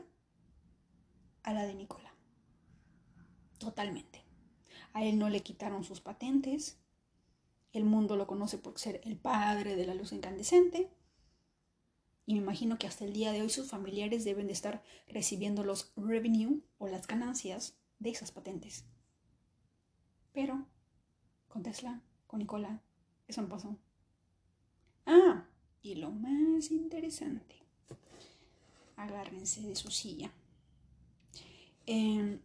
a 1.43 1.53
la 1.53 1.64
de 1.64 1.74
Nicola. 1.74 2.06
Totalmente. 3.59 4.23
A 4.93 5.05
él 5.05 5.19
no 5.19 5.29
le 5.29 5.43
quitaron 5.43 5.85
sus 5.85 6.01
patentes. 6.01 6.79
El 7.73 7.85
mundo 7.85 8.17
lo 8.17 8.27
conoce 8.27 8.59
por 8.59 8.79
ser 8.79 9.01
el 9.05 9.17
padre 9.17 9.77
de 9.77 9.87
la 9.87 9.95
luz 9.95 10.13
incandescente. 10.13 10.91
Y 12.25 12.35
me 12.35 12.41
imagino 12.41 12.79
que 12.79 12.87
hasta 12.87 13.05
el 13.05 13.13
día 13.13 13.33
de 13.33 13.43
hoy 13.43 13.51
sus 13.51 13.69
familiares 13.69 14.25
deben 14.25 14.47
de 14.47 14.53
estar 14.53 14.83
recibiendo 15.07 15.65
los 15.65 15.93
revenue 15.97 16.61
o 16.79 16.89
las 16.89 17.07
ganancias 17.07 17.77
de 17.99 18.11
esas 18.11 18.33
patentes. 18.33 18.85
Pero 20.33 20.67
con 21.49 21.63
Tesla, 21.63 22.03
con 22.27 22.41
Nicola, 22.41 22.83
eso 23.29 23.43
no 23.43 23.49
pasó. 23.49 23.79
Ah, 25.07 25.47
y 25.83 25.95
lo 25.95 26.11
más 26.11 26.71
interesante, 26.71 27.55
agárrense 28.97 29.63
de 29.63 29.77
su 29.77 29.91
silla. 29.91 30.33
Eh, 31.87 32.41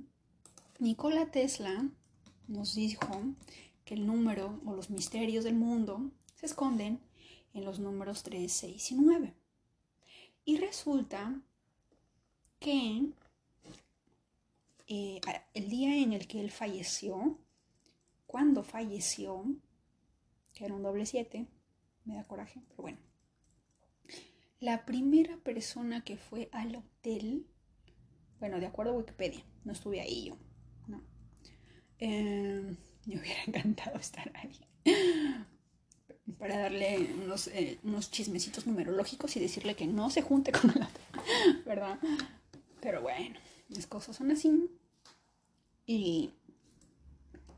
Nikola 0.82 1.28
Tesla 1.30 1.88
nos 2.48 2.74
dijo 2.74 3.06
que 3.86 3.94
el 3.94 4.08
número 4.08 4.60
o 4.66 4.74
los 4.74 4.90
misterios 4.90 5.44
del 5.44 5.54
mundo 5.54 6.10
se 6.34 6.48
esconden 6.48 7.00
en 7.54 7.66
los 7.66 7.78
números 7.78 8.24
3, 8.24 8.52
6 8.52 8.92
y 8.92 8.96
9. 8.96 9.36
Y 10.44 10.58
resulta 10.58 11.40
que 12.60 13.12
eh, 14.88 15.22
el 15.54 15.70
día 15.70 15.98
en 15.98 16.14
el 16.14 16.26
que 16.26 16.42
él 16.42 16.50
falleció, 16.50 17.38
cuando 18.26 18.64
falleció, 18.64 19.46
que 20.52 20.66
era 20.66 20.74
un 20.74 20.82
doble 20.82 21.06
7, 21.06 21.46
me 22.06 22.16
da 22.16 22.24
coraje, 22.24 22.60
pero 22.70 22.82
bueno. 22.82 22.98
La 24.60 24.84
primera 24.88 25.38
persona 25.38 26.04
que 26.04 26.18
fue 26.18 26.50
al 26.52 26.76
hotel, 26.76 27.46
bueno, 28.40 28.60
de 28.60 28.66
acuerdo 28.66 28.94
a 28.94 28.98
Wikipedia, 28.98 29.46
no 29.64 29.74
estuve 29.74 30.02
ahí 30.02 30.30
yo. 30.30 30.51
Eh, 32.02 32.76
me 33.06 33.20
hubiera 33.20 33.44
encantado 33.48 33.98
estar 33.98 34.30
ahí 34.36 34.60
para 36.38 36.58
darle 36.58 36.96
eh, 37.54 37.80
unos, 37.84 38.12
chismecitos 38.12 38.66
numerológicos 38.66 39.36
y 39.36 39.40
decirle 39.40 39.76
que 39.76 39.86
no 39.86 40.10
se 40.10 40.24
junte 40.24 40.52
con 40.52 40.74
la 40.76 40.90
¿verdad? 41.66 42.00
Pero 42.82 43.02
bueno, 43.02 43.40
las 43.70 43.86
cosas 43.86 44.16
son 44.16 44.32
así. 44.32 44.70
Y 45.86 46.32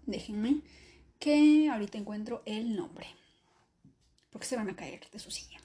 déjenme 0.06 0.62
que 1.18 1.70
ahorita 1.70 1.98
encuentro 1.98 2.44
el 2.46 2.76
nombre. 2.76 3.08
Porque 4.30 4.48
se 4.48 4.58
van 4.58 4.70
a 4.70 4.76
caer 4.76 5.10
de 5.12 5.20
su 5.20 5.32
silla. 5.32 5.64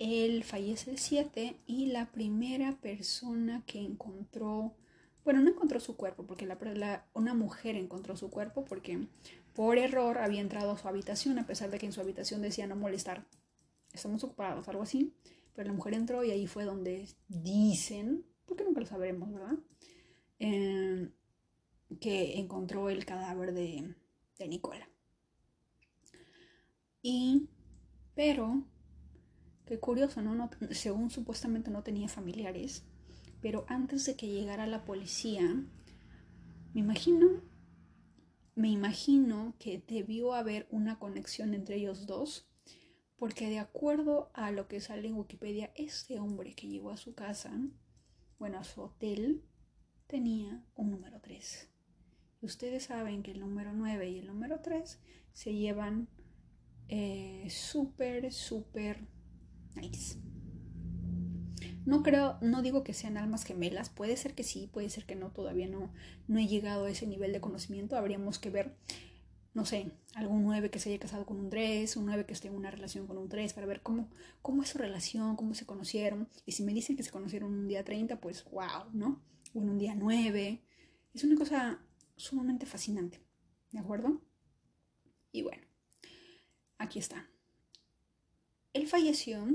él 0.00 0.44
fallece 0.44 0.90
el 0.90 0.98
7 0.98 1.56
y 1.66 1.86
la 1.86 2.10
primera 2.10 2.72
persona 2.80 3.62
que 3.66 3.80
encontró, 3.80 4.74
bueno, 5.24 5.40
no 5.40 5.50
encontró 5.50 5.80
su 5.80 5.96
cuerpo, 5.96 6.26
porque 6.26 6.46
la, 6.46 7.06
una 7.14 7.34
mujer 7.34 7.76
encontró 7.76 8.16
su 8.16 8.30
cuerpo 8.30 8.64
porque 8.64 9.06
por 9.54 9.78
error 9.78 10.18
había 10.18 10.40
entrado 10.40 10.72
a 10.72 10.78
su 10.78 10.88
habitación, 10.88 11.38
a 11.38 11.46
pesar 11.46 11.70
de 11.70 11.78
que 11.78 11.86
en 11.86 11.92
su 11.92 12.00
habitación 12.00 12.42
decía 12.42 12.66
no 12.66 12.76
molestar, 12.76 13.26
estamos 13.92 14.24
ocupados, 14.24 14.68
algo 14.68 14.82
así. 14.82 15.14
Pero 15.54 15.68
la 15.68 15.74
mujer 15.74 15.94
entró 15.94 16.24
y 16.24 16.30
ahí 16.30 16.46
fue 16.46 16.64
donde 16.64 17.08
dicen, 17.28 18.24
porque 18.46 18.64
nunca 18.64 18.80
lo 18.80 18.86
sabremos, 18.86 19.32
¿verdad? 19.32 19.58
Em, 20.38 21.12
que 22.00 22.38
encontró 22.38 22.88
el 22.88 23.04
cadáver 23.04 23.52
de, 23.52 23.94
de 24.38 24.48
Nicola. 24.48 24.88
Y, 27.02 27.48
pero, 28.14 28.64
qué 29.66 29.78
curioso, 29.78 30.22
¿no? 30.22 30.34
¿no? 30.34 30.50
Según 30.70 31.10
supuestamente 31.10 31.70
no 31.70 31.82
tenía 31.82 32.08
familiares, 32.08 32.84
pero 33.40 33.64
antes 33.68 34.04
de 34.06 34.16
que 34.16 34.28
llegara 34.28 34.66
la 34.66 34.84
policía, 34.84 35.64
me 36.74 36.80
imagino, 36.80 37.42
me 38.54 38.68
imagino 38.68 39.54
que 39.58 39.82
debió 39.86 40.34
haber 40.34 40.66
una 40.70 40.98
conexión 40.98 41.54
entre 41.54 41.76
ellos 41.76 42.06
dos, 42.06 42.48
porque 43.16 43.48
de 43.48 43.58
acuerdo 43.58 44.30
a 44.34 44.50
lo 44.50 44.68
que 44.68 44.80
sale 44.80 45.08
en 45.08 45.14
Wikipedia, 45.14 45.72
este 45.74 46.18
hombre 46.18 46.54
que 46.54 46.68
llegó 46.68 46.90
a 46.90 46.96
su 46.96 47.14
casa, 47.14 47.52
bueno, 48.38 48.58
a 48.58 48.64
su 48.64 48.80
hotel, 48.80 49.44
tenía 50.06 50.64
un 50.74 50.90
número 50.90 51.20
3. 51.20 51.68
Y 52.40 52.46
ustedes 52.46 52.84
saben 52.84 53.22
que 53.22 53.32
el 53.32 53.40
número 53.40 53.72
9 53.74 54.10
y 54.10 54.18
el 54.18 54.26
número 54.26 54.60
3 54.60 54.98
se 55.32 55.54
llevan 55.54 56.08
eh, 56.88 57.46
súper, 57.50 58.32
súper 58.32 59.06
nice. 59.76 60.18
No 61.86 62.02
creo, 62.02 62.36
no 62.40 62.62
digo 62.62 62.84
que 62.84 62.94
sean 62.94 63.16
almas 63.16 63.44
gemelas, 63.44 63.88
puede 63.88 64.16
ser 64.16 64.34
que 64.34 64.42
sí, 64.42 64.68
puede 64.72 64.90
ser 64.90 65.06
que 65.06 65.16
no, 65.16 65.30
todavía 65.30 65.66
no, 65.66 65.92
no 66.28 66.38
he 66.38 66.46
llegado 66.46 66.84
a 66.84 66.90
ese 66.90 67.06
nivel 67.06 67.32
de 67.32 67.40
conocimiento, 67.40 67.96
habríamos 67.96 68.38
que 68.38 68.50
ver, 68.50 68.76
no 69.54 69.64
sé, 69.64 69.90
algún 70.14 70.42
9 70.44 70.70
que 70.70 70.78
se 70.78 70.90
haya 70.90 70.98
casado 70.98 71.24
con 71.24 71.40
un 71.40 71.48
3, 71.48 71.96
un 71.96 72.06
9 72.06 72.26
que 72.26 72.34
esté 72.34 72.48
en 72.48 72.54
una 72.54 72.70
relación 72.70 73.06
con 73.06 73.16
un 73.16 73.28
3, 73.28 73.54
para 73.54 73.66
ver 73.66 73.80
cómo, 73.82 74.10
cómo 74.42 74.62
es 74.62 74.68
su 74.68 74.78
relación, 74.78 75.36
cómo 75.36 75.54
se 75.54 75.66
conocieron, 75.66 76.28
y 76.44 76.52
si 76.52 76.62
me 76.62 76.74
dicen 76.74 76.96
que 76.96 77.02
se 77.02 77.10
conocieron 77.10 77.52
un 77.52 77.68
día 77.68 77.84
30, 77.84 78.20
pues 78.20 78.44
wow, 78.50 78.90
¿no? 78.92 79.22
O 79.54 79.62
en 79.62 79.70
un 79.70 79.78
día 79.78 79.94
9, 79.94 80.62
es 81.14 81.24
una 81.24 81.36
cosa 81.36 81.80
sumamente 82.16 82.66
fascinante, 82.66 83.20
¿de 83.72 83.78
acuerdo? 83.78 84.20
Y 85.32 85.42
bueno, 85.42 85.62
aquí 86.78 86.98
está. 86.98 87.28
Él 88.72 88.86
falleció 88.86 89.46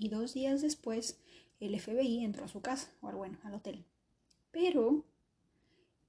y 0.00 0.08
dos 0.08 0.34
días 0.34 0.62
después 0.62 1.20
el 1.60 1.78
FBI 1.78 2.24
entró 2.24 2.46
a 2.46 2.48
su 2.48 2.62
casa, 2.62 2.90
o 3.02 3.12
bueno, 3.12 3.38
al 3.44 3.54
hotel. 3.54 3.84
Pero 4.50 5.04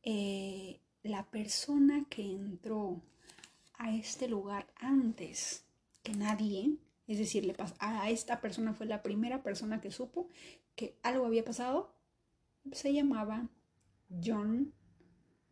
eh, 0.02 0.80
la 1.04 1.30
persona 1.30 2.06
que 2.10 2.24
entró 2.24 3.02
a 3.74 3.94
este 3.94 4.30
lugar 4.30 4.66
antes 4.78 5.66
que 6.04 6.14
nadie, 6.14 6.78
es 7.06 7.18
decir, 7.20 7.54
a 7.80 8.10
esta 8.10 8.40
persona 8.40 8.74
fue 8.74 8.86
la 8.86 9.04
primera 9.04 9.44
persona 9.44 9.82
que 9.82 9.92
supo 9.92 10.30
que 10.76 10.98
algo 11.04 11.26
había 11.26 11.44
pasado, 11.44 11.94
se 12.72 12.94
llamaba 12.94 13.50
John 14.24 14.74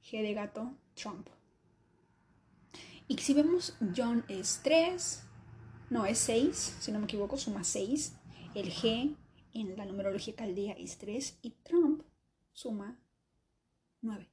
G 0.02 0.22
de 0.22 0.34
gato 0.34 0.78
Trump. 0.96 1.28
Y 3.10 3.18
si 3.18 3.34
vemos, 3.34 3.76
John 3.96 4.24
es 4.30 4.62
3, 4.64 5.24
no, 5.90 6.06
es 6.06 6.20
6, 6.20 6.78
si 6.80 6.92
no 6.92 7.00
me 7.00 7.06
equivoco, 7.06 7.38
suma 7.38 7.64
6. 7.64 8.19
El 8.60 8.74
G 8.74 9.16
en 9.54 9.78
la 9.78 9.86
numerología 9.86 10.36
caldea 10.36 10.74
es 10.74 10.98
3 10.98 11.40
y 11.44 11.52
Trump 11.64 12.04
suma 12.52 13.00
9. 14.02 14.30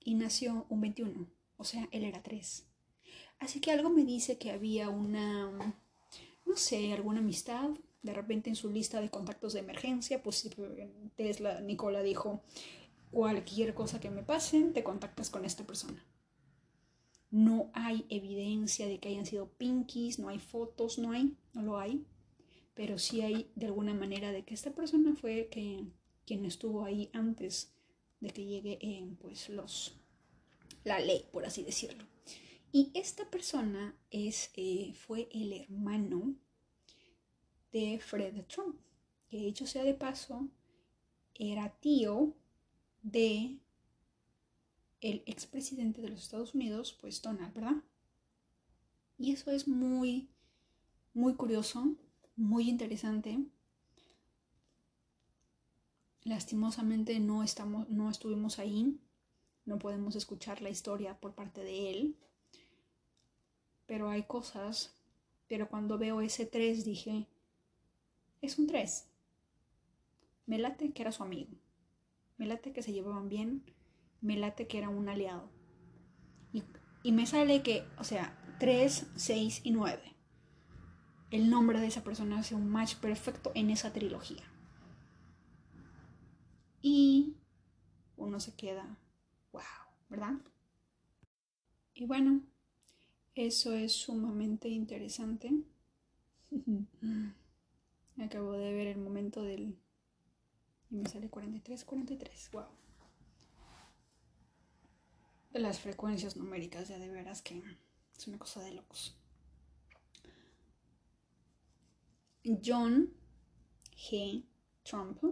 Y 0.00 0.14
nació 0.14 0.64
un 0.70 0.80
21, 0.80 1.28
o 1.58 1.64
sea, 1.64 1.86
él 1.92 2.04
era 2.04 2.22
3. 2.22 2.66
Así 3.38 3.60
que 3.60 3.70
algo 3.70 3.90
me 3.90 4.06
dice 4.06 4.38
que 4.38 4.50
había 4.50 4.88
una, 4.88 5.76
no 6.46 6.56
sé, 6.56 6.90
alguna 6.94 7.18
amistad. 7.18 7.68
De 8.00 8.14
repente 8.14 8.48
en 8.48 8.56
su 8.56 8.70
lista 8.70 9.02
de 9.02 9.10
contactos 9.10 9.52
de 9.52 9.60
emergencia, 9.60 10.22
pues 10.22 10.48
Tesla, 11.16 11.60
Nicola 11.60 12.02
dijo, 12.02 12.42
cualquier 13.10 13.74
cosa 13.74 14.00
que 14.00 14.08
me 14.08 14.22
pase, 14.22 14.70
te 14.72 14.82
contactas 14.82 15.28
con 15.28 15.44
esta 15.44 15.66
persona. 15.66 16.02
No 17.30 17.70
hay 17.74 18.06
evidencia 18.08 18.86
de 18.86 19.00
que 19.00 19.10
hayan 19.10 19.26
sido 19.26 19.50
pinkies, 19.50 20.18
no 20.18 20.30
hay 20.30 20.38
fotos, 20.38 20.98
no 20.98 21.12
hay, 21.12 21.36
no 21.52 21.60
lo 21.60 21.78
hay, 21.78 22.06
pero 22.78 22.96
sí 22.96 23.22
hay 23.22 23.50
de 23.56 23.66
alguna 23.66 23.92
manera 23.92 24.30
de 24.30 24.44
que 24.44 24.54
esta 24.54 24.70
persona 24.70 25.16
fue 25.16 25.48
que, 25.50 25.84
quien 26.24 26.44
estuvo 26.44 26.84
ahí 26.84 27.10
antes 27.12 27.74
de 28.20 28.30
que 28.30 28.44
llegue 28.44 28.78
en 28.80 29.16
pues 29.16 29.48
los 29.48 29.96
la 30.84 31.00
ley, 31.00 31.26
por 31.32 31.44
así 31.44 31.64
decirlo. 31.64 32.04
Y 32.70 32.92
esta 32.94 33.28
persona 33.28 33.98
es, 34.12 34.52
eh, 34.54 34.92
fue 34.94 35.28
el 35.32 35.54
hermano 35.54 36.36
de 37.72 37.98
Fred 37.98 38.44
Trump, 38.44 38.78
que 39.28 39.38
dicho 39.38 39.66
sea 39.66 39.82
de 39.82 39.94
paso, 39.94 40.48
era 41.34 41.70
tío 41.80 42.36
de 43.02 43.58
el 45.00 45.24
expresidente 45.26 46.00
de 46.00 46.10
los 46.10 46.22
Estados 46.22 46.54
Unidos, 46.54 46.96
pues 47.00 47.20
Donald, 47.22 47.52
¿verdad? 47.54 47.82
Y 49.18 49.32
eso 49.32 49.50
es 49.50 49.66
muy, 49.66 50.28
muy 51.12 51.34
curioso, 51.34 51.96
muy 52.38 52.68
interesante. 52.68 53.38
Lastimosamente 56.22 57.18
no, 57.20 57.42
estamos, 57.42 57.88
no 57.88 58.08
estuvimos 58.08 58.58
ahí, 58.58 58.98
no 59.64 59.78
podemos 59.78 60.14
escuchar 60.16 60.62
la 60.62 60.70
historia 60.70 61.18
por 61.20 61.34
parte 61.34 61.62
de 61.62 61.90
él, 61.90 62.16
pero 63.86 64.08
hay 64.08 64.22
cosas, 64.22 64.94
pero 65.48 65.68
cuando 65.68 65.98
veo 65.98 66.20
ese 66.20 66.46
3 66.46 66.84
dije, 66.84 67.26
es 68.40 68.58
un 68.58 68.66
3. 68.66 69.08
Me 70.46 70.58
late 70.58 70.92
que 70.92 71.02
era 71.02 71.12
su 71.12 71.22
amigo, 71.22 71.52
me 72.36 72.46
late 72.46 72.72
que 72.72 72.82
se 72.82 72.92
llevaban 72.92 73.28
bien, 73.28 73.64
me 74.20 74.36
late 74.36 74.68
que 74.68 74.78
era 74.78 74.88
un 74.88 75.08
aliado. 75.08 75.50
Y, 77.02 77.12
me 77.12 77.26
sale 77.26 77.62
que, 77.62 77.84
o 77.96 78.04
sea, 78.04 78.36
3, 78.58 79.12
6 79.14 79.60
y 79.64 79.70
9. 79.70 80.17
El 81.30 81.50
nombre 81.50 81.80
de 81.80 81.86
esa 81.86 82.02
persona 82.02 82.38
hace 82.38 82.54
un 82.54 82.68
match 82.68 82.96
perfecto 82.96 83.52
en 83.54 83.70
esa 83.70 83.92
trilogía. 83.92 84.44
Y 86.80 87.36
uno 88.16 88.40
se 88.40 88.54
queda, 88.54 88.98
wow, 89.52 89.62
¿verdad? 90.08 90.34
Y 91.94 92.06
bueno, 92.06 92.42
eso 93.34 93.74
es 93.74 93.92
sumamente 93.92 94.68
interesante. 94.68 95.50
Acabo 98.22 98.52
de 98.52 98.72
ver 98.72 98.86
el 98.86 98.98
momento 98.98 99.42
del... 99.42 99.76
Y 100.90 100.96
me 100.96 101.08
sale 101.08 101.28
43, 101.28 101.84
43, 101.84 102.50
wow 102.52 102.78
las 105.58 105.80
frecuencias 105.80 106.36
numéricas, 106.36 106.88
ya 106.88 106.98
de 106.98 107.08
veras 107.08 107.42
que 107.42 107.62
es 108.16 108.28
una 108.28 108.38
cosa 108.38 108.60
de 108.62 108.72
locos. 108.72 109.17
John 112.64 113.12
G. 113.94 114.44
Trump. 114.82 115.22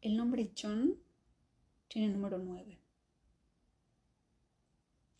El 0.00 0.16
nombre 0.16 0.52
John 0.56 0.96
tiene 1.88 2.08
número 2.08 2.38
9. 2.38 2.78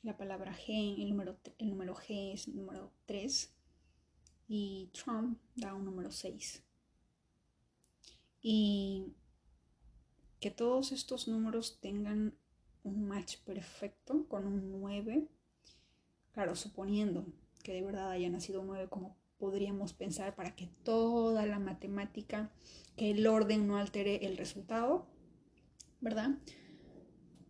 La 0.02 0.16
palabra 0.16 0.56
G, 0.56 1.02
el 1.02 1.10
número, 1.10 1.38
el 1.58 1.70
número 1.70 1.96
G 1.96 2.32
es 2.32 2.46
el 2.46 2.56
número 2.56 2.92
3 3.06 3.52
y 4.46 4.90
Trump 4.92 5.40
da 5.56 5.74
un 5.74 5.84
número 5.84 6.12
6. 6.12 6.62
Y 8.40 9.14
que 10.38 10.52
todos 10.52 10.92
estos 10.92 11.26
números 11.26 11.80
tengan 11.80 12.38
un 12.84 13.08
match 13.08 13.38
perfecto 13.38 14.26
con 14.28 14.46
un 14.46 14.80
9. 14.80 15.28
Claro, 16.32 16.54
suponiendo 16.54 17.26
que 17.64 17.72
de 17.72 17.82
verdad 17.82 18.10
haya 18.10 18.30
nacido 18.30 18.60
un 18.60 18.68
9 18.68 18.88
como 18.88 19.16
podríamos 19.38 19.92
pensar 19.92 20.34
para 20.34 20.54
que 20.54 20.68
toda 20.82 21.46
la 21.46 21.58
matemática, 21.58 22.50
que 22.96 23.10
el 23.10 23.26
orden 23.26 23.66
no 23.66 23.76
altere 23.76 24.26
el 24.26 24.36
resultado, 24.36 25.06
¿verdad? 26.00 26.38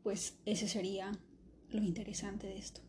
Pues 0.03 0.39
ese 0.45 0.69
sería 0.69 1.13
lo 1.71 1.83
interesante 1.83 2.47
de 2.47 2.59
esto. 2.59 2.81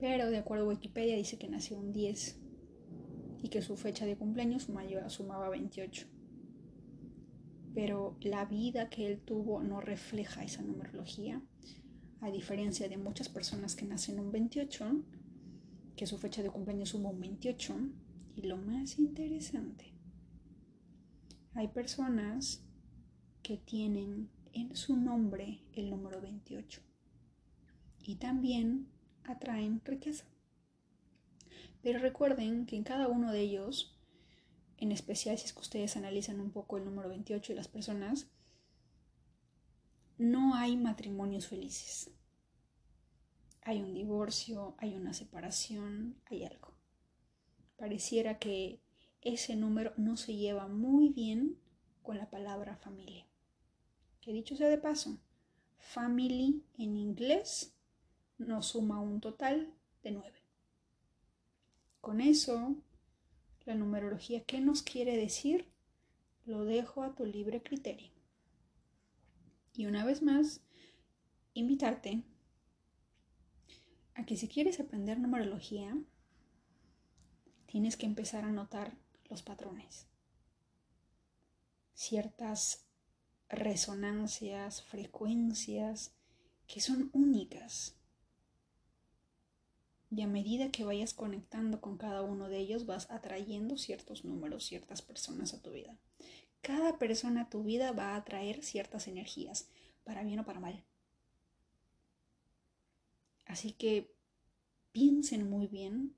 Pero 0.00 0.30
de 0.30 0.38
acuerdo 0.38 0.64
a 0.64 0.68
Wikipedia 0.68 1.16
dice 1.16 1.38
que 1.38 1.48
nació 1.48 1.78
un 1.78 1.92
10 1.92 2.40
y 3.42 3.48
que 3.48 3.62
su 3.62 3.76
fecha 3.76 4.06
de 4.06 4.16
cumpleaños 4.16 4.68
sumaba 5.08 5.48
28 5.50 6.06
pero 7.74 8.16
la 8.20 8.44
vida 8.44 8.88
que 8.88 9.06
él 9.06 9.20
tuvo 9.20 9.62
no 9.62 9.80
refleja 9.80 10.44
esa 10.44 10.62
numerología, 10.62 11.42
a 12.20 12.30
diferencia 12.30 12.88
de 12.88 12.96
muchas 12.96 13.28
personas 13.28 13.74
que 13.74 13.84
nacen 13.84 14.20
un 14.20 14.30
28, 14.30 15.02
que 15.96 16.06
su 16.06 16.18
fecha 16.18 16.42
de 16.42 16.50
cumpleaños 16.50 16.90
suma 16.90 17.10
un 17.10 17.20
28, 17.20 17.76
Y 18.36 18.42
lo 18.42 18.56
más 18.56 18.98
interesante, 18.98 19.94
hay 21.54 21.68
personas 21.68 22.64
que 23.42 23.58
tienen 23.58 24.28
en 24.52 24.74
su 24.74 24.96
nombre 24.96 25.60
el 25.72 25.90
número 25.90 26.20
28 26.20 26.80
y 28.02 28.16
también 28.16 28.88
atraen 29.24 29.80
riqueza. 29.84 30.26
Pero 31.82 31.98
recuerden 31.98 32.66
que 32.66 32.76
en 32.76 32.82
cada 32.82 33.08
uno 33.08 33.30
de 33.30 33.40
ellos, 33.40 33.96
en 34.78 34.90
especial 34.90 35.38
si 35.38 35.44
es 35.44 35.52
que 35.52 35.60
ustedes 35.60 35.96
analizan 35.96 36.40
un 36.40 36.50
poco 36.50 36.76
el 36.76 36.84
número 36.84 37.08
28 37.08 37.52
y 37.52 37.56
las 37.56 37.68
personas, 37.68 38.26
no 40.18 40.54
hay 40.54 40.76
matrimonios 40.76 41.46
felices. 41.46 42.10
Hay 43.64 43.82
un 43.82 43.94
divorcio, 43.94 44.76
hay 44.78 44.94
una 44.94 45.14
separación, 45.14 46.20
hay 46.26 46.44
algo. 46.44 46.74
Pareciera 47.76 48.38
que 48.38 48.80
ese 49.22 49.56
número 49.56 49.94
no 49.96 50.16
se 50.16 50.36
lleva 50.36 50.68
muy 50.68 51.08
bien 51.08 51.58
con 52.02 52.18
la 52.18 52.28
palabra 52.28 52.76
familia. 52.76 53.26
Que 54.20 54.32
dicho 54.32 54.54
sea 54.54 54.68
de 54.68 54.78
paso, 54.78 55.18
family 55.78 56.62
en 56.78 56.96
inglés 56.96 57.74
nos 58.38 58.66
suma 58.68 59.00
un 59.00 59.20
total 59.20 59.72
de 60.02 60.10
9. 60.10 60.38
Con 62.00 62.20
eso, 62.20 62.76
la 63.64 63.74
numerología, 63.74 64.44
¿qué 64.44 64.60
nos 64.60 64.82
quiere 64.82 65.16
decir? 65.16 65.72
Lo 66.44 66.64
dejo 66.64 67.02
a 67.02 67.14
tu 67.14 67.24
libre 67.24 67.62
criterio. 67.62 68.12
Y 69.72 69.86
una 69.86 70.04
vez 70.04 70.22
más, 70.22 70.60
invitarte 71.54 72.22
a 74.14 74.24
que 74.24 74.36
si 74.36 74.48
quieres 74.48 74.80
aprender 74.80 75.18
numerología, 75.18 75.96
tienes 77.66 77.96
que 77.96 78.06
empezar 78.06 78.44
a 78.44 78.52
notar 78.52 78.96
los 79.28 79.42
patrones. 79.42 80.06
Ciertas 81.94 82.86
resonancias, 83.48 84.82
frecuencias 84.82 86.12
que 86.66 86.80
son 86.80 87.10
únicas. 87.12 87.96
Y 90.10 90.22
a 90.22 90.28
medida 90.28 90.70
que 90.70 90.84
vayas 90.84 91.12
conectando 91.12 91.80
con 91.80 91.98
cada 91.98 92.22
uno 92.22 92.48
de 92.48 92.58
ellos, 92.58 92.86
vas 92.86 93.10
atrayendo 93.10 93.76
ciertos 93.76 94.24
números, 94.24 94.64
ciertas 94.64 95.02
personas 95.02 95.54
a 95.54 95.60
tu 95.60 95.72
vida. 95.72 95.98
Cada 96.60 96.98
persona 96.98 97.42
a 97.42 97.50
tu 97.50 97.64
vida 97.64 97.92
va 97.92 98.12
a 98.12 98.16
atraer 98.16 98.62
ciertas 98.62 99.08
energías, 99.08 99.68
para 100.04 100.22
bien 100.22 100.38
o 100.38 100.44
para 100.44 100.60
mal. 100.60 100.84
Así 103.46 103.72
que 103.72 104.14
piensen 104.92 105.48
muy 105.48 105.66
bien 105.66 106.14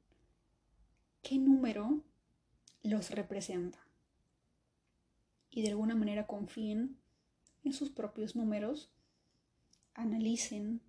qué 1.23 1.39
número 1.39 2.03
los 2.83 3.11
representa. 3.11 3.79
Y 5.51 5.63
de 5.63 5.71
alguna 5.71 5.95
manera 5.95 6.27
confíen 6.27 6.99
en 7.65 7.73
sus 7.73 7.91
propios 7.91 8.37
números, 8.37 8.91
analicen 9.95 10.81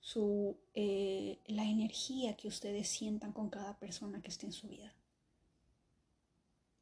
su, 0.00 0.56
eh, 0.74 1.38
la 1.46 1.64
energía 1.64 2.36
que 2.36 2.48
ustedes 2.48 2.88
sientan 2.88 3.32
con 3.32 3.50
cada 3.50 3.78
persona 3.78 4.22
que 4.22 4.28
esté 4.28 4.46
en 4.46 4.52
su 4.52 4.68
vida. 4.68 4.94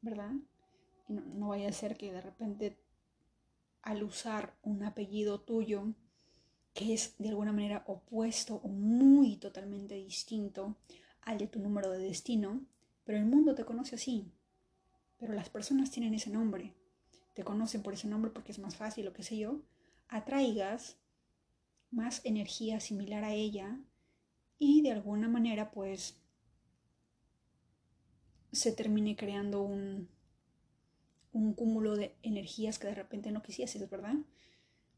¿Verdad? 0.01 0.31
no, 1.07 1.21
no 1.21 1.47
vaya 1.49 1.69
a 1.69 1.73
ser 1.73 1.97
que 1.97 2.11
de 2.11 2.21
repente 2.21 2.77
al 3.81 4.03
usar 4.03 4.55
un 4.63 4.83
apellido 4.83 5.41
tuyo 5.41 5.93
que 6.75 6.93
es 6.93 7.15
de 7.17 7.29
alguna 7.29 7.53
manera 7.53 7.85
opuesto 7.87 8.55
o 8.61 8.67
muy 8.67 9.37
totalmente 9.37 9.95
distinto 9.95 10.75
al 11.21 11.37
de 11.37 11.47
tu 11.47 11.57
número 11.59 11.89
de 11.89 11.99
destino, 11.99 12.65
pero 13.05 13.17
el 13.17 13.25
mundo 13.25 13.55
te 13.55 13.63
conoce 13.63 13.95
así, 13.95 14.29
pero 15.17 15.33
las 15.33 15.49
personas 15.49 15.89
tienen 15.89 16.13
ese 16.13 16.29
nombre, 16.29 16.73
te 17.33 17.45
conocen 17.45 17.81
por 17.81 17.93
ese 17.93 18.09
nombre 18.09 18.29
porque 18.29 18.51
es 18.51 18.59
más 18.59 18.75
fácil, 18.75 19.05
lo 19.05 19.13
que 19.13 19.23
sé 19.23 19.37
yo, 19.37 19.61
atraigas 20.09 20.97
más 21.91 22.19
energía 22.25 22.81
similar 22.81 23.23
a 23.23 23.33
ella 23.33 23.79
y 24.59 24.81
de 24.81 24.91
alguna 24.91 25.29
manera 25.29 25.71
pues 25.71 26.17
se 28.51 28.73
termine 28.73 29.15
creando 29.15 29.61
un, 29.61 30.09
un 31.31 31.53
cúmulo 31.53 31.95
de 31.95 32.15
energías 32.21 32.79
que 32.79 32.87
de 32.87 32.95
repente 32.95 33.31
no 33.31 33.41
quisieses, 33.41 33.89
¿verdad? 33.89 34.15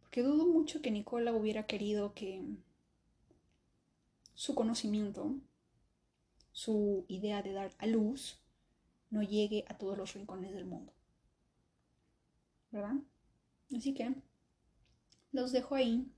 Porque 0.08 0.24
dudo 0.24 0.46
mucho 0.46 0.82
que 0.82 0.90
Nicola 0.90 1.34
hubiera 1.34 1.68
querido 1.68 2.14
que 2.14 2.42
su 4.34 4.56
conocimiento, 4.56 5.36
su 6.54 7.04
idea 7.10 7.42
de 7.44 7.52
dar 7.52 7.74
a 7.78 7.88
luz, 7.88 8.40
no 9.10 9.22
llegue 9.22 9.66
a 9.68 9.78
todos 9.78 9.98
los 9.98 10.14
rincones 10.14 10.54
del 10.54 10.64
mundo. 10.64 10.94
¿Verdad? 12.72 12.96
Así 13.76 13.94
que 13.94 14.16
los 15.34 15.52
dejo 15.52 15.76
ahí. 15.76 16.10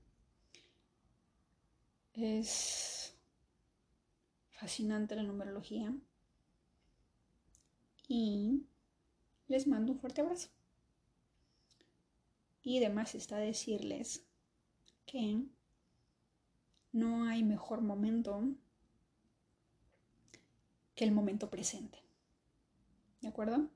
Es 2.12 3.16
fascinante 4.50 5.16
la 5.16 5.24
numerología. 5.24 5.92
Y 8.06 8.62
les 9.48 9.66
mando 9.66 9.92
un 9.92 9.98
fuerte 9.98 10.20
abrazo. 10.20 10.48
Y 12.62 12.78
además 12.78 13.14
está 13.14 13.38
decirles 13.38 14.24
que 15.06 15.42
no 16.92 17.24
hay 17.24 17.42
mejor 17.42 17.80
momento 17.80 18.42
que 20.94 21.04
el 21.04 21.12
momento 21.12 21.48
presente. 21.48 21.98
¿De 23.20 23.28
acuerdo? 23.28 23.68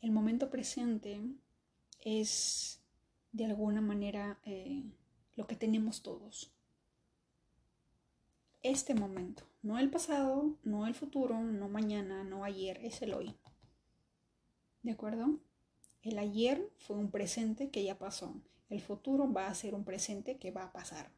El 0.00 0.10
momento 0.10 0.50
presente 0.50 1.20
es 2.00 2.80
de 3.32 3.44
alguna 3.44 3.80
manera 3.80 4.38
eh, 4.44 4.82
lo 5.36 5.46
que 5.46 5.56
tenemos 5.56 6.02
todos. 6.02 6.52
Este 8.62 8.94
momento, 8.94 9.44
no 9.62 9.78
el 9.78 9.90
pasado, 9.90 10.56
no 10.62 10.86
el 10.86 10.94
futuro, 10.94 11.40
no 11.40 11.68
mañana, 11.68 12.24
no 12.24 12.44
ayer, 12.44 12.78
es 12.84 13.02
el 13.02 13.14
hoy. 13.14 13.36
¿De 14.82 14.92
acuerdo? 14.92 15.38
El 16.04 16.18
ayer 16.18 16.70
fue 16.76 16.96
un 16.96 17.10
presente 17.10 17.70
que 17.70 17.82
ya 17.82 17.98
pasó. 17.98 18.34
El 18.68 18.82
futuro 18.82 19.32
va 19.32 19.46
a 19.46 19.54
ser 19.54 19.74
un 19.74 19.84
presente 19.84 20.36
que 20.36 20.50
va 20.50 20.64
a 20.64 20.72
pasar. 20.72 21.10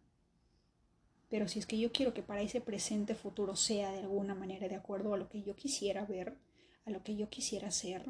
Pero 1.28 1.48
si 1.48 1.58
es 1.58 1.66
que 1.66 1.76
yo 1.76 1.90
quiero 1.90 2.14
que 2.14 2.22
para 2.22 2.42
ese 2.42 2.60
presente 2.60 3.16
futuro 3.16 3.56
sea 3.56 3.90
de 3.90 3.98
alguna 3.98 4.36
manera 4.36 4.68
de 4.68 4.76
acuerdo 4.76 5.12
a 5.12 5.16
lo 5.16 5.28
que 5.28 5.42
yo 5.42 5.56
quisiera 5.56 6.04
ver, 6.04 6.36
a 6.84 6.90
lo 6.90 7.02
que 7.02 7.16
yo 7.16 7.28
quisiera 7.28 7.66
hacer, 7.66 8.06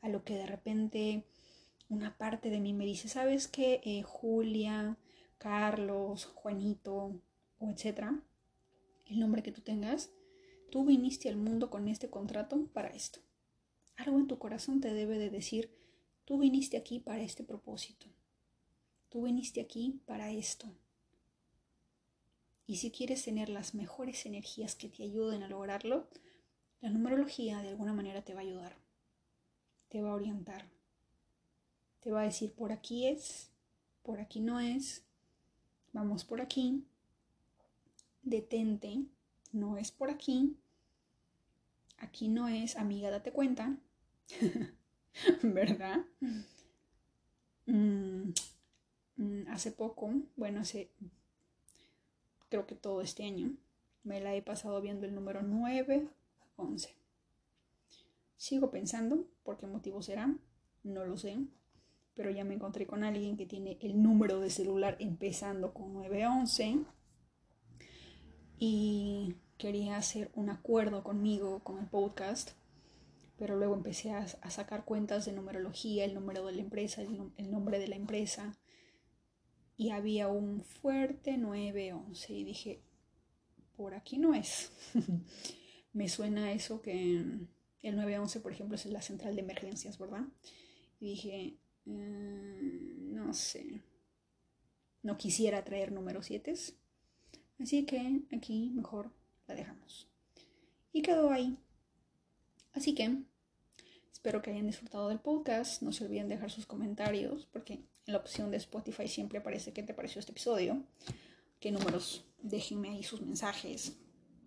a 0.00 0.08
lo 0.08 0.24
que 0.24 0.34
de 0.34 0.46
repente 0.46 1.22
una 1.88 2.18
parte 2.18 2.50
de 2.50 2.58
mí 2.58 2.72
me 2.72 2.86
dice, 2.86 3.08
¿sabes 3.08 3.46
qué? 3.46 3.80
Eh, 3.84 4.02
Julia, 4.02 4.96
Carlos, 5.38 6.26
Juanito, 6.34 7.20
o 7.60 7.70
etcétera, 7.70 8.20
el 9.06 9.20
nombre 9.20 9.44
que 9.44 9.52
tú 9.52 9.60
tengas, 9.60 10.10
tú 10.72 10.84
viniste 10.84 11.28
al 11.28 11.36
mundo 11.36 11.70
con 11.70 11.86
este 11.86 12.10
contrato 12.10 12.66
para 12.72 12.88
esto. 12.88 13.20
Algo 13.96 14.18
en 14.18 14.26
tu 14.26 14.38
corazón 14.38 14.80
te 14.80 14.92
debe 14.92 15.16
de 15.16 15.30
decir, 15.30 15.70
tú 16.30 16.38
viniste 16.38 16.76
aquí 16.76 17.00
para 17.00 17.24
este 17.24 17.42
propósito. 17.42 18.06
Tú 19.08 19.24
viniste 19.24 19.60
aquí 19.60 20.00
para 20.06 20.30
esto. 20.30 20.72
Y 22.68 22.76
si 22.76 22.92
quieres 22.92 23.24
tener 23.24 23.48
las 23.48 23.74
mejores 23.74 24.24
energías 24.26 24.76
que 24.76 24.88
te 24.88 25.02
ayuden 25.02 25.42
a 25.42 25.48
lograrlo, 25.48 26.06
la 26.82 26.90
numerología 26.90 27.60
de 27.62 27.70
alguna 27.70 27.92
manera 27.92 28.22
te 28.22 28.34
va 28.34 28.42
a 28.42 28.44
ayudar. 28.44 28.76
Te 29.88 30.02
va 30.02 30.12
a 30.12 30.14
orientar. 30.14 30.68
Te 31.98 32.12
va 32.12 32.20
a 32.20 32.26
decir, 32.26 32.52
por 32.52 32.70
aquí 32.70 33.08
es, 33.08 33.50
por 34.04 34.20
aquí 34.20 34.38
no 34.38 34.60
es, 34.60 35.02
vamos 35.92 36.24
por 36.24 36.40
aquí, 36.40 36.84
detente, 38.22 39.02
no 39.50 39.78
es 39.78 39.90
por 39.90 40.10
aquí, 40.10 40.56
aquí 41.98 42.28
no 42.28 42.46
es, 42.46 42.76
amiga, 42.76 43.10
date 43.10 43.32
cuenta, 43.32 43.76
¿verdad? 45.42 46.04
Mm, 47.66 48.30
mm, 49.16 49.48
hace 49.48 49.72
poco, 49.72 50.12
bueno, 50.36 50.60
hace 50.60 50.90
creo 52.50 52.66
que 52.66 52.74
todo 52.74 53.00
este 53.00 53.24
año, 53.24 53.52
me 54.02 54.20
la 54.20 54.34
he 54.34 54.42
pasado 54.42 54.80
viendo 54.80 55.06
el 55.06 55.14
número 55.14 55.42
9, 55.42 56.08
11. 56.56 56.94
Sigo 58.36 58.70
pensando, 58.70 59.24
¿por 59.44 59.56
qué 59.56 59.66
motivo 59.66 60.02
será? 60.02 60.34
No 60.82 61.04
lo 61.04 61.16
sé, 61.16 61.38
pero 62.14 62.30
ya 62.30 62.44
me 62.44 62.54
encontré 62.54 62.86
con 62.86 63.04
alguien 63.04 63.36
que 63.36 63.46
tiene 63.46 63.78
el 63.80 64.02
número 64.02 64.40
de 64.40 64.50
celular 64.50 64.96
empezando 64.98 65.72
con 65.72 65.92
911 65.94 66.80
y 68.58 69.36
quería 69.56 69.96
hacer 69.96 70.30
un 70.34 70.50
acuerdo 70.50 71.02
conmigo 71.04 71.60
con 71.60 71.78
el 71.78 71.86
podcast 71.86 72.52
pero 73.40 73.56
luego 73.56 73.74
empecé 73.74 74.10
a, 74.12 74.28
sacar 74.50 74.84
cuentas 74.84 75.24
de 75.24 75.32
numerología, 75.32 76.04
el 76.04 76.12
número 76.12 76.44
de 76.44 76.52
la 76.52 76.60
empresa, 76.60 77.00
el, 77.00 77.50
nombre 77.50 77.78
de 77.78 77.88
la 77.88 77.96
empresa, 77.96 78.58
y 79.78 79.92
había 79.92 80.28
un 80.28 80.62
fuerte 80.62 81.38
911 81.38 82.34
y 82.34 82.44
dije, 82.44 82.82
por 83.78 83.94
aquí 83.94 84.18
no 84.18 84.34
es. 84.34 84.70
me 85.94 86.10
suena 86.10 86.52
eso 86.52 86.82
que 86.82 87.16
el 87.82 87.96
911, 87.96 88.40
por 88.40 88.52
ejemplo, 88.52 88.74
es 88.74 88.84
la 88.84 89.00
central 89.00 89.34
de 89.34 89.40
emergencias, 89.40 89.98
¿verdad? 89.98 90.26
Y 91.00 91.06
dije, 91.06 91.56
mm, 91.86 93.14
no 93.14 93.32
sé, 93.32 93.80
no 95.02 95.16
quisiera 95.16 95.64
traer 95.64 95.92
número 95.92 96.22
7. 96.22 96.52
Así 97.58 97.86
que 97.86 98.20
aquí 98.36 98.70
mejor 98.74 99.10
la 99.48 99.54
dejamos. 99.54 100.10
Y 100.92 101.00
quedó 101.00 101.30
ahí. 101.30 101.56
Así 102.74 102.94
que 102.94 103.29
espero 104.20 104.42
que 104.42 104.50
hayan 104.50 104.66
disfrutado 104.66 105.08
del 105.08 105.18
podcast. 105.18 105.80
No 105.80 105.92
se 105.92 106.04
olviden 106.04 106.28
dejar 106.28 106.50
sus 106.50 106.66
comentarios 106.66 107.46
porque 107.46 107.72
en 107.72 107.88
la 108.04 108.18
opción 108.18 108.50
de 108.50 108.58
Spotify 108.58 109.08
siempre 109.08 109.38
aparece 109.38 109.72
qué 109.72 109.82
te 109.82 109.94
pareció 109.94 110.18
este 110.18 110.32
episodio. 110.32 110.84
Qué 111.58 111.72
números. 111.72 112.26
Déjenme 112.42 112.90
ahí 112.90 113.02
sus 113.02 113.22
mensajes. 113.22 113.96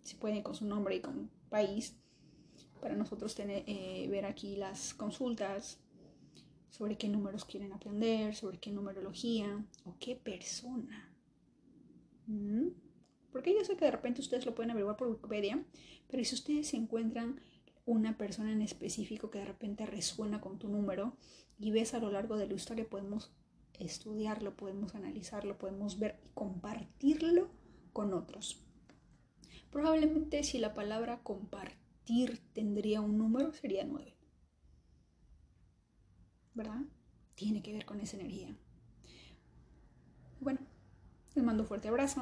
Si 0.03 0.13
pueden 0.13 0.43
con 0.43 0.53
su 0.53 0.65
nombre 0.65 0.97
y 0.97 0.99
con 0.99 1.31
país. 1.49 1.95
Para 2.81 2.95
nosotros 2.95 3.33
tener, 3.33 3.63
eh, 3.65 4.07
ver 4.11 4.25
aquí 4.25 4.57
las 4.57 4.93
consultas 4.93 5.79
sobre 6.69 6.95
qué 6.95 7.09
números 7.09 7.43
quieren 7.43 7.73
aprender, 7.73 8.35
sobre 8.35 8.59
qué 8.59 8.69
numerología 8.69 9.65
o 9.85 9.95
qué 9.99 10.15
persona. 10.15 11.11
¿Mm? 12.27 12.67
Porque 13.31 13.55
yo 13.55 13.65
sé 13.65 13.75
que 13.75 13.85
de 13.85 13.91
repente 13.91 14.21
ustedes 14.21 14.45
lo 14.45 14.53
pueden 14.53 14.69
averiguar 14.69 14.97
por 14.97 15.07
Wikipedia, 15.07 15.65
pero 16.07 16.23
si 16.23 16.35
ustedes 16.35 16.67
se 16.67 16.77
encuentran 16.77 17.41
una 17.85 18.17
persona 18.17 18.51
en 18.51 18.61
específico 18.61 19.29
que 19.29 19.39
de 19.39 19.45
repente 19.45 19.85
resuena 19.85 20.41
con 20.41 20.59
tu 20.59 20.69
número 20.69 21.17
y 21.57 21.71
ves 21.71 21.93
a 21.93 21.99
lo 21.99 22.11
largo 22.11 22.37
de 22.37 22.47
la 22.47 22.53
historia, 22.53 22.89
podemos 22.89 23.31
estudiarlo, 23.73 24.55
podemos 24.55 24.95
analizarlo, 24.95 25.57
podemos 25.57 25.99
ver 25.99 26.19
y 26.25 26.29
compartirlo 26.33 27.49
con 27.91 28.13
otros. 28.13 28.63
Probablemente 29.71 30.43
si 30.43 30.59
la 30.59 30.73
palabra 30.73 31.23
compartir 31.23 32.39
tendría 32.53 33.01
un 33.01 33.17
número, 33.17 33.53
sería 33.53 33.83
9. 33.83 34.13
¿verdad? 36.53 36.81
Tiene 37.35 37.61
que 37.61 37.73
ver 37.73 37.85
con 37.85 37.99
esa 37.99 38.17
energía. 38.17 38.55
Bueno, 40.39 40.59
les 41.35 41.43
mando 41.43 41.63
un 41.63 41.67
fuerte 41.67 41.87
abrazo. 41.87 42.21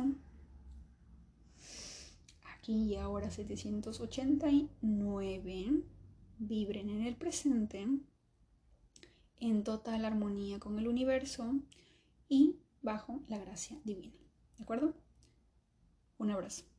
Aquí 2.62 2.94
y 2.94 2.96
ahora 2.96 3.32
789. 3.32 5.84
Vibren 6.38 6.92
en 6.92 7.08
el 7.08 7.16
presente, 7.16 7.88
en 9.40 9.64
total 9.64 10.06
armonía 10.06 10.60
con 10.60 10.78
el 10.78 10.88
universo 10.88 11.56
y 12.30 12.60
bajo 12.84 13.24
la 13.28 13.40
gracia 13.40 13.80
divina. 13.84 14.14
¿De 14.58 14.64
acuerdo? 14.64 14.94
Un 16.20 16.30
abrazo. 16.30 16.71